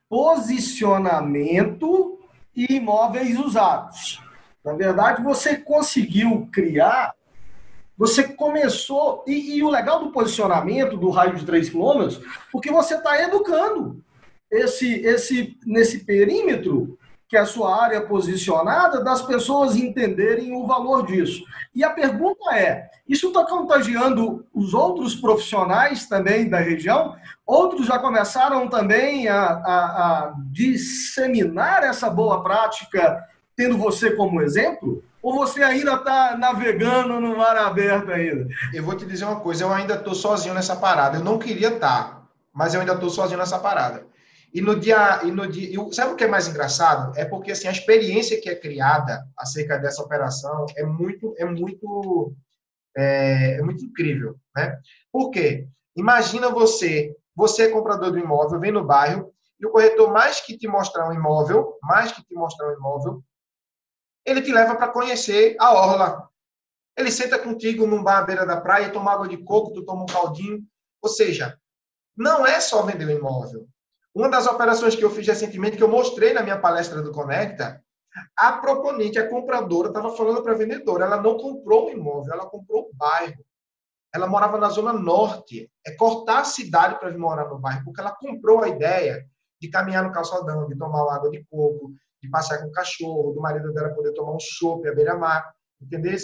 posicionamento 0.08 2.18
e 2.54 2.76
imóveis 2.76 3.38
usados. 3.38 4.20
Na 4.64 4.72
verdade, 4.72 5.22
você 5.22 5.56
conseguiu 5.56 6.48
criar 6.52 7.14
você 7.96 8.24
começou, 8.24 9.24
e, 9.26 9.56
e, 9.56 9.62
o 9.62 9.70
legal 9.70 10.00
do 10.00 10.10
posicionamento 10.10 10.96
do 10.96 11.10
raio 11.10 11.36
de 11.36 11.46
3 11.46 11.70
quilômetros, 11.70 12.20
porque 12.50 12.70
você 12.70 12.96
está 12.96 13.22
educando 13.22 14.02
esse, 14.50 14.94
esse, 15.06 15.56
nesse 15.64 16.04
perímetro, 16.04 16.98
que 17.34 17.38
é 17.38 17.40
a 17.40 17.46
sua 17.46 17.82
área 17.82 18.00
posicionada, 18.00 19.02
das 19.02 19.20
pessoas 19.20 19.74
entenderem 19.74 20.54
o 20.54 20.68
valor 20.68 21.04
disso. 21.04 21.42
E 21.74 21.82
a 21.82 21.90
pergunta 21.90 22.56
é: 22.56 22.88
isso 23.08 23.26
está 23.26 23.44
contagiando 23.44 24.46
os 24.54 24.72
outros 24.72 25.16
profissionais 25.16 26.06
também 26.06 26.48
da 26.48 26.58
região? 26.58 27.16
Outros 27.44 27.86
já 27.86 27.98
começaram 27.98 28.68
também 28.68 29.26
a, 29.26 29.46
a, 29.46 29.74
a 29.74 30.34
disseminar 30.52 31.82
essa 31.82 32.08
boa 32.08 32.40
prática, 32.40 33.20
tendo 33.56 33.76
você 33.76 34.12
como 34.12 34.40
exemplo? 34.40 35.02
Ou 35.20 35.34
você 35.34 35.60
ainda 35.64 35.94
está 35.94 36.36
navegando 36.38 37.18
no 37.18 37.36
mar 37.36 37.56
aberto 37.56 38.12
ainda? 38.12 38.46
Eu 38.72 38.84
vou 38.84 38.94
te 38.94 39.04
dizer 39.04 39.24
uma 39.24 39.40
coisa, 39.40 39.64
eu 39.64 39.72
ainda 39.72 39.94
estou 39.94 40.14
sozinho 40.14 40.54
nessa 40.54 40.76
parada. 40.76 41.18
Eu 41.18 41.24
não 41.24 41.36
queria 41.36 41.74
estar, 41.74 42.04
tá, 42.04 42.22
mas 42.52 42.74
eu 42.74 42.80
ainda 42.80 42.92
estou 42.92 43.10
sozinho 43.10 43.40
nessa 43.40 43.58
parada. 43.58 44.06
E 44.54 44.60
no 44.60 44.78
dia, 44.78 45.24
e 45.24 45.32
no 45.32 45.48
dia, 45.48 45.68
e 45.68 45.94
sabe 45.94 46.12
o 46.12 46.16
que 46.16 46.22
é 46.22 46.28
mais 46.28 46.46
engraçado? 46.46 47.12
É 47.18 47.24
porque 47.24 47.50
assim 47.50 47.66
a 47.66 47.72
experiência 47.72 48.40
que 48.40 48.48
é 48.48 48.54
criada 48.54 49.26
acerca 49.36 49.76
dessa 49.76 50.00
operação 50.00 50.66
é 50.76 50.84
muito, 50.84 51.34
é 51.36 51.44
muito, 51.44 52.32
é, 52.96 53.58
é 53.58 53.62
muito 53.62 53.84
incrível, 53.84 54.38
né? 54.54 54.78
Por 55.10 55.32
quê? 55.32 55.66
Imagina 55.96 56.50
você, 56.50 57.16
você 57.34 57.64
é 57.64 57.70
comprador 57.70 58.12
do 58.12 58.18
imóvel, 58.18 58.60
vem 58.60 58.70
no 58.70 58.84
bairro 58.84 59.34
e 59.58 59.66
o 59.66 59.70
corretor 59.70 60.12
mais 60.12 60.40
que 60.40 60.56
te 60.56 60.68
mostrar 60.68 61.08
um 61.08 61.12
imóvel, 61.12 61.76
mais 61.82 62.12
que 62.12 62.24
te 62.24 62.34
mostrar 62.34 62.68
um 62.68 62.76
imóvel, 62.76 63.24
ele 64.24 64.40
te 64.40 64.52
leva 64.52 64.76
para 64.76 64.92
conhecer 64.92 65.56
a 65.58 65.74
orla. 65.74 66.28
Ele 66.96 67.10
senta 67.10 67.40
contigo 67.40 67.88
num 67.88 68.04
bar 68.04 68.18
à 68.18 68.22
beira 68.22 68.46
da 68.46 68.60
praia, 68.60 68.92
toma 68.92 69.12
água 69.12 69.26
de 69.26 69.36
coco, 69.36 69.72
tu 69.72 69.84
toma 69.84 70.04
um 70.04 70.06
caldinho. 70.06 70.64
Ou 71.02 71.08
seja, 71.08 71.58
não 72.16 72.46
é 72.46 72.60
só 72.60 72.82
vender 72.82 73.06
o 73.06 73.10
imóvel. 73.10 73.68
Uma 74.14 74.28
das 74.28 74.46
operações 74.46 74.94
que 74.94 75.04
eu 75.04 75.10
fiz 75.10 75.26
recentemente, 75.26 75.76
que 75.76 75.82
eu 75.82 75.88
mostrei 75.88 76.32
na 76.32 76.42
minha 76.42 76.58
palestra 76.58 77.02
do 77.02 77.10
Conecta, 77.10 77.82
a 78.36 78.52
proponente, 78.52 79.18
a 79.18 79.28
compradora, 79.28 79.88
estava 79.88 80.16
falando 80.16 80.42
para 80.42 80.52
a 80.52 80.56
vendedora, 80.56 81.04
ela 81.04 81.20
não 81.20 81.36
comprou 81.36 81.86
o 81.86 81.90
imóvel, 81.90 82.32
ela 82.32 82.46
comprou 82.46 82.82
o 82.82 82.94
bairro. 82.94 83.44
Ela 84.14 84.28
morava 84.28 84.56
na 84.56 84.68
zona 84.68 84.92
norte. 84.92 85.68
É 85.84 85.90
cortar 85.96 86.40
a 86.40 86.44
cidade 86.44 87.00
para 87.00 87.10
vir 87.10 87.18
morar 87.18 87.48
no 87.48 87.58
bairro, 87.58 87.84
porque 87.84 88.00
ela 88.00 88.14
comprou 88.14 88.62
a 88.62 88.68
ideia 88.68 89.26
de 89.60 89.68
caminhar 89.68 90.04
no 90.04 90.12
calçadão, 90.12 90.68
de 90.68 90.78
tomar 90.78 91.12
água 91.12 91.30
de 91.30 91.44
coco, 91.50 91.92
de 92.22 92.30
passear 92.30 92.60
com 92.60 92.68
o 92.68 92.72
cachorro, 92.72 93.32
do 93.32 93.40
marido 93.40 93.72
dela 93.72 93.92
poder 93.92 94.12
tomar 94.12 94.32
um 94.32 94.40
chopp 94.40 94.86
à 94.88 94.94
beira-mar, 94.94 95.52
entendeu? 95.82 96.16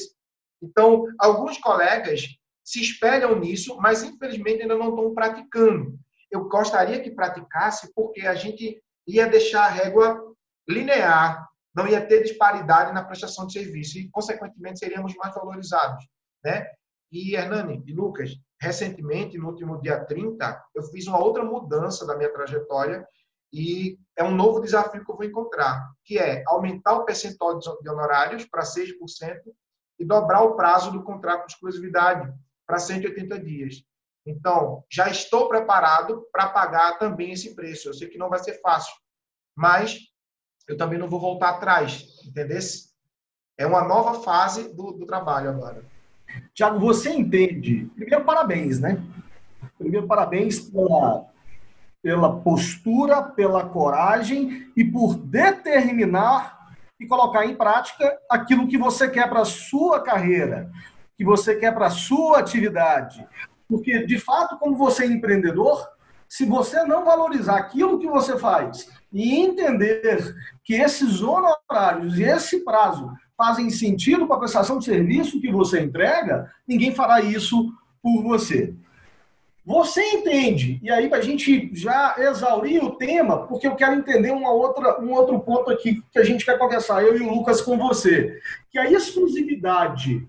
Então, 0.63 1.07
alguns 1.19 1.59
colegas 1.59 2.23
se 2.63 2.81
espelham 2.81 3.39
nisso, 3.41 3.77
mas 3.79 4.05
infelizmente 4.05 4.63
ainda 4.63 4.77
não 4.77 4.91
estão 4.91 5.13
praticando. 5.13 5.99
Eu 6.31 6.49
gostaria 6.49 7.01
que 7.01 7.11
praticasse, 7.11 7.93
porque 7.95 8.23
a 8.23 8.35
gente 8.35 8.83
ia 9.07 9.27
deixar 9.27 9.65
a 9.65 9.71
régua 9.71 10.35
linear, 10.69 11.49
não 11.75 11.87
ia 11.87 12.05
ter 12.05 12.23
disparidade 12.23 12.93
na 12.93 13.05
prestação 13.05 13.47
de 13.47 13.53
serviço 13.55 13.99
e, 13.99 14.09
consequentemente, 14.11 14.79
seríamos 14.79 15.15
mais 15.17 15.35
valorizados, 15.35 16.05
né? 16.45 16.67
E 17.11 17.35
Hernani 17.35 17.83
e 17.87 17.93
Lucas, 17.93 18.31
recentemente, 18.61 19.37
no 19.37 19.49
último 19.49 19.81
dia 19.81 20.05
30, 20.05 20.65
eu 20.75 20.83
fiz 20.85 21.07
uma 21.07 21.19
outra 21.19 21.45
mudança 21.45 22.07
da 22.07 22.17
minha 22.17 22.33
trajetória 22.33 23.07
e 23.53 23.99
é 24.17 24.23
um 24.23 24.35
novo 24.35 24.61
desafio 24.61 25.05
que 25.05 25.11
eu 25.11 25.17
vou 25.17 25.25
encontrar, 25.25 25.91
que 26.05 26.19
é 26.19 26.45
aumentar 26.47 26.95
o 26.95 27.05
percentual 27.05 27.59
de 27.59 27.89
honorários 27.89 28.45
para 28.45 28.63
6% 28.63 28.93
e 29.99 30.05
dobrar 30.05 30.43
o 30.43 30.55
prazo 30.55 30.93
do 30.93 31.03
contrato 31.03 31.47
de 31.47 31.55
exclusividade 31.55 32.33
para 32.67 32.79
180 32.79 33.41
dias. 33.41 33.83
Então, 34.27 34.85
já 34.91 35.09
estou 35.09 35.49
preparado 35.49 36.27
para 36.33 36.49
pagar 36.49 36.99
também 36.99 37.33
esse 37.33 37.55
preço. 37.55 37.89
Eu 37.89 37.95
sei 37.95 38.09
que 38.09 38.19
não 38.19 38.29
vai 38.29 38.39
ser 38.39 38.61
fácil, 38.61 38.93
mas 39.57 39.99
eu 40.69 40.77
também 40.77 40.99
não 40.99 41.09
vou 41.09 41.21
voltar 41.21 41.51
atrás, 41.51 42.07
entendeu? 42.25 42.59
É 43.59 43.67
uma 43.67 43.83
nova 43.83 44.23
fase 44.23 44.75
do, 44.75 44.93
do 44.93 45.07
trabalho 45.07 45.51
agora. 45.51 45.85
Tiago, 46.55 46.79
você 46.79 47.11
entende? 47.11 47.87
Primeiro, 47.97 48.25
parabéns, 48.25 48.79
né? 48.79 49.03
Primeiro, 49.79 50.07
parabéns 50.07 50.61
pela 50.61 51.31
pela 52.03 52.41
postura, 52.41 53.23
pela 53.23 53.69
coragem 53.69 54.73
e 54.77 54.85
por 54.85 55.17
determinar 55.17 56.75
e 56.99 57.07
colocar 57.07 57.47
em 57.47 57.55
prática 57.55 58.19
aquilo 58.29 58.69
que 58.69 58.79
você 58.79 59.09
quer 59.09 59.29
para 59.29 59.41
a 59.41 59.47
sua 59.47 60.03
carreira, 60.03 60.71
que 61.17 61.25
você 61.25 61.57
quer 61.57 61.73
para 61.75 61.87
a 61.87 61.91
sua 61.91 62.39
atividade. 62.39 63.27
Porque, 63.71 64.05
de 64.05 64.19
fato, 64.19 64.59
como 64.59 64.77
você 64.77 65.05
é 65.05 65.07
empreendedor, 65.07 65.89
se 66.29 66.45
você 66.45 66.83
não 66.85 67.05
valorizar 67.05 67.57
aquilo 67.57 68.01
que 68.01 68.09
você 68.09 68.37
faz 68.37 68.89
e 69.13 69.37
entender 69.37 70.35
que 70.65 70.75
esses 70.75 71.23
honorários 71.23 72.19
e 72.19 72.25
esse 72.25 72.65
prazo 72.65 73.11
fazem 73.39 73.71
sentido 73.71 74.27
para 74.27 74.37
a 74.37 74.41
prestação 74.41 74.79
de 74.79 74.85
serviço 74.85 75.41
que 75.41 75.51
você 75.51 75.81
entrega, 75.81 76.51
ninguém 76.67 76.93
fará 76.93 77.21
isso 77.21 77.73
por 78.03 78.23
você. 78.25 78.75
Você 79.65 80.03
entende, 80.03 80.81
e 80.83 80.91
aí 80.91 81.09
para 81.09 81.19
a 81.19 81.23
gente 81.23 81.71
já 81.73 82.17
exaurir 82.19 82.83
o 82.83 82.97
tema, 82.97 83.47
porque 83.47 83.69
eu 83.69 83.77
quero 83.77 83.95
entender 83.95 84.33
uma 84.33 84.51
outra, 84.51 85.01
um 85.01 85.13
outro 85.13 85.39
ponto 85.39 85.71
aqui 85.71 86.03
que 86.11 86.19
a 86.19 86.25
gente 86.25 86.45
quer 86.45 86.59
conversar, 86.59 87.05
eu 87.05 87.17
e 87.17 87.21
o 87.21 87.33
Lucas 87.33 87.61
com 87.61 87.79
você, 87.79 88.41
que 88.71 88.79
a 88.79 88.91
exclusividade 88.91 90.27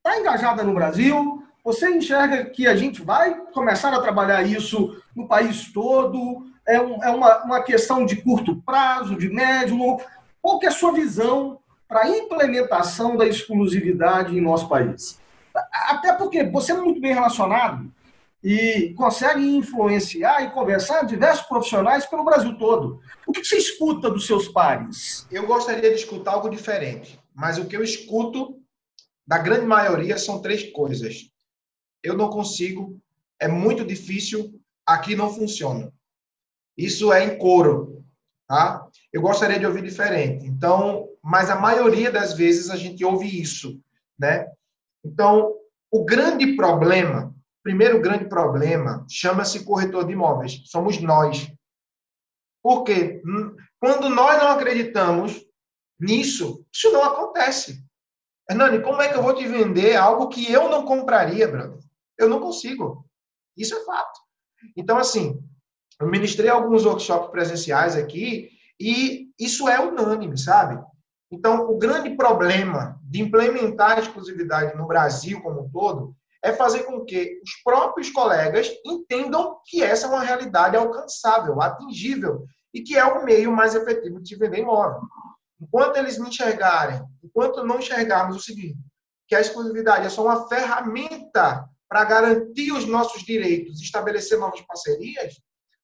está 0.00 0.18
engajada 0.18 0.64
no 0.64 0.74
Brasil, 0.74 1.44
você 1.62 1.90
enxerga 1.90 2.46
que 2.46 2.66
a 2.66 2.74
gente 2.74 3.02
vai 3.02 3.34
começar 3.52 3.94
a 3.94 4.00
trabalhar 4.00 4.42
isso 4.42 5.00
no 5.14 5.28
país 5.28 5.70
todo, 5.72 6.46
é, 6.66 6.80
um, 6.80 7.04
é 7.04 7.10
uma, 7.10 7.44
uma 7.44 7.62
questão 7.62 8.04
de 8.06 8.16
curto 8.16 8.56
prazo, 8.62 9.16
de 9.16 9.28
médio, 9.28 9.98
qual 10.40 10.58
que 10.58 10.66
é 10.66 10.70
a 10.70 10.72
sua 10.72 10.92
visão 10.92 11.58
para 11.86 12.02
a 12.02 12.08
implementação 12.08 13.16
da 13.16 13.26
exclusividade 13.26 14.36
em 14.36 14.40
nosso 14.40 14.68
país? 14.68 15.20
Até 15.88 16.12
porque 16.14 16.44
você 16.44 16.72
é 16.72 16.76
muito 16.76 17.00
bem 17.00 17.12
relacionado 17.12 17.92
e 18.42 18.94
consegue 18.96 19.44
influenciar 19.44 20.42
e 20.44 20.50
conversar 20.50 21.04
diversos 21.04 21.46
profissionais 21.46 22.06
pelo 22.06 22.24
Brasil 22.24 22.56
todo. 22.56 23.00
O 23.26 23.32
que 23.32 23.44
você 23.44 23.58
escuta 23.58 24.08
dos 24.08 24.26
seus 24.26 24.48
pares? 24.48 25.26
Eu 25.30 25.46
gostaria 25.46 25.90
de 25.90 25.96
escutar 25.96 26.32
algo 26.32 26.48
diferente. 26.48 27.20
mas 27.34 27.58
o 27.58 27.66
que 27.66 27.76
eu 27.76 27.82
escuto 27.82 28.59
da 29.30 29.38
grande 29.38 29.64
maioria 29.64 30.18
são 30.18 30.42
três 30.42 30.72
coisas. 30.72 31.30
Eu 32.02 32.16
não 32.16 32.28
consigo, 32.28 33.00
é 33.38 33.46
muito 33.46 33.84
difícil, 33.84 34.60
aqui 34.84 35.14
não 35.14 35.32
funciona. 35.32 35.92
Isso 36.76 37.12
é 37.12 37.22
em 37.22 37.38
coro, 37.38 38.04
tá? 38.48 38.84
Eu 39.12 39.22
gostaria 39.22 39.56
de 39.56 39.64
ouvir 39.64 39.84
diferente. 39.84 40.44
Então, 40.44 41.08
mas 41.22 41.48
a 41.48 41.54
maioria 41.54 42.10
das 42.10 42.34
vezes 42.34 42.70
a 42.70 42.76
gente 42.76 43.04
ouve 43.04 43.40
isso, 43.40 43.80
né? 44.18 44.48
Então, 45.04 45.54
o 45.92 46.04
grande 46.04 46.56
problema, 46.56 47.32
primeiro 47.62 48.00
grande 48.00 48.24
problema, 48.28 49.06
chama-se 49.08 49.64
corretor 49.64 50.08
de 50.08 50.12
imóveis. 50.12 50.60
Somos 50.64 51.00
nós. 51.00 51.48
Por 52.60 52.82
quê? 52.82 53.22
Hum, 53.24 53.54
quando 53.78 54.10
nós 54.10 54.42
não 54.42 54.48
acreditamos 54.48 55.40
nisso, 56.00 56.66
isso 56.74 56.90
não 56.90 57.04
acontece. 57.04 57.88
Hernani, 58.50 58.82
como 58.82 59.00
é 59.00 59.08
que 59.08 59.16
eu 59.16 59.22
vou 59.22 59.32
te 59.32 59.46
vender 59.46 59.94
algo 59.94 60.28
que 60.28 60.50
eu 60.52 60.68
não 60.68 60.84
compraria, 60.84 61.46
brother? 61.46 61.78
Eu 62.18 62.28
não 62.28 62.40
consigo. 62.40 63.06
Isso 63.56 63.76
é 63.76 63.84
fato. 63.84 64.18
Então, 64.76 64.98
assim, 64.98 65.40
eu 66.00 66.08
ministrei 66.08 66.50
alguns 66.50 66.84
workshops 66.84 67.30
presenciais 67.30 67.94
aqui 67.94 68.50
e 68.78 69.28
isso 69.38 69.68
é 69.68 69.78
unânime, 69.78 70.36
sabe? 70.36 70.84
Então, 71.30 71.70
o 71.70 71.78
grande 71.78 72.10
problema 72.16 72.98
de 73.04 73.22
implementar 73.22 73.92
a 73.92 74.00
exclusividade 74.00 74.76
no 74.76 74.86
Brasil 74.88 75.40
como 75.42 75.62
um 75.62 75.70
todo 75.70 76.16
é 76.42 76.52
fazer 76.52 76.82
com 76.82 77.04
que 77.04 77.40
os 77.44 77.62
próprios 77.62 78.10
colegas 78.10 78.68
entendam 78.84 79.60
que 79.64 79.80
essa 79.80 80.06
é 80.06 80.10
uma 80.10 80.24
realidade 80.24 80.76
alcançável, 80.76 81.62
atingível 81.62 82.44
e 82.74 82.82
que 82.82 82.96
é 82.96 83.04
o 83.04 83.24
meio 83.24 83.52
mais 83.52 83.76
efetivo 83.76 84.20
de 84.20 84.36
vender 84.36 84.58
imóvel. 84.58 85.02
Enquanto 85.60 85.96
eles 85.96 86.18
não 86.18 86.28
enxergarem, 86.28 87.02
enquanto 87.22 87.64
não 87.64 87.78
enxergarmos 87.78 88.36
o 88.36 88.40
seguinte, 88.40 88.78
que 89.28 89.34
a 89.34 89.40
exclusividade 89.40 90.06
é 90.06 90.10
só 90.10 90.24
uma 90.24 90.48
ferramenta 90.48 91.68
para 91.88 92.04
garantir 92.04 92.72
os 92.72 92.86
nossos 92.86 93.22
direitos, 93.22 93.80
estabelecer 93.80 94.38
novas 94.38 94.60
parcerias, 94.62 95.34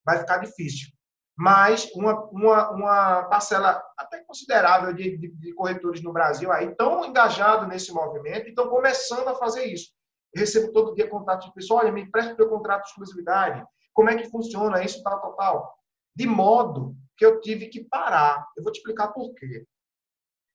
vai 0.05 0.19
ficar 0.19 0.39
difícil 0.39 0.89
mas 1.37 1.91
uma, 1.95 2.25
uma, 2.31 2.71
uma 2.71 3.23
parcela 3.25 3.83
até 3.99 4.25
considerável 4.25 4.95
de, 4.95 5.19
de, 5.19 5.29
de 5.29 5.53
corretores 5.53 6.03
no 6.03 6.13
Brasil 6.13 6.51
aí 6.51 6.69
estão 6.69 7.05
engajados 7.05 7.69
nesse 7.69 7.93
movimento 7.93 8.47
e 8.47 8.49
estão 8.49 8.69
começando 8.69 9.29
a 9.29 9.35
fazer 9.35 9.67
isso. 9.67 9.91
Eu 10.35 10.41
recebo 10.41 10.73
todo 10.73 10.95
dia 10.95 11.09
contato 11.09 11.47
de 11.47 11.53
pessoas, 11.53 11.83
olha, 11.83 11.93
me 11.93 12.03
empresta 12.03 12.33
o 12.33 12.37
teu 12.37 12.49
contrato 12.49 12.85
de 12.85 12.89
exclusividade, 12.89 13.63
como 13.93 14.09
é 14.09 14.17
que 14.17 14.31
funciona 14.31 14.83
isso, 14.83 15.03
tal, 15.03 15.21
tal, 15.21 15.37
tal. 15.37 15.79
De 16.15 16.27
modo 16.27 16.97
que 17.17 17.25
eu 17.25 17.41
tive 17.41 17.69
que 17.69 17.85
parar. 17.85 18.47
Eu 18.57 18.63
vou 18.63 18.73
te 18.73 18.79
explicar 18.79 19.09
por 19.09 19.35
quê. 19.35 19.67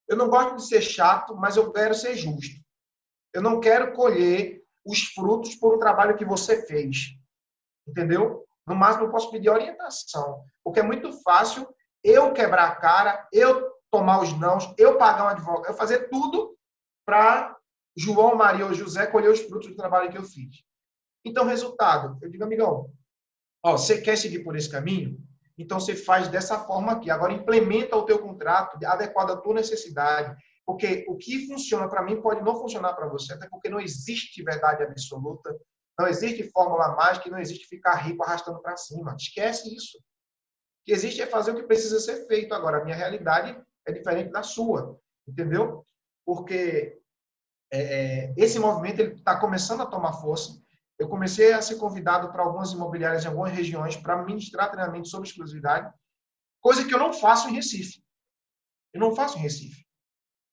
Eu 0.07 0.17
não 0.17 0.29
gosto 0.29 0.57
de 0.57 0.67
ser 0.67 0.81
chato, 0.81 1.35
mas 1.35 1.57
eu 1.57 1.71
quero 1.71 1.93
ser 1.93 2.15
justo. 2.15 2.59
Eu 3.33 3.41
não 3.41 3.59
quero 3.59 3.93
colher 3.93 4.61
os 4.85 5.03
frutos 5.13 5.55
por 5.55 5.75
um 5.75 5.79
trabalho 5.79 6.17
que 6.17 6.25
você 6.25 6.65
fez. 6.65 7.15
Entendeu? 7.87 8.45
No 8.67 8.75
máximo, 8.75 9.05
eu 9.05 9.11
posso 9.11 9.31
pedir 9.31 9.49
orientação. 9.49 10.43
Porque 10.63 10.79
é 10.79 10.83
muito 10.83 11.11
fácil 11.23 11.67
eu 12.03 12.33
quebrar 12.33 12.67
a 12.67 12.75
cara, 12.75 13.27
eu 13.31 13.71
tomar 13.89 14.21
os 14.21 14.37
nãos, 14.37 14.73
eu 14.77 14.97
pagar 14.97 15.25
um 15.25 15.29
advogado, 15.29 15.67
eu 15.67 15.73
fazer 15.73 16.09
tudo 16.09 16.57
para 17.05 17.57
João, 17.95 18.35
Maria 18.35 18.65
ou 18.65 18.73
José 18.73 19.05
colher 19.07 19.29
os 19.29 19.41
frutos 19.41 19.69
do 19.69 19.75
trabalho 19.75 20.09
que 20.09 20.17
eu 20.17 20.23
fiz. 20.23 20.63
Então, 21.25 21.45
resultado, 21.45 22.17
eu 22.21 22.29
digo, 22.29 22.43
amigão, 22.43 22.91
ó, 23.63 23.73
você 23.73 24.01
quer 24.01 24.17
seguir 24.17 24.43
por 24.43 24.55
esse 24.55 24.69
caminho? 24.69 25.21
Então, 25.61 25.79
você 25.79 25.95
faz 25.95 26.27
dessa 26.27 26.59
forma 26.59 26.93
aqui. 26.93 27.09
Agora, 27.09 27.33
implementa 27.33 27.95
o 27.95 28.05
teu 28.05 28.19
contrato 28.19 28.77
adequado 28.85 29.31
à 29.31 29.37
tua 29.37 29.53
necessidade. 29.53 30.35
Porque 30.65 31.05
o 31.07 31.17
que 31.17 31.47
funciona 31.47 31.89
para 31.89 32.03
mim 32.03 32.21
pode 32.21 32.41
não 32.41 32.55
funcionar 32.55 32.93
para 32.93 33.07
você, 33.07 33.33
até 33.33 33.47
porque 33.49 33.69
não 33.69 33.79
existe 33.79 34.43
verdade 34.43 34.83
absoluta, 34.83 35.53
não 35.99 36.07
existe 36.07 36.49
fórmula 36.51 36.95
mágica, 36.95 37.29
não 37.29 37.39
existe 37.39 37.67
ficar 37.67 37.95
rico 37.95 38.23
arrastando 38.23 38.61
para 38.61 38.77
cima. 38.77 39.15
Esquece 39.19 39.75
isso. 39.75 39.97
O 39.97 40.85
que 40.85 40.91
existe 40.91 41.21
é 41.21 41.27
fazer 41.27 41.51
o 41.51 41.55
que 41.55 41.63
precisa 41.63 41.99
ser 41.99 42.25
feito. 42.27 42.53
Agora, 42.53 42.77
a 42.77 42.83
minha 42.83 42.95
realidade 42.95 43.59
é 43.85 43.91
diferente 43.91 44.31
da 44.31 44.43
sua, 44.43 44.99
entendeu? 45.27 45.85
Porque 46.25 46.99
é, 47.71 47.81
é 47.81 48.33
esse 48.37 48.59
movimento 48.59 49.01
está 49.01 49.39
começando 49.39 49.81
a 49.81 49.85
tomar 49.85 50.13
força. 50.13 50.60
Eu 51.01 51.09
comecei 51.09 51.51
a 51.51 51.63
ser 51.63 51.77
convidado 51.77 52.31
para 52.31 52.43
algumas 52.43 52.73
imobiliárias 52.73 53.25
em 53.25 53.27
algumas 53.27 53.51
regiões 53.51 53.97
para 53.97 54.23
ministrar 54.23 54.69
treinamento 54.69 55.07
sobre 55.07 55.27
exclusividade, 55.27 55.91
coisa 56.61 56.85
que 56.85 56.93
eu 56.93 56.99
não 56.99 57.11
faço 57.11 57.49
em 57.49 57.53
Recife. 57.53 58.05
Eu 58.93 58.99
não 58.99 59.15
faço 59.15 59.35
em 59.35 59.41
Recife. 59.41 59.83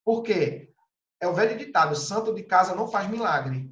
Por 0.03 0.23
quê? 0.23 0.73
É 1.21 1.29
o 1.29 1.35
velho 1.35 1.59
ditado: 1.59 1.95
santo 1.95 2.35
de 2.35 2.43
casa 2.45 2.75
não 2.75 2.89
faz 2.89 3.07
milagre. 3.11 3.71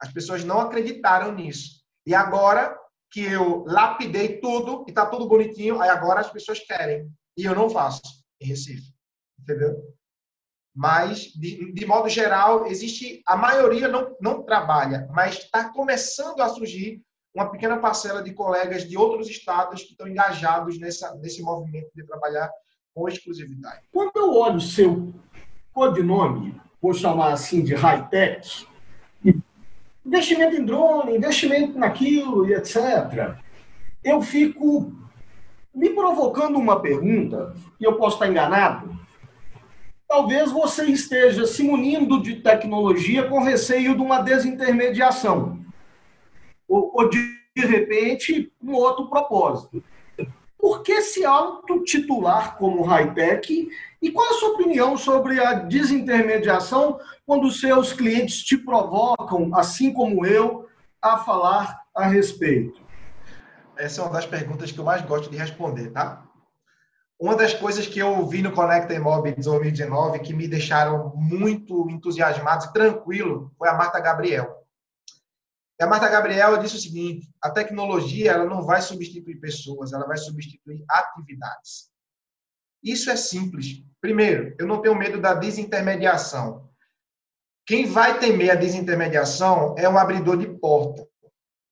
As 0.00 0.12
pessoas 0.12 0.42
não 0.42 0.58
acreditaram 0.58 1.30
nisso. 1.30 1.80
E 2.04 2.12
agora 2.12 2.76
que 3.12 3.20
eu 3.20 3.64
lapidei 3.64 4.40
tudo 4.40 4.84
e 4.84 4.90
está 4.90 5.06
tudo 5.06 5.28
bonitinho, 5.28 5.80
aí 5.80 5.90
agora 5.90 6.18
as 6.18 6.32
pessoas 6.32 6.58
querem. 6.58 7.08
E 7.36 7.44
eu 7.44 7.54
não 7.54 7.70
faço 7.70 8.02
em 8.40 8.46
Recife. 8.46 8.92
Entendeu? 9.38 9.96
Mas, 10.78 11.32
de, 11.34 11.72
de 11.72 11.84
modo 11.84 12.08
geral, 12.08 12.64
existe. 12.68 13.20
A 13.26 13.36
maioria 13.36 13.88
não, 13.88 14.14
não 14.20 14.44
trabalha, 14.44 15.08
mas 15.12 15.38
está 15.38 15.70
começando 15.70 16.40
a 16.40 16.48
surgir 16.48 17.02
uma 17.34 17.50
pequena 17.50 17.78
parcela 17.78 18.22
de 18.22 18.32
colegas 18.32 18.88
de 18.88 18.96
outros 18.96 19.28
estados 19.28 19.82
que 19.82 19.90
estão 19.90 20.06
engajados 20.06 20.78
nessa, 20.78 21.12
nesse 21.16 21.42
movimento 21.42 21.90
de 21.92 22.06
trabalhar 22.06 22.48
com 22.94 23.08
exclusividade. 23.08 23.88
Quando 23.92 24.12
eu 24.14 24.32
olho 24.34 24.60
seu 24.60 25.12
codinome, 25.72 26.54
vou 26.80 26.94
chamar 26.94 27.32
assim 27.32 27.64
de 27.64 27.74
high-tech, 27.74 28.64
investimento 30.06 30.54
em 30.54 30.64
drone, 30.64 31.16
investimento 31.16 31.76
naquilo 31.76 32.46
e 32.46 32.54
etc. 32.54 33.36
Eu 34.04 34.22
fico 34.22 34.92
me 35.74 35.90
provocando 35.90 36.56
uma 36.56 36.80
pergunta, 36.80 37.52
e 37.80 37.84
eu 37.84 37.96
posso 37.96 38.14
estar 38.14 38.28
enganado. 38.28 38.96
Talvez 40.08 40.50
você 40.50 40.86
esteja 40.86 41.46
se 41.46 41.62
munindo 41.62 42.22
de 42.22 42.36
tecnologia 42.36 43.28
com 43.28 43.42
receio 43.42 43.94
de 43.94 44.00
uma 44.00 44.22
desintermediação. 44.22 45.60
Ou, 46.66 46.90
ou 46.94 47.10
de, 47.10 47.18
de 47.54 47.66
repente, 47.66 48.50
um 48.62 48.72
outro 48.72 49.06
propósito. 49.10 49.84
Por 50.58 50.82
que 50.82 51.02
se 51.02 51.26
autotitular 51.26 52.56
como 52.56 52.82
high-tech 52.82 53.68
e 54.00 54.10
qual 54.10 54.30
a 54.30 54.32
sua 54.32 54.50
opinião 54.50 54.96
sobre 54.96 55.38
a 55.40 55.52
desintermediação 55.52 56.98
quando 57.26 57.50
seus 57.50 57.92
clientes 57.92 58.42
te 58.42 58.56
provocam, 58.56 59.50
assim 59.54 59.92
como 59.92 60.24
eu, 60.24 60.66
a 61.02 61.18
falar 61.18 61.82
a 61.94 62.06
respeito? 62.06 62.80
Essa 63.76 64.00
é 64.00 64.04
uma 64.04 64.12
das 64.14 64.26
perguntas 64.26 64.72
que 64.72 64.78
eu 64.78 64.84
mais 64.84 65.02
gosto 65.02 65.30
de 65.30 65.36
responder, 65.36 65.90
tá? 65.90 66.27
Uma 67.20 67.34
das 67.34 67.52
coisas 67.52 67.84
que 67.84 67.98
eu 67.98 68.24
vi 68.28 68.42
no 68.42 68.52
Conecta 68.52 68.94
Imob 68.94 69.32
2019 69.32 70.20
que 70.20 70.32
me 70.32 70.46
deixaram 70.46 71.12
muito 71.16 71.90
entusiasmados 71.90 72.66
e 72.66 72.72
tranquilo 72.72 73.52
foi 73.58 73.68
a 73.68 73.74
Marta 73.74 73.98
Gabriel. 73.98 74.64
E 75.80 75.82
a 75.82 75.86
Marta 75.86 76.08
Gabriel 76.08 76.58
disse 76.58 76.76
o 76.76 76.80
seguinte: 76.80 77.28
a 77.42 77.50
tecnologia 77.50 78.30
ela 78.30 78.44
não 78.44 78.62
vai 78.62 78.80
substituir 78.80 79.40
pessoas, 79.40 79.92
ela 79.92 80.06
vai 80.06 80.16
substituir 80.16 80.84
atividades. 80.88 81.90
Isso 82.82 83.10
é 83.10 83.16
simples. 83.16 83.82
Primeiro, 84.00 84.54
eu 84.56 84.66
não 84.68 84.80
tenho 84.80 84.94
medo 84.94 85.20
da 85.20 85.34
desintermediação. 85.34 86.68
Quem 87.66 87.84
vai 87.84 88.20
temer 88.20 88.52
a 88.52 88.54
desintermediação 88.54 89.74
é 89.76 89.88
um 89.88 89.98
abridor 89.98 90.36
de 90.36 90.46
porta, 90.46 91.04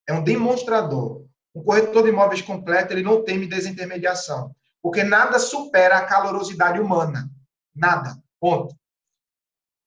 é 0.09 0.13
um 0.13 0.25
demonstrador. 0.25 1.25
Um 1.55 1.63
corretor 1.63 2.03
de 2.03 2.11
imóveis 2.11 2.43
completo, 2.43 2.93
ele 2.93 3.03
não 3.03 3.25
teme 3.25 3.47
desintermediação, 3.47 4.55
porque 4.87 5.03
nada 5.03 5.41
supera 5.41 5.99
a 5.99 6.07
calorosidade 6.07 6.79
humana. 6.79 7.29
Nada. 7.75 8.17
Ponto. 8.41 8.73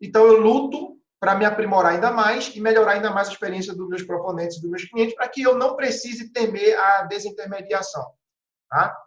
Então, 0.02 0.26
eu 0.26 0.42
luto 0.42 1.00
para 1.22 1.36
me 1.36 1.46
aprimorar 1.46 1.94
ainda 1.94 2.12
mais 2.12 2.54
e 2.54 2.60
melhorar 2.60 2.96
ainda 2.96 3.10
mais 3.10 3.30
a 3.30 3.32
experiência 3.32 3.74
dos 3.74 3.88
meus 3.88 4.04
proponentes 4.04 4.58
e 4.58 4.62
dos 4.62 4.70
meus 4.70 4.84
clientes, 4.84 5.16
para 5.16 5.30
que 5.30 5.42
eu 5.42 5.56
não 5.56 5.78
precise 5.78 6.34
temer 6.34 6.78
a 6.78 7.04
desintermediação. 7.04 8.12
Tá? 8.70 9.02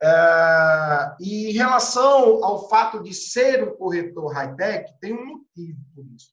É, 0.00 1.16
e 1.18 1.50
em 1.50 1.52
relação 1.54 2.44
ao 2.44 2.68
fato 2.68 3.02
de 3.02 3.12
ser 3.12 3.68
um 3.68 3.76
corretor 3.76 4.32
high-tech, 4.32 4.94
tem 5.00 5.12
um 5.12 5.26
motivo 5.26 5.80
por 5.92 6.06
isso. 6.14 6.32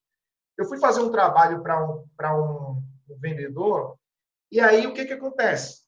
Eu 0.55 0.65
fui 0.65 0.77
fazer 0.77 1.01
um 1.01 1.11
trabalho 1.11 1.63
para 1.63 1.83
um, 1.83 2.05
um, 2.21 2.83
um 3.09 3.19
vendedor, 3.19 3.97
e 4.51 4.59
aí 4.59 4.85
o 4.85 4.93
que, 4.93 5.05
que 5.05 5.13
acontece? 5.13 5.80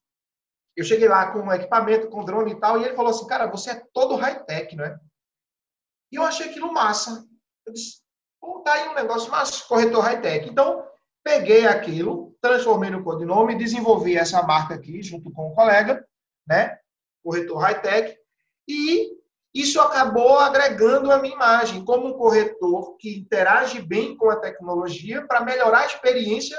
Eu 0.75 0.83
cheguei 0.83 1.07
lá 1.07 1.31
com 1.31 1.39
um 1.39 1.51
equipamento, 1.51 2.09
com 2.09 2.25
drone 2.25 2.51
e 2.51 2.59
tal, 2.59 2.79
e 2.79 2.85
ele 2.85 2.95
falou 2.95 3.11
assim, 3.11 3.27
cara, 3.27 3.45
você 3.47 3.71
é 3.71 3.83
todo 3.93 4.15
high-tech, 4.15 4.75
não 4.75 4.85
é? 4.85 4.99
E 6.11 6.15
eu 6.15 6.23
achei 6.23 6.49
aquilo 6.49 6.73
massa. 6.73 7.25
Eu 7.65 7.73
disse, 7.73 8.01
pô, 8.41 8.61
tá 8.61 8.73
aí 8.73 8.89
um 8.89 8.95
negócio 8.95 9.31
massa, 9.31 9.63
corretor 9.65 10.01
high-tech. 10.01 10.49
Então, 10.49 10.85
peguei 11.23 11.67
aquilo, 11.67 12.35
transformei 12.41 12.89
no 12.89 13.03
codinome, 13.03 13.57
desenvolvi 13.57 14.17
essa 14.17 14.41
marca 14.43 14.73
aqui, 14.73 15.01
junto 15.01 15.31
com 15.31 15.51
um 15.51 15.55
colega, 15.55 16.05
né? 16.47 16.79
corretor 17.23 17.57
high-tech, 17.57 18.17
e 18.67 19.17
Isso 19.53 19.79
acabou 19.79 20.39
agregando 20.39 21.11
a 21.11 21.19
minha 21.19 21.35
imagem 21.35 21.85
como 21.85 22.07
um 22.07 22.17
corretor 22.17 22.97
que 22.97 23.19
interage 23.19 23.79
bem 23.81 24.17
com 24.17 24.29
a 24.29 24.37
tecnologia 24.37 25.27
para 25.27 25.45
melhorar 25.45 25.81
a 25.81 25.85
experiência 25.85 26.57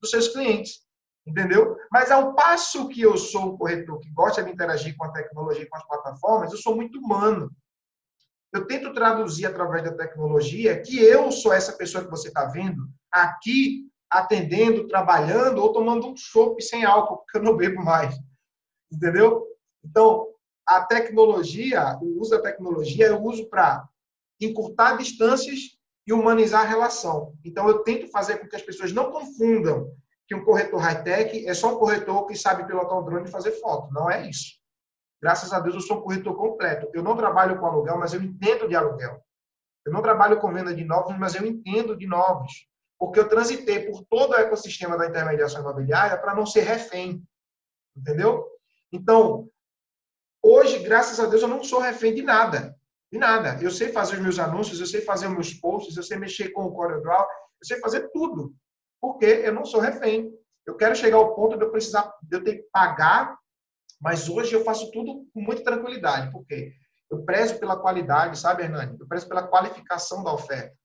dos 0.00 0.10
seus 0.10 0.28
clientes. 0.28 0.85
Entendeu? 1.26 1.76
Mas 1.90 2.10
ao 2.10 2.34
passo 2.34 2.88
que 2.88 3.00
eu 3.00 3.16
sou 3.16 3.46
um 3.46 3.56
corretor 3.56 3.98
que 3.98 4.10
gosta 4.10 4.44
de 4.44 4.50
interagir 4.50 4.96
com 4.96 5.04
a 5.04 5.12
tecnologia 5.12 5.64
e 5.64 5.68
com 5.68 5.76
as 5.76 5.86
plataformas, 5.86 6.52
eu 6.52 6.58
sou 6.58 6.76
muito 6.76 7.00
humano. 7.00 7.50
Eu 8.52 8.66
tento 8.66 8.94
traduzir 8.94 9.44
através 9.44 9.82
da 9.82 9.92
tecnologia 9.92 10.80
que 10.80 11.02
eu 11.02 11.32
sou 11.32 11.52
essa 11.52 11.72
pessoa 11.72 12.04
que 12.04 12.10
você 12.10 12.28
está 12.28 12.44
vendo 12.44 12.88
aqui 13.10 13.90
atendendo, 14.08 14.86
trabalhando 14.86 15.58
ou 15.58 15.72
tomando 15.72 16.06
um 16.06 16.16
chopp 16.16 16.62
sem 16.62 16.84
álcool, 16.84 17.18
porque 17.18 17.38
eu 17.38 17.42
não 17.42 17.56
bebo 17.56 17.82
mais. 17.82 18.14
Entendeu? 18.90 19.44
Então, 19.84 20.28
a 20.64 20.82
tecnologia, 20.82 21.98
o 22.00 22.20
uso 22.20 22.30
da 22.30 22.40
tecnologia, 22.40 23.06
eu 23.06 23.20
uso 23.20 23.48
para 23.48 23.88
encurtar 24.40 24.96
distâncias 24.96 25.76
e 26.06 26.12
humanizar 26.12 26.62
a 26.62 26.68
relação. 26.68 27.34
Então, 27.44 27.68
eu 27.68 27.80
tento 27.80 28.08
fazer 28.08 28.38
com 28.38 28.46
que 28.46 28.54
as 28.54 28.62
pessoas 28.62 28.92
não 28.92 29.10
confundam 29.10 29.92
que 30.26 30.34
um 30.34 30.44
corretor 30.44 30.80
high-tech 30.80 31.46
é 31.46 31.54
só 31.54 31.74
um 31.74 31.78
corretor 31.78 32.26
que 32.26 32.36
sabe 32.36 32.66
pilotar 32.66 32.98
um 32.98 33.04
drone 33.04 33.28
e 33.28 33.30
fazer 33.30 33.52
foto. 33.52 33.92
Não 33.92 34.10
é 34.10 34.28
isso. 34.28 34.56
Graças 35.22 35.52
a 35.52 35.60
Deus, 35.60 35.76
eu 35.76 35.80
sou 35.80 35.98
um 35.98 36.02
corretor 36.02 36.36
completo. 36.36 36.90
Eu 36.92 37.02
não 37.02 37.16
trabalho 37.16 37.58
com 37.58 37.66
aluguel, 37.66 37.98
mas 37.98 38.12
eu 38.12 38.20
entendo 38.20 38.68
de 38.68 38.74
aluguel. 38.74 39.22
Eu 39.84 39.92
não 39.92 40.02
trabalho 40.02 40.40
com 40.40 40.52
venda 40.52 40.74
de 40.74 40.84
novos, 40.84 41.16
mas 41.16 41.34
eu 41.36 41.46
entendo 41.46 41.96
de 41.96 42.06
novos. 42.06 42.68
Porque 42.98 43.20
eu 43.20 43.28
transitei 43.28 43.88
por 43.88 44.04
todo 44.10 44.32
o 44.32 44.36
ecossistema 44.36 44.98
da 44.98 45.06
intermediação 45.06 45.60
imobiliária 45.60 46.18
para 46.18 46.34
não 46.34 46.44
ser 46.44 46.62
refém. 46.62 47.22
Entendeu? 47.96 48.44
Então, 48.92 49.48
hoje, 50.42 50.80
graças 50.80 51.20
a 51.20 51.26
Deus, 51.26 51.42
eu 51.42 51.48
não 51.48 51.62
sou 51.62 51.80
refém 51.80 52.14
de 52.14 52.22
nada. 52.22 52.76
De 53.12 53.18
nada. 53.18 53.62
Eu 53.62 53.70
sei 53.70 53.92
fazer 53.92 54.16
os 54.16 54.22
meus 54.22 54.38
anúncios, 54.40 54.80
eu 54.80 54.86
sei 54.86 55.02
fazer 55.02 55.28
os 55.28 55.34
meus 55.34 55.54
posts, 55.54 55.96
eu 55.96 56.02
sei 56.02 56.18
mexer 56.18 56.50
com 56.50 56.64
o 56.64 56.72
CorelDRAW, 56.72 57.22
eu 57.22 57.66
sei 57.66 57.78
fazer 57.78 58.10
tudo 58.10 58.54
porque 59.06 59.24
eu 59.24 59.54
não 59.54 59.64
sou 59.64 59.78
refém. 59.78 60.32
Eu 60.66 60.76
quero 60.76 60.96
chegar 60.96 61.16
ao 61.16 61.32
ponto 61.36 61.56
de 61.56 61.62
eu 61.62 61.70
precisar, 61.70 62.12
de 62.20 62.38
eu 62.38 62.42
ter 62.42 62.56
que 62.56 62.68
pagar, 62.72 63.38
mas 64.00 64.28
hoje 64.28 64.52
eu 64.52 64.64
faço 64.64 64.90
tudo 64.90 65.24
com 65.32 65.40
muita 65.40 65.62
tranquilidade, 65.62 66.32
porque 66.32 66.72
eu 67.08 67.24
prezo 67.24 67.60
pela 67.60 67.78
qualidade, 67.78 68.36
sabe, 68.36 68.64
Hernani? 68.64 68.96
Eu 68.98 69.06
prezo 69.06 69.28
pela 69.28 69.46
qualificação 69.46 70.24
da 70.24 70.32
oferta. 70.32 70.76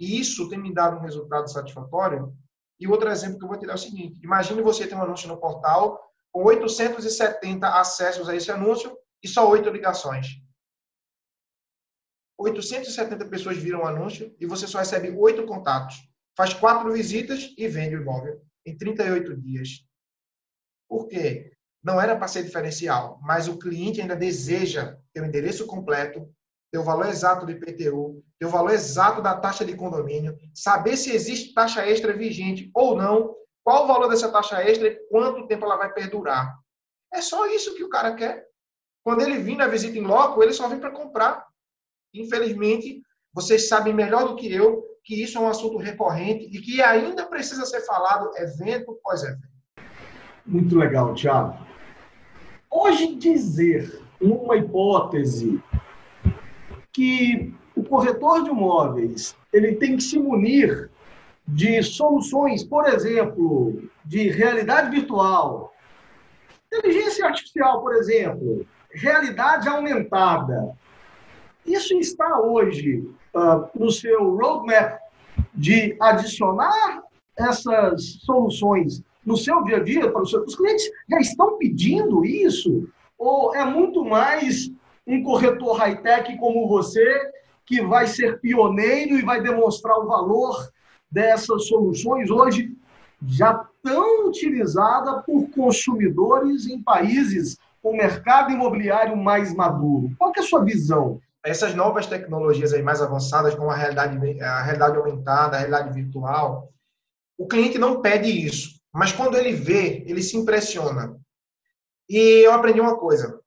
E 0.00 0.18
isso 0.18 0.48
tem 0.48 0.58
me 0.58 0.74
dado 0.74 0.96
um 0.96 1.00
resultado 1.00 1.48
satisfatório. 1.48 2.34
E 2.80 2.88
outro 2.88 3.08
exemplo 3.08 3.38
que 3.38 3.44
eu 3.44 3.48
vou 3.48 3.56
te 3.56 3.66
dar 3.66 3.74
é 3.74 3.76
o 3.76 3.78
seguinte: 3.78 4.20
imagine 4.20 4.60
você 4.62 4.84
ter 4.84 4.96
um 4.96 5.02
anúncio 5.02 5.28
no 5.28 5.38
portal 5.38 6.00
com 6.32 6.42
870 6.42 7.68
acessos 7.68 8.28
a 8.28 8.34
esse 8.34 8.50
anúncio 8.50 8.98
e 9.22 9.28
só 9.28 9.48
8 9.48 9.70
ligações. 9.70 10.26
870 12.36 13.26
pessoas 13.26 13.58
viram 13.58 13.82
o 13.82 13.86
anúncio 13.86 14.34
e 14.40 14.46
você 14.46 14.66
só 14.66 14.80
recebe 14.80 15.16
8 15.16 15.46
contatos 15.46 16.09
faz 16.40 16.54
quatro 16.54 16.90
visitas 16.90 17.52
e 17.54 17.68
vende 17.68 17.96
o 17.96 18.00
imóvel 18.00 18.40
em 18.64 18.74
38 18.74 19.36
dias. 19.36 19.84
Por 20.88 21.06
quê? 21.06 21.52
Não 21.84 22.00
era 22.00 22.16
para 22.16 22.28
ser 22.28 22.44
diferencial, 22.44 23.20
mas 23.22 23.46
o 23.46 23.58
cliente 23.58 24.00
ainda 24.00 24.16
deseja 24.16 24.96
ter 25.12 25.20
o 25.20 25.26
endereço 25.26 25.66
completo, 25.66 26.26
ter 26.72 26.78
o 26.78 26.82
valor 26.82 27.10
exato 27.10 27.44
do 27.44 27.52
IPTU, 27.52 28.24
ter 28.38 28.46
o 28.46 28.48
valor 28.48 28.70
exato 28.70 29.20
da 29.20 29.36
taxa 29.36 29.66
de 29.66 29.76
condomínio, 29.76 30.34
saber 30.54 30.96
se 30.96 31.12
existe 31.14 31.52
taxa 31.52 31.86
extra 31.86 32.16
vigente 32.16 32.70
ou 32.72 32.96
não, 32.96 33.36
qual 33.62 33.84
o 33.84 33.88
valor 33.88 34.08
dessa 34.08 34.32
taxa 34.32 34.62
extra 34.62 34.88
e 34.88 34.96
quanto 35.10 35.46
tempo 35.46 35.66
ela 35.66 35.76
vai 35.76 35.92
perdurar. 35.92 36.58
É 37.12 37.20
só 37.20 37.44
isso 37.48 37.74
que 37.74 37.84
o 37.84 37.90
cara 37.90 38.14
quer. 38.14 38.46
Quando 39.04 39.20
ele 39.20 39.36
vir 39.36 39.58
na 39.58 39.66
visita 39.66 39.98
em 39.98 40.06
loco, 40.06 40.42
ele 40.42 40.54
só 40.54 40.70
vem 40.70 40.80
para 40.80 40.90
comprar. 40.90 41.46
Infelizmente, 42.14 43.02
vocês 43.30 43.68
sabem 43.68 43.92
melhor 43.92 44.26
do 44.26 44.36
que 44.36 44.50
eu 44.50 44.89
que 45.04 45.22
isso 45.22 45.38
é 45.38 45.40
um 45.40 45.48
assunto 45.48 45.78
recorrente 45.78 46.44
e 46.44 46.60
que 46.60 46.82
ainda 46.82 47.26
precisa 47.26 47.64
ser 47.64 47.80
falado 47.82 48.30
evento 48.36 48.92
após 48.92 49.22
evento. 49.22 49.48
Muito 50.46 50.76
legal, 50.76 51.14
Tiago. 51.14 51.56
Hoje 52.70 53.14
dizer, 53.16 54.00
numa 54.20 54.56
hipótese, 54.56 55.62
que 56.92 57.54
o 57.74 57.82
corretor 57.82 58.44
de 58.44 58.50
imóveis 58.50 59.36
ele 59.52 59.76
tem 59.76 59.96
que 59.96 60.02
se 60.02 60.18
munir 60.18 60.90
de 61.46 61.82
soluções, 61.82 62.62
por 62.62 62.86
exemplo, 62.86 63.90
de 64.04 64.28
realidade 64.28 64.90
virtual, 64.90 65.72
inteligência 66.72 67.26
artificial, 67.26 67.80
por 67.80 67.94
exemplo, 67.94 68.66
realidade 68.92 69.68
aumentada. 69.68 70.76
Isso 71.66 71.94
está 71.94 72.40
hoje 72.40 73.04
uh, 73.34 73.68
no 73.74 73.90
seu 73.90 74.36
roadmap 74.36 74.98
de 75.54 75.96
adicionar 76.00 77.02
essas 77.36 78.18
soluções 78.24 79.02
no 79.24 79.36
seu 79.36 79.62
dia 79.64 79.76
a 79.76 79.82
dia 79.82 80.10
para 80.10 80.22
os 80.22 80.30
seus 80.30 80.54
clientes 80.56 80.90
já 81.08 81.18
estão 81.18 81.58
pedindo 81.58 82.24
isso? 82.24 82.88
Ou 83.18 83.54
é 83.54 83.64
muito 83.64 84.04
mais 84.04 84.70
um 85.06 85.22
corretor 85.22 85.76
high-tech 85.76 86.36
como 86.38 86.68
você 86.68 87.30
que 87.66 87.82
vai 87.82 88.06
ser 88.06 88.40
pioneiro 88.40 89.18
e 89.18 89.22
vai 89.22 89.40
demonstrar 89.42 89.98
o 89.98 90.06
valor 90.06 90.68
dessas 91.10 91.68
soluções 91.68 92.30
hoje 92.30 92.74
já 93.26 93.66
tão 93.82 94.28
utilizada 94.28 95.22
por 95.22 95.48
consumidores 95.50 96.66
em 96.66 96.82
países 96.82 97.58
com 97.82 97.96
mercado 97.96 98.52
imobiliário 98.52 99.16
mais 99.16 99.54
maduro? 99.54 100.10
Qual 100.18 100.32
é 100.36 100.40
a 100.40 100.42
sua 100.42 100.64
visão? 100.64 101.20
Essas 101.44 101.74
novas 101.74 102.06
tecnologias 102.06 102.72
aí 102.72 102.82
mais 102.82 103.00
avançadas, 103.00 103.54
como 103.54 103.70
a 103.70 103.76
realidade, 103.76 104.40
a 104.40 104.62
realidade 104.62 104.96
aumentada, 104.96 105.56
a 105.56 105.60
realidade 105.60 105.92
virtual, 105.94 106.72
o 107.38 107.46
cliente 107.46 107.78
não 107.78 108.02
pede 108.02 108.28
isso, 108.28 108.80
mas 108.92 109.12
quando 109.12 109.36
ele 109.36 109.52
vê, 109.52 110.04
ele 110.06 110.22
se 110.22 110.36
impressiona. 110.36 111.16
E 112.08 112.44
eu 112.44 112.52
aprendi 112.52 112.80
uma 112.80 112.98
coisa: 112.98 113.40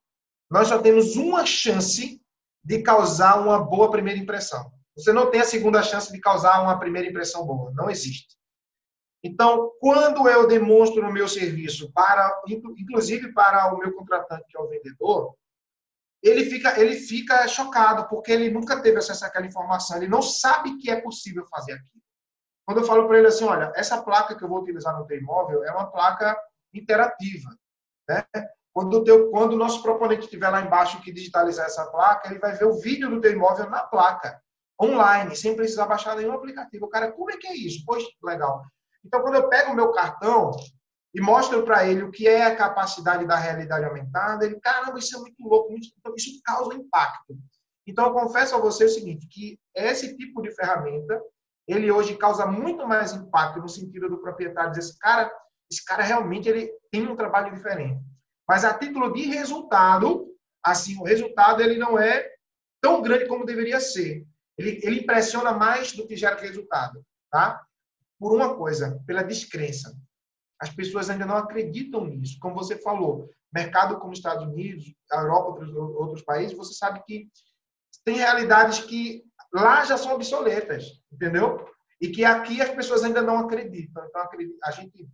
nós 0.50 0.68
só 0.68 0.80
temos 0.80 1.16
uma 1.16 1.46
chance 1.46 2.22
de 2.64 2.82
causar 2.82 3.40
uma 3.40 3.60
boa 3.64 3.92
primeira 3.92 4.20
impressão. 4.20 4.72
Você 4.96 5.12
não 5.12 5.30
tem 5.30 5.42
a 5.42 5.46
segunda 5.46 5.84
chance 5.84 6.12
de 6.12 6.20
causar 6.20 6.62
uma 6.62 6.80
primeira 6.80 7.08
impressão 7.08 7.46
boa, 7.46 7.72
não 7.72 7.90
existe. 7.90 8.38
Então, 9.24 9.72
quando 9.80 10.28
eu 10.28 10.48
demonstro 10.48 11.08
o 11.08 11.12
meu 11.12 11.28
serviço 11.28 11.92
para, 11.94 12.42
inclusive 12.78 13.32
para 13.34 13.74
o 13.74 13.78
meu 13.78 13.94
contratante, 13.94 14.46
que 14.50 14.58
é 14.58 14.60
o 14.60 14.68
vendedor, 14.68 15.36
ele 16.24 16.46
fica, 16.46 16.80
ele 16.80 16.96
fica 16.96 17.48
chocado, 17.48 18.08
porque 18.08 18.32
ele 18.32 18.50
nunca 18.50 18.82
teve 18.82 18.98
acesso 18.98 19.26
àquela 19.26 19.46
informação, 19.46 19.98
ele 19.98 20.08
não 20.08 20.22
sabe 20.22 20.78
que 20.78 20.90
é 20.90 21.02
possível 21.02 21.46
fazer 21.48 21.74
aquilo. 21.74 22.02
Quando 22.66 22.80
eu 22.80 22.86
falo 22.86 23.08
para 23.08 23.18
ele 23.18 23.28
assim, 23.28 23.44
olha, 23.44 23.74
essa 23.76 24.02
placa 24.02 24.36
que 24.36 24.44
eu 24.44 24.48
vou 24.48 24.62
utilizar 24.62 24.98
no 24.98 25.06
teu 25.06 25.18
imóvel 25.18 25.66
é 25.66 25.72
uma 25.72 25.92
placa 25.92 26.38
interativa. 26.74 27.50
Né? 28.08 28.26
Quando, 28.72 29.00
o 29.00 29.04
teu, 29.04 29.30
quando 29.30 29.54
o 29.54 29.58
nosso 29.58 29.84
proponente 29.84 30.24
estiver 30.24 30.50
lá 30.50 30.62
embaixo 30.62 31.02
que 31.02 31.12
digitalizar 31.12 31.66
essa 31.66 31.86
placa, 31.88 32.30
ele 32.30 32.40
vai 32.40 32.54
ver 32.54 32.66
o 32.66 32.80
vídeo 32.80 33.10
do 33.10 33.20
teu 33.20 33.34
imóvel 33.34 33.70
na 33.70 33.84
placa, 33.84 34.42
online, 34.82 35.36
sem 35.36 35.56
precisar 35.56 35.86
baixar 35.88 36.16
nenhum 36.16 36.34
aplicativo. 36.34 36.86
O 36.86 36.90
cara, 36.90 37.12
como 37.12 37.32
é 37.32 37.38
que 37.38 37.48
é 37.48 37.56
isso? 37.56 37.84
Poxa, 37.86 38.08
legal. 38.24 38.64
Então, 39.06 39.22
quando 39.22 39.36
eu 39.36 39.50
pego 39.50 39.74
o 39.74 39.76
meu 39.76 39.92
cartão, 39.92 40.52
e 41.14 41.22
mostro 41.22 41.64
para 41.64 41.86
ele 41.88 42.04
o 42.04 42.12
que 42.12 42.28
é 42.28 42.44
a 42.44 42.56
capacidade 42.56 43.26
da 43.28 43.36
realidade 43.36 43.86
aumentada, 43.86 44.46
ele, 44.46 44.60
caramba, 44.60 44.98
isso 44.98 45.16
é 45.16 45.20
muito 45.20 45.42
louco, 45.42 45.74
então 45.74 46.14
isso 46.16 46.42
causa 46.44 46.74
impacto. 46.74 47.38
Então, 47.86 48.08
eu 48.08 48.14
confesso 48.14 48.56
a 48.56 48.60
você 48.60 48.86
o 48.86 48.90
seguinte, 48.90 49.28
que 49.28 49.60
esse 49.76 50.18
tipo 50.18 50.42
de 50.42 50.52
ferramenta, 50.56 51.22
ele 51.68 51.92
hoje 51.92 52.18
causa 52.18 52.46
muito 52.46 52.88
mais 52.88 53.14
impacto 53.14 53.60
no 53.60 53.70
sentido 53.70 54.10
do 54.10 54.20
proprietário 54.20 54.72
dizer, 54.72 54.82
esse 54.82 54.98
cara, 54.98 55.32
esse 55.72 55.86
cara 55.86 56.02
realmente 56.02 56.50
ele 56.50 56.72
tem 56.92 57.08
um 57.08 57.16
trabalho 57.16 57.54
diferente. 57.54 58.02
Mas 58.48 58.66
a 58.66 58.74
título 58.74 59.14
de 59.14 59.24
resultado, 59.24 60.28
assim, 60.64 60.98
o 61.00 61.04
resultado 61.04 61.62
ele 61.62 61.78
não 61.78 62.00
é 62.00 62.28
tão 62.82 63.02
grande 63.02 63.28
como 63.28 63.46
deveria 63.46 63.80
ser. 63.80 64.26
Ele, 64.58 64.80
ele 64.84 65.02
impressiona 65.02 65.52
mais 65.54 65.94
do 65.94 66.08
que 66.08 66.16
gera 66.16 66.40
resultado, 66.40 67.04
tá? 67.32 67.62
Por 68.20 68.34
uma 68.36 68.56
coisa, 68.56 69.02
pela 69.06 69.24
descrença. 69.24 69.96
As 70.60 70.70
pessoas 70.70 71.10
ainda 71.10 71.26
não 71.26 71.38
acreditam 71.38 72.06
nisso. 72.06 72.38
Como 72.40 72.56
você 72.56 72.78
falou, 72.78 73.30
mercado 73.54 74.00
como 74.00 74.14
Estados 74.14 74.46
Unidos, 74.46 74.86
a 75.12 75.22
Europa, 75.22 75.50
outros, 75.50 75.76
outros 75.76 76.22
países, 76.22 76.58
você 76.58 76.74
sabe 76.74 77.04
que 77.06 77.28
tem 78.06 78.16
realidades 78.16 78.80
que 78.80 79.24
lá 79.54 79.84
já 79.86 79.98
são 79.98 80.14
obsoletas, 80.14 80.86
entendeu? 81.12 81.66
E 82.02 82.10
que 82.10 82.26
aqui 82.26 82.62
as 82.62 82.70
pessoas 82.70 83.04
ainda 83.04 83.22
não 83.22 83.38
acreditam. 83.38 84.06
Então, 84.06 84.30
a 84.64 84.72
gente 84.72 85.08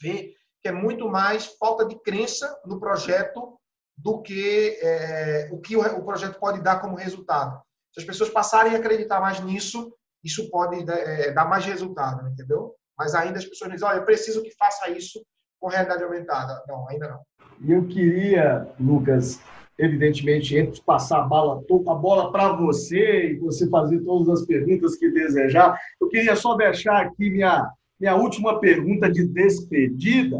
vê 0.00 0.34
que 0.60 0.68
é 0.68 0.72
muito 0.72 1.08
mais 1.08 1.46
falta 1.58 1.86
de 1.86 2.00
crença 2.02 2.60
no 2.64 2.80
projeto 2.80 3.58
do 3.96 4.22
que 4.22 4.78
é, 4.80 5.48
o 5.52 5.60
que 5.60 5.76
o, 5.76 6.04
projeto 6.04 6.38
pode 6.38 6.60
dar 6.60 6.80
como 6.80 6.96
resultado. 6.96 7.60
Se 7.92 8.00
as 8.00 8.06
pessoas 8.06 8.30
passarem 8.30 8.74
a 8.74 8.78
acreditar 8.78 9.20
mais 9.20 9.40
nisso, 9.40 9.92
isso 10.22 10.48
pode 10.50 10.88
é, 10.90 11.32
dar 11.32 11.44
mais 11.44 11.64
resultado, 11.64 12.28
entendeu? 12.28 12.74
Mas 12.98 13.14
ainda 13.14 13.38
as 13.38 13.44
pessoas 13.44 13.70
dizem, 13.70 13.86
olha, 13.86 13.98
eu 13.98 14.04
preciso 14.04 14.42
que 14.42 14.54
faça 14.56 14.90
isso 14.90 15.24
com 15.60 15.68
realidade 15.68 16.02
aumentada. 16.02 16.62
Não, 16.66 16.88
ainda 16.88 17.08
não. 17.08 17.20
E 17.60 17.72
eu 17.72 17.86
queria, 17.86 18.68
Lucas, 18.78 19.40
evidentemente, 19.78 20.60
de 20.66 20.82
passar 20.82 21.18
a 21.18 21.20
a 21.20 21.94
bola 21.94 22.32
para 22.32 22.52
você 22.52 23.32
e 23.32 23.38
você 23.38 23.68
fazer 23.68 24.00
todas 24.00 24.40
as 24.40 24.46
perguntas 24.46 24.96
que 24.96 25.10
desejar, 25.10 25.78
eu 26.00 26.08
queria 26.08 26.34
só 26.34 26.56
deixar 26.56 27.06
aqui 27.06 27.30
minha, 27.30 27.70
minha 27.98 28.16
última 28.16 28.58
pergunta 28.58 29.10
de 29.10 29.26
despedida, 29.26 30.38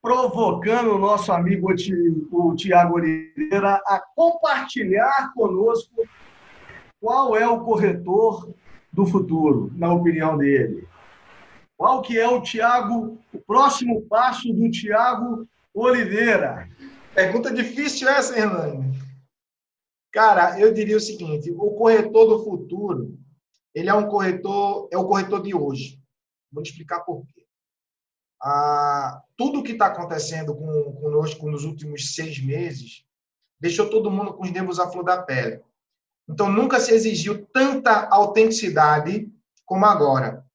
provocando 0.00 0.94
o 0.94 0.98
nosso 0.98 1.32
amigo 1.32 1.68
o 2.30 2.54
Tiago 2.54 2.94
Oliveira 2.94 3.80
a 3.86 4.02
compartilhar 4.14 5.32
conosco 5.34 6.02
qual 7.00 7.36
é 7.36 7.46
o 7.46 7.60
corretor 7.60 8.48
do 8.92 9.06
futuro, 9.06 9.70
na 9.76 9.92
opinião 9.92 10.36
dele. 10.36 10.86
Qual 11.78 12.02
que 12.02 12.18
é 12.18 12.26
o 12.26 12.42
Tiago, 12.42 13.22
o 13.32 13.38
próximo 13.38 14.02
passo 14.08 14.52
do 14.52 14.68
Tiago 14.68 15.48
Oliveira? 15.72 16.68
Pergunta 17.14 17.54
difícil 17.54 18.08
essa, 18.08 18.36
Hernani. 18.36 18.98
Cara, 20.12 20.58
eu 20.58 20.74
diria 20.74 20.96
o 20.96 21.00
seguinte: 21.00 21.52
o 21.52 21.70
corretor 21.76 22.26
do 22.26 22.42
futuro, 22.42 23.16
ele 23.72 23.88
é 23.88 23.94
um 23.94 24.08
corretor, 24.08 24.88
é 24.90 24.98
o 24.98 25.06
corretor 25.06 25.40
de 25.40 25.54
hoje. 25.54 26.02
Vou 26.50 26.64
te 26.64 26.72
explicar 26.72 27.00
por 27.00 27.24
quê. 27.28 27.46
Ah, 28.42 29.22
tudo 29.36 29.62
que 29.62 29.72
está 29.72 29.86
acontecendo 29.86 30.56
com, 30.56 30.92
conosco 31.00 31.48
nos 31.48 31.64
últimos 31.64 32.16
seis 32.16 32.44
meses 32.44 33.04
deixou 33.60 33.88
todo 33.88 34.10
mundo 34.10 34.34
com 34.34 34.42
os 34.42 34.50
nervos 34.50 34.80
à 34.80 34.90
flor 34.90 35.04
da 35.04 35.22
pele. 35.22 35.62
Então, 36.28 36.50
nunca 36.50 36.80
se 36.80 36.92
exigiu 36.92 37.46
tanta 37.52 38.08
autenticidade 38.08 39.32
como 39.64 39.86
agora. 39.86 40.47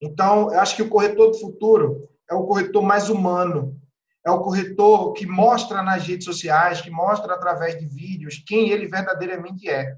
Então, 0.00 0.52
eu 0.52 0.60
acho 0.60 0.76
que 0.76 0.82
o 0.82 0.88
corretor 0.88 1.30
do 1.30 1.38
futuro 1.38 2.08
é 2.28 2.34
o 2.34 2.46
corretor 2.46 2.82
mais 2.82 3.10
humano, 3.10 3.78
é 4.24 4.30
o 4.30 4.40
corretor 4.40 5.12
que 5.12 5.26
mostra 5.26 5.82
nas 5.82 6.06
redes 6.06 6.24
sociais, 6.24 6.80
que 6.80 6.90
mostra 6.90 7.34
através 7.34 7.78
de 7.78 7.86
vídeos 7.86 8.42
quem 8.46 8.70
ele 8.70 8.86
verdadeiramente 8.86 9.68
é. 9.68 9.96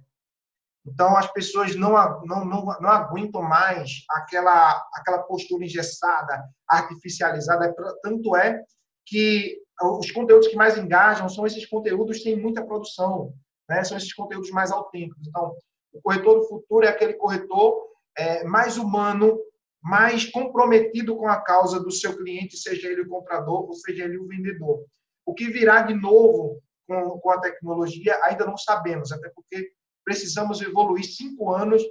Então, 0.85 1.17
as 1.17 1.31
pessoas 1.33 1.77
não, 1.77 1.93
não, 2.25 2.45
não, 2.45 2.65
não 2.65 2.91
aguentam 2.91 3.43
mais 3.43 4.05
aquela, 4.11 4.83
aquela 4.95 5.23
postura 5.23 5.65
engessada, 5.65 6.45
artificializada. 6.69 7.73
Tanto 8.03 8.35
é 8.35 8.61
que 9.07 9.61
os 9.81 10.11
conteúdos 10.11 10.49
que 10.49 10.57
mais 10.57 10.77
engajam 10.77 11.29
são 11.29 11.47
esses 11.47 11.67
conteúdos 11.67 12.19
que 12.19 12.25
têm 12.25 12.41
muita 12.41 12.65
produção, 12.65 13.33
né? 13.69 13.85
são 13.85 13.97
esses 13.97 14.13
conteúdos 14.13 14.51
mais 14.51 14.73
autênticos. 14.73 15.27
Então, 15.27 15.55
o 15.93 16.01
corretor 16.03 16.41
do 16.41 16.49
futuro 16.49 16.85
é 16.85 16.89
aquele 16.89 17.15
corretor 17.15 17.89
é, 18.17 18.45
mais 18.45 18.77
humano, 18.77 19.39
mais 19.83 20.31
comprometido 20.31 21.17
com 21.17 21.27
a 21.27 21.41
causa 21.41 21.81
do 21.81 21.91
seu 21.91 22.17
cliente, 22.17 22.57
seja 22.57 22.89
ele 22.89 23.03
o 23.03 23.09
comprador 23.09 23.67
ou 23.67 23.75
seja 23.75 24.05
ele 24.05 24.17
o 24.17 24.29
vendedor. 24.29 24.85
O 25.27 25.35
que 25.35 25.49
virá 25.49 25.83
de 25.83 25.95
novo 25.95 26.63
com, 26.87 27.19
com 27.19 27.31
a 27.31 27.41
tecnologia 27.41 28.19
ainda 28.23 28.47
não 28.47 28.57
sabemos, 28.57 29.11
até 29.11 29.29
porque 29.31 29.73
precisamos 30.05 30.61
evoluir 30.61 31.05
cinco 31.05 31.51
anos 31.53 31.83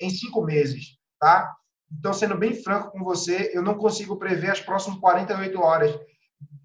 em 0.00 0.08
cinco 0.08 0.42
meses, 0.42 0.98
tá? 1.20 1.54
Então, 1.92 2.14
sendo 2.14 2.36
bem 2.36 2.54
franco 2.54 2.90
com 2.90 3.04
você, 3.04 3.50
eu 3.54 3.62
não 3.62 3.76
consigo 3.76 4.16
prever 4.16 4.50
as 4.50 4.60
próximas 4.60 4.98
48 4.98 5.60
horas 5.60 5.98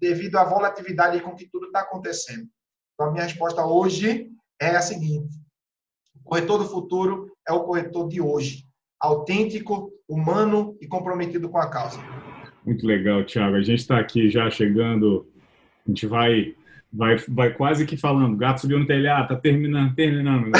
devido 0.00 0.36
à 0.36 0.44
volatilidade 0.44 1.20
com 1.20 1.36
que 1.36 1.48
tudo 1.48 1.66
está 1.66 1.80
acontecendo. 1.80 2.48
Então, 2.94 3.08
a 3.08 3.12
minha 3.12 3.24
resposta 3.24 3.64
hoje 3.64 4.30
é 4.60 4.70
a 4.70 4.80
seguinte: 4.80 5.36
o 6.16 6.24
corretor 6.24 6.58
do 6.58 6.68
futuro 6.68 7.30
é 7.46 7.52
o 7.52 7.64
corretor 7.64 8.08
de 8.08 8.20
hoje 8.20 8.69
autêntico, 9.00 9.90
humano 10.08 10.76
e 10.80 10.86
comprometido 10.86 11.48
com 11.48 11.58
a 11.58 11.68
causa. 11.68 12.00
Muito 12.64 12.86
legal, 12.86 13.24
Thiago. 13.24 13.56
A 13.56 13.62
gente 13.62 13.78
está 13.78 13.98
aqui 13.98 14.28
já 14.28 14.50
chegando, 14.50 15.26
a 15.86 15.90
gente 15.90 16.06
vai 16.06 16.54
vai, 16.92 17.16
vai 17.28 17.52
quase 17.52 17.86
que 17.86 17.96
falando, 17.96 18.36
gato 18.36 18.60
subiu 18.62 18.78
no 18.78 18.86
telhado, 18.86 19.28
tá 19.28 19.36
terminando, 19.36 19.94
terminando. 19.94 20.50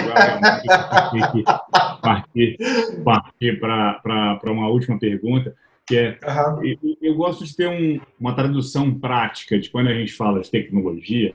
partir 2.01 2.57
partir 3.05 3.59
para 3.59 4.41
uma 4.47 4.69
última 4.69 4.99
pergunta, 4.99 5.55
que 5.87 5.97
é, 5.97 6.19
uhum. 6.25 6.65
eu, 6.65 6.79
eu, 7.03 7.15
gosto 7.17 7.45
de 7.45 7.57
ter 7.57 7.69
um, 7.69 8.01
uma 8.19 8.35
tradução 8.35 8.95
prática 8.95 9.59
de 9.59 9.69
quando 9.71 9.89
a 9.89 9.95
gente 9.95 10.13
fala 10.13 10.41
de 10.41 10.51
tecnologia, 10.51 11.35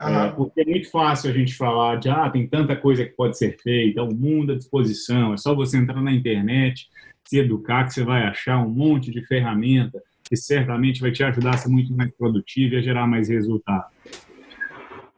Uhum. 0.00 0.32
porque 0.36 0.60
é 0.60 0.64
muito 0.64 0.88
fácil 0.90 1.28
a 1.28 1.32
gente 1.32 1.54
falar 1.54 1.96
de, 1.96 2.08
ah, 2.08 2.30
tem 2.30 2.46
tanta 2.46 2.76
coisa 2.76 3.04
que 3.04 3.16
pode 3.16 3.36
ser 3.36 3.58
feita, 3.60 4.02
o 4.02 4.14
mundo 4.14 4.52
à 4.52 4.56
disposição, 4.56 5.34
é 5.34 5.36
só 5.36 5.54
você 5.54 5.76
entrar 5.76 6.00
na 6.00 6.12
internet, 6.12 6.88
se 7.24 7.38
educar, 7.38 7.84
que 7.84 7.94
você 7.94 8.04
vai 8.04 8.22
achar 8.22 8.64
um 8.64 8.70
monte 8.70 9.10
de 9.10 9.26
ferramenta 9.26 10.00
que 10.28 10.36
certamente 10.36 11.00
vai 11.00 11.10
te 11.10 11.24
ajudar 11.24 11.54
a 11.54 11.56
ser 11.56 11.68
muito 11.68 11.92
mais 11.96 12.10
produtivo 12.12 12.74
e 12.74 12.78
a 12.78 12.82
gerar 12.82 13.06
mais 13.06 13.28
resultado. 13.28 13.86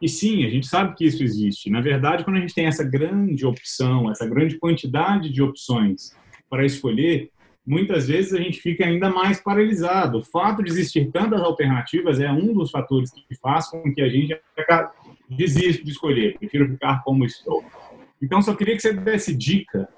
E 0.01 0.09
sim, 0.09 0.47
a 0.47 0.49
gente 0.49 0.67
sabe 0.67 0.95
que 0.95 1.05
isso 1.05 1.23
existe. 1.23 1.69
Na 1.69 1.81
verdade, 1.81 2.25
quando 2.25 2.37
a 2.37 2.41
gente 2.41 2.55
tem 2.55 2.67
essa 2.67 2.85
grande 2.85 3.45
opção, 3.45 4.11
essa 4.11 4.27
grande 4.27 4.57
quantidade 4.59 5.31
de 5.31 5.43
opções 5.43 6.17
para 6.49 6.65
escolher, 6.65 7.31
muitas 7.67 8.09
vezes 8.09 8.33
a 8.33 8.39
gente 8.39 8.61
fica 8.61 8.85
ainda 8.85 9.11
mais 9.11 9.41
paralisado. 9.41 10.19
O 10.19 10.25
fato 10.25 10.63
de 10.63 10.71
existir 10.71 11.11
tantas 11.11 11.41
alternativas 11.41 12.21
é 12.21 12.31
um 12.31 12.53
dos 12.53 12.71
fatores 12.71 13.11
que 13.11 13.35
faz 13.37 13.69
com 13.69 13.93
que 13.93 14.01
a 14.01 14.09
gente 14.09 14.39
desista 15.29 15.85
de 15.85 15.91
escolher, 15.91 16.39
prefiro 16.39 16.69
ficar 16.69 17.03
como 17.05 17.25
estou. 17.25 17.65
Então, 18.21 18.43
só 18.43 18.55
queria 18.55 18.77
que 18.77 18.83
você 18.83 18.93
desse 18.93 19.35
dica, 19.35 19.89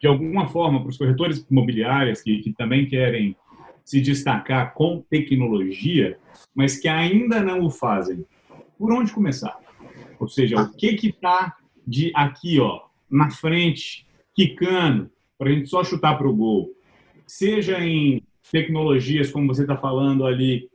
de 0.00 0.06
alguma 0.06 0.48
forma, 0.48 0.80
para 0.80 0.90
os 0.90 0.98
corretores 0.98 1.46
imobiliários 1.50 2.20
que, 2.20 2.40
que 2.40 2.52
também 2.52 2.86
querem 2.86 3.36
se 3.84 4.00
destacar 4.00 4.74
com 4.74 5.02
tecnologia, 5.08 6.18
mas 6.54 6.78
que 6.78 6.88
ainda 6.88 7.40
não 7.40 7.64
o 7.64 7.70
fazem. 7.70 8.24
Por 8.78 8.92
onde 8.92 9.12
começar? 9.12 9.58
Ou 10.18 10.28
seja, 10.28 10.60
o 10.60 10.72
que 10.74 10.94
que 10.94 11.08
está 11.08 11.56
de 11.86 12.10
aqui, 12.14 12.58
ó, 12.60 12.82
na 13.10 13.30
frente, 13.30 14.06
quicando, 14.34 15.10
para 15.38 15.50
a 15.50 15.52
gente 15.52 15.68
só 15.68 15.84
chutar 15.84 16.16
para 16.16 16.28
o 16.28 16.34
gol? 16.34 16.70
Seja 17.26 17.78
em 17.80 18.22
tecnologias, 18.50 19.30
como 19.30 19.46
você 19.46 19.62
está 19.62 19.76
falando 19.76 20.26
ali, 20.26 20.68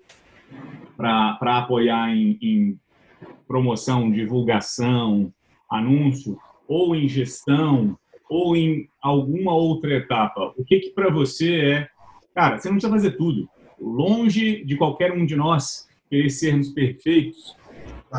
para 0.97 1.57
apoiar 1.57 2.15
em, 2.15 2.37
em 2.41 2.79
promoção, 3.47 4.11
divulgação, 4.11 5.33
anúncio, 5.69 6.37
ou 6.67 6.95
em 6.95 7.07
gestão, 7.07 7.97
ou 8.29 8.55
em 8.55 8.87
alguma 9.01 9.53
outra 9.53 9.95
etapa, 9.95 10.53
o 10.55 10.63
que 10.63 10.79
que 10.79 10.89
para 10.91 11.09
você 11.09 11.55
é, 11.55 11.89
cara, 12.35 12.59
você 12.59 12.67
não 12.67 12.75
precisa 12.75 12.93
fazer 12.93 13.11
tudo. 13.11 13.49
Longe 13.79 14.63
de 14.63 14.77
qualquer 14.77 15.11
um 15.11 15.25
de 15.25 15.35
nós 15.35 15.87
querer 16.09 16.29
sermos 16.29 16.69
perfeitos, 16.69 17.55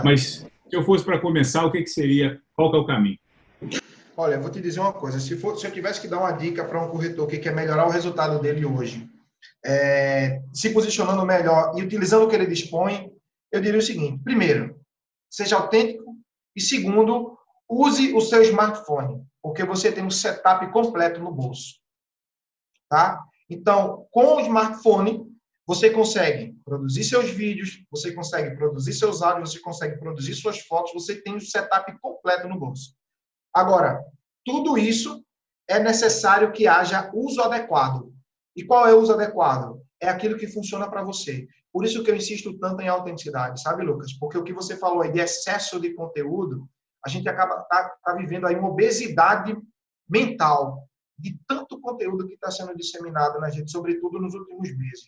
mas 0.04 0.46
se 0.68 0.76
eu 0.76 0.82
fosse 0.82 1.04
para 1.04 1.18
começar, 1.18 1.64
o 1.64 1.70
que 1.70 1.82
que 1.82 1.90
seria, 1.90 2.40
qual 2.56 2.70
que 2.70 2.76
é 2.76 2.80
o 2.80 2.86
caminho? 2.86 3.18
Olha, 4.20 4.38
vou 4.38 4.50
te 4.50 4.60
dizer 4.60 4.80
uma 4.80 4.92
coisa: 4.92 5.18
se, 5.18 5.34
for, 5.34 5.58
se 5.58 5.66
eu 5.66 5.72
tivesse 5.72 5.98
que 5.98 6.06
dar 6.06 6.18
uma 6.18 6.32
dica 6.32 6.62
para 6.62 6.78
um 6.78 6.90
corretor 6.90 7.26
que 7.26 7.38
quer 7.38 7.54
melhorar 7.54 7.86
o 7.86 7.90
resultado 7.90 8.38
dele 8.38 8.66
hoje, 8.66 9.08
é, 9.64 10.42
se 10.52 10.74
posicionando 10.74 11.24
melhor 11.24 11.72
e 11.74 11.82
utilizando 11.82 12.26
o 12.26 12.28
que 12.28 12.34
ele 12.34 12.46
dispõe, 12.46 13.10
eu 13.50 13.62
diria 13.62 13.78
o 13.78 13.82
seguinte: 13.82 14.22
primeiro, 14.22 14.78
seja 15.30 15.56
autêntico, 15.56 16.14
e 16.54 16.60
segundo, 16.60 17.34
use 17.66 18.12
o 18.12 18.20
seu 18.20 18.42
smartphone, 18.42 19.24
porque 19.42 19.64
você 19.64 19.90
tem 19.90 20.04
um 20.04 20.10
setup 20.10 20.70
completo 20.70 21.18
no 21.18 21.32
bolso. 21.32 21.76
Tá? 22.90 23.24
Então, 23.48 24.06
com 24.10 24.34
o 24.34 24.40
smartphone, 24.40 25.24
você 25.66 25.88
consegue 25.88 26.54
produzir 26.62 27.04
seus 27.04 27.30
vídeos, 27.30 27.82
você 27.90 28.12
consegue 28.12 28.54
produzir 28.54 28.92
seus 28.92 29.22
áudios, 29.22 29.52
você 29.52 29.60
consegue 29.60 29.98
produzir 29.98 30.34
suas 30.34 30.58
fotos, 30.58 30.92
você 30.92 31.22
tem 31.22 31.36
o 31.36 31.40
setup 31.40 31.98
completo 32.00 32.46
no 32.46 32.58
bolso. 32.58 32.99
Agora, 33.52 34.04
tudo 34.44 34.78
isso 34.78 35.24
é 35.68 35.78
necessário 35.78 36.52
que 36.52 36.66
haja 36.66 37.10
uso 37.14 37.40
adequado. 37.42 38.12
E 38.56 38.64
qual 38.64 38.86
é 38.86 38.94
o 38.94 38.98
uso 38.98 39.12
adequado? 39.12 39.80
É 40.00 40.08
aquilo 40.08 40.36
que 40.36 40.48
funciona 40.48 40.88
para 40.88 41.02
você. 41.02 41.46
Por 41.72 41.84
isso 41.84 42.02
que 42.02 42.10
eu 42.10 42.16
insisto 42.16 42.58
tanto 42.58 42.82
em 42.82 42.88
autenticidade, 42.88 43.62
sabe, 43.62 43.84
Lucas? 43.84 44.12
Porque 44.14 44.36
o 44.36 44.42
que 44.42 44.52
você 44.52 44.76
falou 44.76 45.02
aí 45.02 45.12
de 45.12 45.20
excesso 45.20 45.78
de 45.80 45.94
conteúdo, 45.94 46.68
a 47.04 47.08
gente 47.08 47.28
acaba 47.28 47.62
tá, 47.62 47.96
tá 48.04 48.14
vivendo 48.14 48.46
aí 48.46 48.56
uma 48.56 48.70
obesidade 48.70 49.56
mental 50.08 50.88
de 51.16 51.38
tanto 51.46 51.80
conteúdo 51.80 52.26
que 52.26 52.34
está 52.34 52.50
sendo 52.50 52.74
disseminado 52.74 53.38
na 53.38 53.50
gente, 53.50 53.70
sobretudo 53.70 54.18
nos 54.18 54.34
últimos 54.34 54.76
meses. 54.76 55.06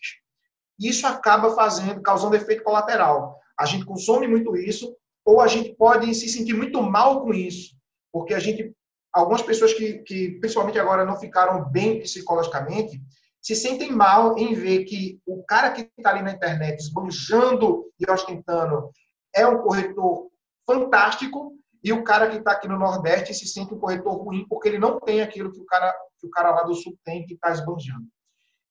Isso 0.79 1.05
acaba 1.05 1.53
fazendo, 1.55 2.01
causando 2.01 2.35
efeito 2.35 2.63
colateral. 2.63 3.37
A 3.59 3.65
gente 3.65 3.83
consome 3.83 4.27
muito 4.27 4.55
isso, 4.55 4.95
ou 5.25 5.41
a 5.41 5.47
gente 5.47 5.75
pode 5.75 6.13
se 6.15 6.29
sentir 6.29 6.53
muito 6.53 6.81
mal 6.81 7.21
com 7.21 7.33
isso 7.33 7.72
porque 8.13 8.33
a 8.35 8.39
gente, 8.39 8.73
algumas 9.11 9.41
pessoas 9.41 9.73
que, 9.73 9.99
que 10.03 10.39
principalmente 10.39 10.77
agora 10.77 11.03
não 11.03 11.19
ficaram 11.19 11.69
bem 11.69 11.99
psicologicamente, 11.99 13.01
se 13.41 13.55
sentem 13.55 13.91
mal 13.91 14.37
em 14.37 14.53
ver 14.53 14.85
que 14.85 15.19
o 15.25 15.43
cara 15.43 15.71
que 15.71 15.89
está 15.97 16.11
ali 16.11 16.21
na 16.21 16.31
internet 16.31 16.79
esbanjando 16.79 17.91
e 17.99 18.09
ostentando 18.09 18.91
é 19.35 19.45
um 19.45 19.61
corretor 19.61 20.29
fantástico 20.65 21.57
e 21.83 21.91
o 21.91 22.03
cara 22.03 22.29
que 22.29 22.37
está 22.37 22.51
aqui 22.51 22.67
no 22.67 22.79
Nordeste 22.79 23.33
se 23.33 23.47
sente 23.47 23.73
um 23.73 23.79
corretor 23.79 24.13
ruim 24.13 24.45
porque 24.47 24.69
ele 24.69 24.79
não 24.79 24.99
tem 24.99 25.21
aquilo 25.21 25.51
que 25.51 25.59
o 25.59 25.65
cara, 25.65 25.93
que 26.19 26.27
o 26.27 26.29
cara 26.29 26.51
lá 26.51 26.63
do 26.63 26.75
Sul 26.75 26.97
tem 27.03 27.25
que 27.25 27.33
está 27.33 27.51
esbanjando. 27.51 28.07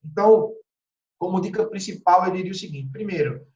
Então, 0.03 0.51
como 1.19 1.41
dica 1.41 1.67
principal, 1.67 2.25
eu 2.25 2.33
diria 2.33 2.53
o 2.53 2.55
seguinte: 2.55 2.91
primeiro, 2.91 3.47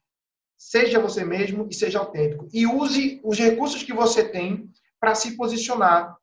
Seja 0.57 0.99
você 0.99 1.23
mesmo 1.23 1.67
e 1.69 1.73
seja 1.73 1.99
autêntico. 1.99 2.47
E 2.51 2.65
use 2.65 3.21
os 3.23 3.37
recursos 3.37 3.83
que 3.83 3.93
você 3.93 4.27
tem 4.27 4.67
para 4.99 5.15
se 5.15 5.35
posicionar. 5.37 6.15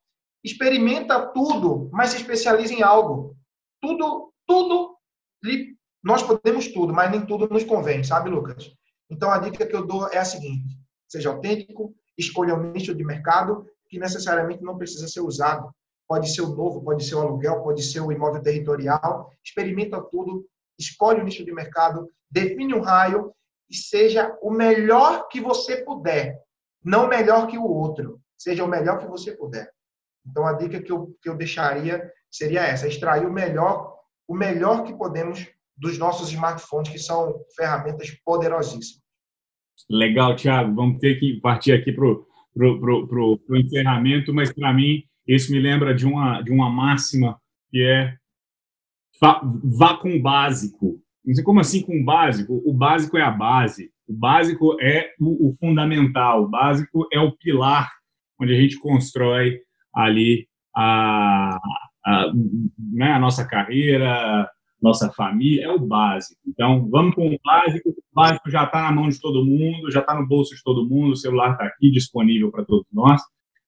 Experimenta 0.43 1.27
tudo, 1.29 1.89
mas 1.93 2.11
se 2.11 2.18
especialize 2.18 2.75
em 2.75 2.83
algo. 2.83 3.37
Tudo, 3.81 4.33
tudo, 4.47 4.97
nós 6.03 6.22
podemos 6.22 6.68
tudo, 6.68 6.93
mas 6.93 7.11
nem 7.11 7.25
tudo 7.25 7.49
nos 7.49 7.64
convém, 7.64 8.05
sabe, 8.05 8.29
Lucas? 8.29 8.70
Então 9.11 9.31
a 9.31 9.39
dica 9.39 9.66
que 9.66 9.75
eu 9.75 9.87
dou 9.87 10.09
é 10.09 10.18
a 10.18 10.25
seguinte: 10.25 10.79
seja 11.09 11.31
autêntico, 11.31 11.95
escolha 12.16 12.55
um 12.55 12.72
nicho 12.72 12.95
de 12.95 13.05
mercado 13.05 13.66
que 13.89 13.99
necessariamente 13.99 14.62
não 14.62 14.77
precisa 14.77 15.09
ser 15.09 15.20
usado. 15.20 15.75
Pode 16.07 16.29
ser 16.35 16.43
o 16.43 16.55
novo, 16.55 16.83
pode 16.83 17.05
ser 17.05 17.14
o 17.14 17.20
aluguel, 17.20 17.62
pode 17.62 17.83
ser 17.83 18.01
o 18.01 18.12
imóvel 18.12 18.43
territorial. 18.43 19.31
Experimenta 19.43 20.03
tudo, 20.11 20.47
escolhe 20.79 21.20
o 21.20 21.25
nicho 21.25 21.45
de 21.45 21.53
mercado, 21.53 22.11
define 22.31 22.75
um 22.75 22.81
raio 22.81 23.33
e 23.70 23.75
seja 23.75 24.37
o 24.43 24.51
melhor 24.51 25.29
que 25.29 25.41
você 25.41 25.83
puder, 25.85 26.39
não 26.85 27.09
melhor 27.09 27.47
que 27.47 27.57
o 27.57 27.64
outro. 27.64 28.20
Seja 28.45 28.62
o 28.62 28.68
melhor 28.68 28.99
que 28.99 29.07
você 29.07 29.32
puder. 29.32 29.70
Então 30.28 30.47
a 30.47 30.53
dica 30.53 30.78
que 30.82 30.92
eu, 30.92 31.16
que 31.22 31.30
eu 31.30 31.34
deixaria 31.34 32.12
seria 32.30 32.61
essa: 32.61 32.86
extrair 32.86 33.24
o 33.24 33.32
melhor, 33.32 33.95
o 34.28 34.34
melhor 34.34 34.84
que 34.84 34.92
podemos 34.92 35.49
dos 35.74 35.97
nossos 35.97 36.28
smartphones, 36.30 36.92
que 36.92 36.99
são 36.99 37.34
ferramentas 37.57 38.11
poderosíssimas. 38.22 39.03
Legal, 39.88 40.36
Thiago. 40.36 40.74
Vamos 40.74 40.99
ter 40.99 41.18
que 41.18 41.40
partir 41.40 41.72
aqui 41.72 41.90
para 41.90 42.05
o 42.05 42.26
pro, 42.53 42.78
pro, 42.78 43.09
pro, 43.09 43.38
pro 43.38 43.57
encerramento, 43.57 44.34
mas 44.34 44.53
para 44.53 44.74
mim 44.74 45.03
isso 45.26 45.51
me 45.51 45.59
lembra 45.59 45.95
de 45.95 46.05
uma, 46.05 46.42
de 46.42 46.53
uma 46.53 46.68
máxima 46.68 47.40
que 47.70 47.82
é 47.82 48.14
vá 49.18 49.97
com 49.97 50.14
o 50.14 50.20
básico. 50.20 51.01
Como 51.42 51.61
assim 51.61 51.80
com 51.80 51.99
o 51.99 52.05
básico? 52.05 52.62
O 52.66 52.74
básico 52.74 53.16
é 53.16 53.22
a 53.22 53.30
base. 53.30 53.90
O 54.07 54.12
básico 54.12 54.78
é 54.82 55.14
o, 55.18 55.49
o 55.49 55.55
fundamental. 55.55 56.42
O 56.45 56.49
básico 56.49 57.09
é 57.11 57.18
o 57.18 57.32
pilar 57.32 57.90
onde 58.41 58.55
a 58.55 58.61
gente 58.61 58.78
constrói 58.78 59.61
ali 59.95 60.47
a, 60.74 61.59
a, 62.05 62.32
né, 62.93 63.12
a 63.12 63.18
nossa 63.18 63.47
carreira, 63.47 64.49
nossa 64.82 65.11
família, 65.12 65.64
é 65.64 65.70
o 65.70 65.78
básico. 65.78 66.39
Então, 66.47 66.89
vamos 66.91 67.14
com 67.14 67.28
o 67.28 67.39
básico. 67.43 67.91
O 67.91 67.95
básico 68.12 68.51
já 68.51 68.64
está 68.64 68.82
na 68.82 68.93
mão 68.93 69.09
de 69.09 69.18
todo 69.18 69.45
mundo, 69.45 69.91
já 69.91 70.01
está 70.01 70.14
no 70.14 70.26
bolso 70.26 70.55
de 70.55 70.62
todo 70.62 70.87
mundo, 70.87 71.12
o 71.12 71.16
celular 71.16 71.53
está 71.53 71.64
aqui 71.64 71.91
disponível 71.91 72.51
para 72.51 72.64
todos 72.64 72.87
nós. 72.93 73.22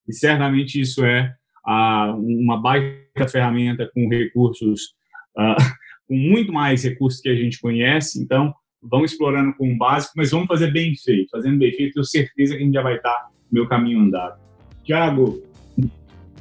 E 0.07 0.13
certamente 0.13 0.81
isso 0.81 1.05
é 1.05 1.35
uma 1.67 2.61
baita 2.61 3.27
ferramenta 3.29 3.91
com 3.93 4.09
recursos, 4.09 4.95
ah, 5.37 5.57
com 6.07 6.15
muito 6.15 6.53
mais 6.53 6.85
recursos 6.85 7.21
que 7.21 7.29
a 7.29 7.35
gente 7.35 7.59
conhece. 7.61 8.23
Então, 8.23 8.55
vamos 8.83 9.13
explorando 9.13 9.55
com 9.57 9.73
o 9.73 9.77
básico, 9.77 10.13
mas 10.17 10.31
vamos 10.31 10.47
fazer 10.47 10.71
bem 10.71 10.95
feito. 10.95 11.31
Fazendo 11.31 11.59
bem 11.59 11.73
feito, 11.73 11.95
tenho 11.95 12.05
certeza 12.05 12.55
que 12.55 12.63
a 12.63 12.65
gente 12.65 12.75
já 12.75 12.83
vai 12.83 12.97
estar 12.97 13.31
no 13.51 13.61
meu 13.61 13.67
caminho 13.67 14.01
andado. 14.01 14.46
Tiago, 14.87 15.43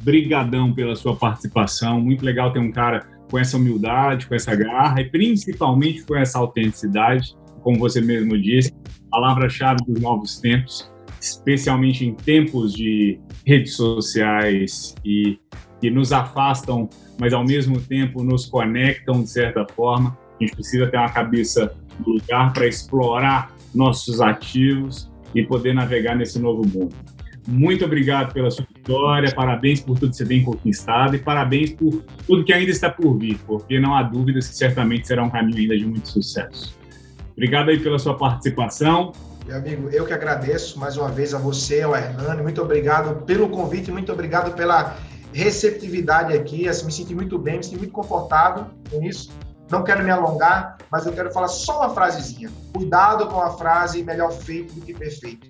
brigadão 0.02 0.72
pela 0.72 0.96
sua 0.96 1.16
participação. 1.16 2.00
Muito 2.00 2.24
legal 2.24 2.54
ter 2.54 2.60
um 2.60 2.72
cara 2.72 3.08
com 3.30 3.40
essa 3.40 3.58
humildade, 3.58 4.28
com 4.28 4.36
essa 4.36 4.56
garra 4.56 5.02
e 5.02 5.10
principalmente 5.10 6.06
com 6.06 6.16
essa 6.16 6.38
autenticidade, 6.38 7.36
como 7.64 7.80
você 7.80 8.00
mesmo 8.00 8.40
disse, 8.40 8.72
palavra-chave 9.10 9.84
dos 9.88 10.00
novos 10.00 10.40
tempos, 10.40 10.92
especialmente 11.20 12.06
em 12.06 12.14
tempos 12.14 12.72
de 12.72 13.20
redes 13.44 13.74
sociais 13.74 14.94
e 15.04 15.40
que 15.82 15.90
nos 15.90 16.14
afastam, 16.14 16.88
mas 17.20 17.34
ao 17.34 17.44
mesmo 17.44 17.82
tempo 17.82 18.24
nos 18.24 18.46
conectam 18.46 19.24
de 19.24 19.30
certa 19.30 19.66
forma. 19.74 20.16
A 20.40 20.44
gente 20.44 20.54
precisa 20.56 20.86
ter 20.86 20.98
uma 20.98 21.10
cabeça 21.10 21.76
no 22.06 22.14
lugar 22.14 22.54
para 22.54 22.68
explorar 22.68 23.56
nossos 23.74 24.22
ativos 24.22 25.12
e 25.34 25.44
poder 25.44 25.74
navegar 25.74 26.16
nesse 26.16 26.38
novo 26.38 26.62
mundo. 26.62 26.94
Muito 27.48 27.86
obrigado 27.86 28.34
pela 28.34 28.50
sua 28.50 28.66
vitória, 28.66 29.32
parabéns 29.34 29.80
por 29.80 30.00
tudo 30.00 30.10
que 30.10 30.18
você 30.18 30.26
tem 30.26 30.44
conquistado 30.44 31.16
e 31.16 31.20
parabéns 31.20 31.72
por 31.72 32.04
tudo 32.26 32.44
que 32.44 32.52
ainda 32.52 32.72
está 32.72 32.90
por 32.90 33.18
vir, 33.18 33.38
porque 33.46 33.80
não 33.80 33.96
há 33.96 34.02
dúvidas 34.02 34.48
que 34.48 34.56
certamente 34.56 35.08
será 35.08 35.24
um 35.24 35.30
caminho 35.30 35.60
ainda 35.60 35.78
de 35.78 35.86
muito 35.86 36.10
sucesso. 36.10 36.76
Obrigado 37.34 37.70
aí 37.70 37.80
pela 37.80 38.00
sua 38.00 38.18
participação. 38.18 39.12
Meu 39.46 39.58
amigo, 39.58 39.90
eu 39.90 40.06
que 40.08 40.14
agradeço 40.14 40.80
mais 40.80 40.98
uma 40.98 41.10
vez 41.10 41.36
a 41.36 41.38
você, 41.38 41.84
ao 41.84 41.96
Hernani, 41.96 42.42
muito 42.42 42.60
obrigado 42.62 43.24
pelo 43.26 43.48
convite, 43.48 43.92
muito 43.92 44.12
obrigado 44.12 44.56
pela 44.56 44.96
receptividade 45.32 46.34
aqui, 46.34 46.68
assim, 46.68 46.86
me 46.86 46.92
senti 46.92 47.14
muito 47.14 47.38
bem, 47.38 47.58
me 47.58 47.64
senti 47.64 47.78
muito 47.78 47.92
confortável 47.92 48.66
com 48.90 49.04
isso. 49.04 49.32
Não 49.70 49.84
quero 49.84 50.04
me 50.04 50.10
alongar, 50.10 50.78
mas 50.92 51.06
eu 51.06 51.14
quero 51.14 51.32
falar 51.32 51.48
só 51.48 51.82
uma 51.82 51.90
frasezinha. 51.90 52.50
Cuidado 52.74 53.28
com 53.28 53.40
a 53.40 53.52
frase 53.52 54.04
melhor 54.04 54.32
feito 54.32 54.74
do 54.74 54.82
que 54.82 54.94
perfeito. 54.94 55.48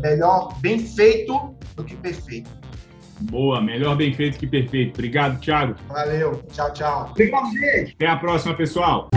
Melhor 0.00 0.58
bem 0.60 0.78
feito 0.78 1.54
do 1.76 1.84
que 1.84 1.96
perfeito. 1.96 2.50
Boa, 3.20 3.60
melhor 3.60 3.96
bem 3.96 4.12
feito 4.12 4.38
que 4.38 4.46
perfeito. 4.46 4.94
Obrigado, 4.94 5.40
Thiago. 5.40 5.76
Valeu. 5.88 6.42
Tchau, 6.52 6.72
tchau. 6.72 7.08
Obrigado, 7.10 7.50
gente. 7.52 7.94
Até 7.94 8.06
a 8.06 8.16
próxima, 8.16 8.54
pessoal. 8.54 9.08